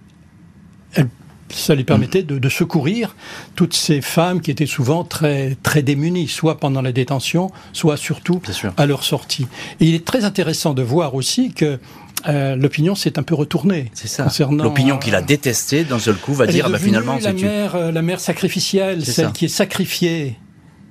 ça 1.49 1.75
lui 1.75 1.83
permettait 1.83 2.23
de, 2.23 2.49
secourir 2.49 3.15
toutes 3.55 3.73
ces 3.73 4.01
femmes 4.01 4.41
qui 4.41 4.51
étaient 4.51 4.65
souvent 4.65 5.03
très, 5.03 5.57
très 5.61 5.81
démunies, 5.81 6.27
soit 6.27 6.59
pendant 6.59 6.81
la 6.81 6.91
détention, 6.91 7.51
soit 7.73 7.97
surtout 7.97 8.41
à 8.77 8.85
leur 8.85 9.03
sortie. 9.03 9.47
Et 9.79 9.85
il 9.85 9.95
est 9.95 10.05
très 10.05 10.25
intéressant 10.25 10.73
de 10.73 10.81
voir 10.81 11.15
aussi 11.15 11.53
que 11.53 11.79
euh, 12.27 12.55
l'opinion 12.55 12.95
s'est 12.95 13.17
un 13.17 13.23
peu 13.23 13.35
retournée. 13.35 13.91
C'est 13.93 14.07
ça. 14.07 14.27
L'opinion 14.51 14.97
qu'il 14.97 15.15
a 15.15 15.21
détestée, 15.21 15.83
d'un 15.83 15.99
seul 15.99 16.15
coup, 16.15 16.33
va 16.33 16.47
dire 16.47 16.69
ah 16.73 16.77
finalement 16.77 17.17
la 17.21 17.33
mère, 17.33 17.75
euh, 17.75 17.91
la 17.91 18.01
mère 18.01 18.19
sacrificielle, 18.19 19.05
celle 19.05 19.31
qui 19.31 19.45
est 19.45 19.49
sacrifiée 19.49 20.37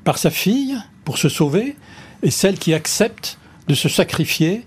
par 0.04 0.18
sa 0.18 0.30
fille 0.30 0.76
pour 1.04 1.18
se 1.18 1.28
sauver, 1.28 1.76
et 2.22 2.30
celle 2.30 2.58
qui 2.58 2.72
accepte 2.72 3.38
de 3.68 3.74
se 3.74 3.88
sacrifier 3.88 4.64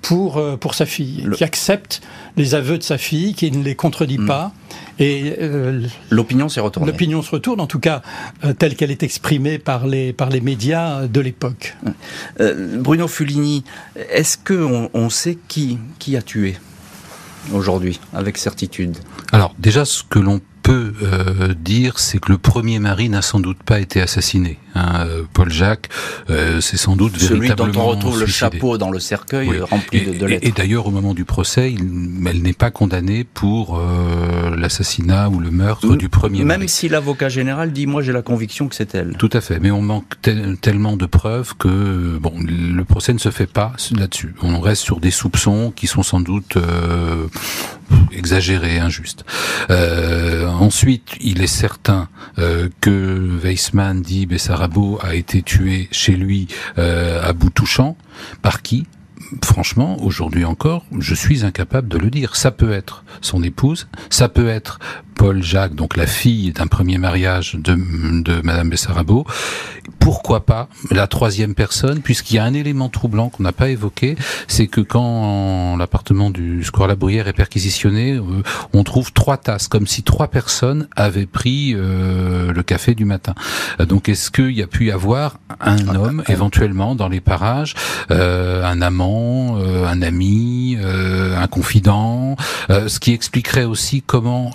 pour, 0.00 0.38
euh, 0.38 0.56
pour 0.56 0.74
sa 0.74 0.86
fille, 0.86 1.28
qui 1.36 1.44
accepte 1.44 2.02
les 2.36 2.54
aveux 2.54 2.78
de 2.78 2.82
sa 2.82 2.98
fille, 2.98 3.34
qui 3.34 3.50
ne 3.50 3.62
les 3.62 3.74
contredit 3.74 4.18
mm. 4.18 4.26
pas. 4.26 4.52
Et 4.98 5.34
euh, 5.40 5.86
l'opinion 6.10 6.48
s'est 6.48 6.60
retournée. 6.60 6.90
L'opinion 6.90 7.22
se 7.22 7.30
retourne, 7.30 7.60
en 7.60 7.66
tout 7.66 7.80
cas 7.80 8.02
euh, 8.44 8.52
telle 8.52 8.76
qu'elle 8.76 8.90
est 8.90 9.02
exprimée 9.02 9.58
par 9.58 9.86
les 9.86 10.12
par 10.12 10.28
les 10.28 10.40
médias 10.40 11.06
de 11.06 11.20
l'époque. 11.20 11.76
Bruno 12.78 13.08
Fulini, 13.08 13.64
est-ce 14.10 14.36
que 14.36 14.88
on, 14.94 15.10
sait 15.10 15.38
qui 15.48 15.78
qui 15.98 16.16
a 16.16 16.22
tué 16.22 16.56
aujourd'hui 17.52 18.00
avec 18.12 18.38
certitude? 18.38 18.96
Alors 19.32 19.54
déjà, 19.58 19.84
ce 19.84 20.02
que 20.02 20.18
l'on 20.18 20.40
peut 20.62 20.92
dire, 21.58 21.98
c'est 21.98 22.18
que 22.18 22.32
le 22.32 22.38
premier 22.38 22.78
mari 22.78 23.08
n'a 23.08 23.22
sans 23.22 23.40
doute 23.40 23.62
pas 23.62 23.80
été 23.80 24.00
assassiné. 24.00 24.58
Hein, 24.74 25.06
euh, 25.06 25.22
Paul 25.32 25.50
Jacques, 25.50 25.88
euh, 26.30 26.60
c'est 26.62 26.78
sans 26.78 26.96
doute 26.96 27.18
Celui 27.18 27.40
véritablement 27.40 27.72
dont 27.72 27.88
on 27.88 27.90
retrouve 27.90 28.20
le 28.20 28.26
chapeau 28.26 28.78
dans 28.78 28.90
le 28.90 29.00
cercueil 29.00 29.50
euh, 29.50 29.64
rempli 29.64 30.00
de, 30.00 30.24
lettres. 30.24 30.46
Et, 30.46 30.50
d'ailleurs, 30.50 30.86
au 30.86 30.90
moment 30.90 31.12
du 31.12 31.26
procès, 31.26 31.74
elle 31.78 32.42
n'est 32.42 32.52
pas 32.54 32.70
condamnée 32.70 33.24
pour 33.24 33.80
l'assassinat 34.56 35.28
ou 35.28 35.40
le 35.40 35.50
meurtre 35.50 35.96
du 35.96 36.08
premier. 36.08 36.44
Même 36.44 36.68
si 36.68 36.88
l'avocat 36.88 37.28
général 37.28 37.72
dit, 37.72 37.86
moi 37.86 38.02
j'ai 38.02 38.12
la 38.12 38.22
conviction 38.22 38.68
que 38.68 38.74
c'est 38.74 38.94
elle. 38.94 39.16
Tout 39.18 39.30
à 39.32 39.40
fait, 39.40 39.58
mais 39.60 39.70
on 39.70 39.82
manque 39.82 40.20
tellement 40.60 40.96
de 40.96 41.06
preuves 41.06 41.54
que 41.58 42.18
bon, 42.18 42.34
le 42.38 42.84
procès 42.84 43.12
ne 43.12 43.18
se 43.18 43.30
fait 43.30 43.46
pas 43.46 43.72
là-dessus. 43.94 44.34
On 44.42 44.60
reste 44.60 44.82
sur 44.82 45.00
des 45.00 45.10
soupçons 45.10 45.72
qui 45.74 45.86
sont 45.86 46.02
sans 46.02 46.20
doute 46.20 46.56
exagérés, 48.12 48.78
injustes. 48.78 49.24
ensuite, 49.68 51.08
il 51.20 51.42
est 51.42 51.46
certain 51.46 52.08
que 52.80 53.38
Weissmann 53.42 54.02
dit, 54.02 54.26
Bessara 54.26 54.68
a 55.02 55.14
été 55.14 55.42
tué 55.42 55.88
chez 55.90 56.12
lui 56.12 56.48
euh, 56.78 57.22
à 57.22 57.32
bout 57.32 57.50
touchant. 57.50 57.96
Par 58.42 58.62
qui 58.62 58.86
franchement, 59.42 60.02
aujourd'hui 60.02 60.44
encore, 60.44 60.84
je 60.98 61.14
suis 61.14 61.44
incapable 61.44 61.88
de 61.88 61.96
le 61.96 62.10
dire. 62.10 62.36
Ça 62.36 62.50
peut 62.50 62.72
être 62.72 63.04
son 63.22 63.42
épouse, 63.42 63.88
ça 64.10 64.28
peut 64.28 64.48
être 64.48 64.78
Paul 65.14 65.42
Jacques, 65.42 65.74
donc 65.74 65.96
la 65.96 66.06
fille 66.06 66.52
d'un 66.52 66.66
premier 66.66 66.98
mariage 66.98 67.54
de, 67.54 67.74
de 68.22 68.40
Madame 68.42 68.70
Bessarabo. 68.70 69.26
Pourquoi 69.98 70.44
pas 70.44 70.68
la 70.90 71.06
troisième 71.06 71.54
personne, 71.54 72.00
puisqu'il 72.00 72.36
y 72.36 72.38
a 72.38 72.44
un 72.44 72.54
élément 72.54 72.88
troublant 72.88 73.28
qu'on 73.28 73.42
n'a 73.42 73.52
pas 73.52 73.68
évoqué, 73.68 74.16
c'est 74.48 74.66
que 74.66 74.80
quand 74.80 75.76
l'appartement 75.76 76.30
du 76.30 76.64
Square 76.64 76.88
La 76.88 76.96
Bruyère 76.96 77.28
est 77.28 77.32
perquisitionné, 77.32 78.14
euh, 78.14 78.22
on 78.72 78.84
trouve 78.84 79.12
trois 79.12 79.36
tasses, 79.36 79.68
comme 79.68 79.86
si 79.86 80.02
trois 80.02 80.28
personnes 80.28 80.88
avaient 80.96 81.26
pris 81.26 81.74
euh, 81.76 82.52
le 82.52 82.62
café 82.62 82.94
du 82.94 83.04
matin. 83.04 83.34
Euh, 83.80 83.86
donc 83.86 84.08
est-ce 84.08 84.30
qu'il 84.30 84.52
y 84.52 84.62
a 84.62 84.66
pu 84.66 84.86
y 84.86 84.90
avoir 84.90 85.38
un 85.60 85.76
ah, 85.88 85.98
homme, 85.98 86.22
éventuellement, 86.28 86.94
dans 86.94 87.08
les 87.08 87.20
parages, 87.20 87.74
un 88.10 88.82
amant, 88.82 89.56
un 89.58 90.02
ami, 90.02 90.76
un 90.82 91.46
confident, 91.46 92.36
ce 92.68 92.98
qui 92.98 93.12
expliquerait 93.12 93.64
aussi 93.64 94.02
comment 94.02 94.50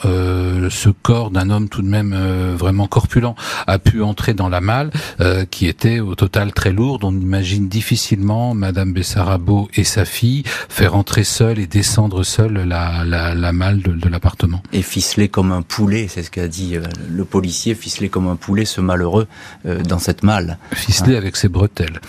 ce 0.69 0.89
corps 0.89 1.31
d'un 1.31 1.49
homme 1.49 1.69
tout 1.69 1.81
de 1.81 1.87
même 1.87 2.13
euh, 2.15 2.55
vraiment 2.57 2.87
corpulent 2.87 3.35
a 3.65 3.79
pu 3.79 4.01
entrer 4.01 4.33
dans 4.33 4.49
la 4.49 4.61
malle, 4.61 4.91
euh, 5.19 5.45
qui 5.45 5.67
était 5.67 5.99
au 5.99 6.15
total 6.15 6.53
très 6.53 6.71
lourde. 6.71 7.03
On 7.03 7.11
imagine 7.11 7.67
difficilement 7.67 8.53
Madame 8.53 8.93
Bessarabo 8.93 9.69
et 9.75 9.83
sa 9.83 10.05
fille 10.05 10.43
faire 10.69 10.95
entrer 10.95 11.23
seule 11.23 11.59
et 11.59 11.67
descendre 11.67 12.23
seule 12.23 12.53
la, 12.67 13.03
la, 13.05 13.51
malle 13.51 13.81
de, 13.81 14.09
l'appartement. 14.09 14.61
Et 14.73 14.81
ficelé 14.81 15.29
comme 15.29 15.51
un 15.51 15.61
poulet, 15.61 16.07
c'est 16.09 16.23
ce 16.23 16.31
qu'a 16.31 16.47
dit 16.47 16.75
euh, 16.75 16.83
le 17.09 17.25
policier, 17.25 17.75
ficelé 17.75 18.09
comme 18.09 18.27
un 18.27 18.35
poulet, 18.35 18.65
ce 18.65 18.81
malheureux 18.81 19.27
dans 19.65 19.99
cette 19.99 20.23
malle. 20.23 20.57
Ficelé 20.73 21.15
avec 21.15 21.35
ses 21.35 21.49
bretelles. 21.49 21.99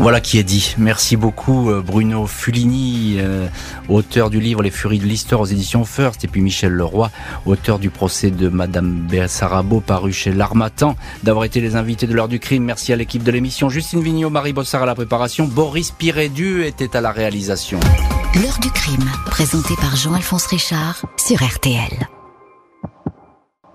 Voilà 0.00 0.22
qui 0.22 0.38
est 0.38 0.44
dit. 0.44 0.74
Merci 0.78 1.16
beaucoup 1.16 1.70
euh, 1.70 1.82
Bruno 1.82 2.26
Fulini, 2.26 3.16
euh, 3.18 3.46
auteur 3.90 4.30
du 4.30 4.40
livre 4.40 4.62
Les 4.62 4.70
Furies 4.70 4.98
de 4.98 5.04
l'Histoire 5.04 5.42
aux 5.42 5.46
éditions 5.46 5.84
First, 5.84 6.24
et 6.24 6.28
puis 6.28 6.40
Michel 6.40 6.72
Leroy, 6.72 7.10
auteur 7.44 7.78
du 7.78 7.90
procès 7.90 8.30
de 8.30 8.48
Madame 8.48 8.92
Béassarabo 8.92 9.80
paru 9.80 10.10
chez 10.14 10.32
l'Armatan, 10.32 10.96
d'avoir 11.22 11.44
été 11.44 11.60
les 11.60 11.76
invités 11.76 12.06
de 12.06 12.14
l'heure 12.14 12.28
du 12.28 12.40
crime. 12.40 12.64
Merci 12.64 12.94
à 12.94 12.96
l'équipe 12.96 13.22
de 13.22 13.30
l'émission. 13.30 13.68
Justine 13.68 14.02
Vignot, 14.02 14.30
Marie 14.30 14.54
Bossard 14.54 14.84
à 14.84 14.86
la 14.86 14.94
préparation, 14.94 15.46
Boris 15.46 15.90
Pirédu 15.90 16.64
était 16.64 16.96
à 16.96 17.02
la 17.02 17.12
réalisation. 17.12 17.78
L'heure 18.36 18.58
du 18.62 18.70
crime, 18.70 19.04
présenté 19.26 19.74
par 19.76 19.96
Jean-Alphonse 19.96 20.46
Richard 20.46 21.04
sur 21.18 21.44
RTL. 21.44 22.19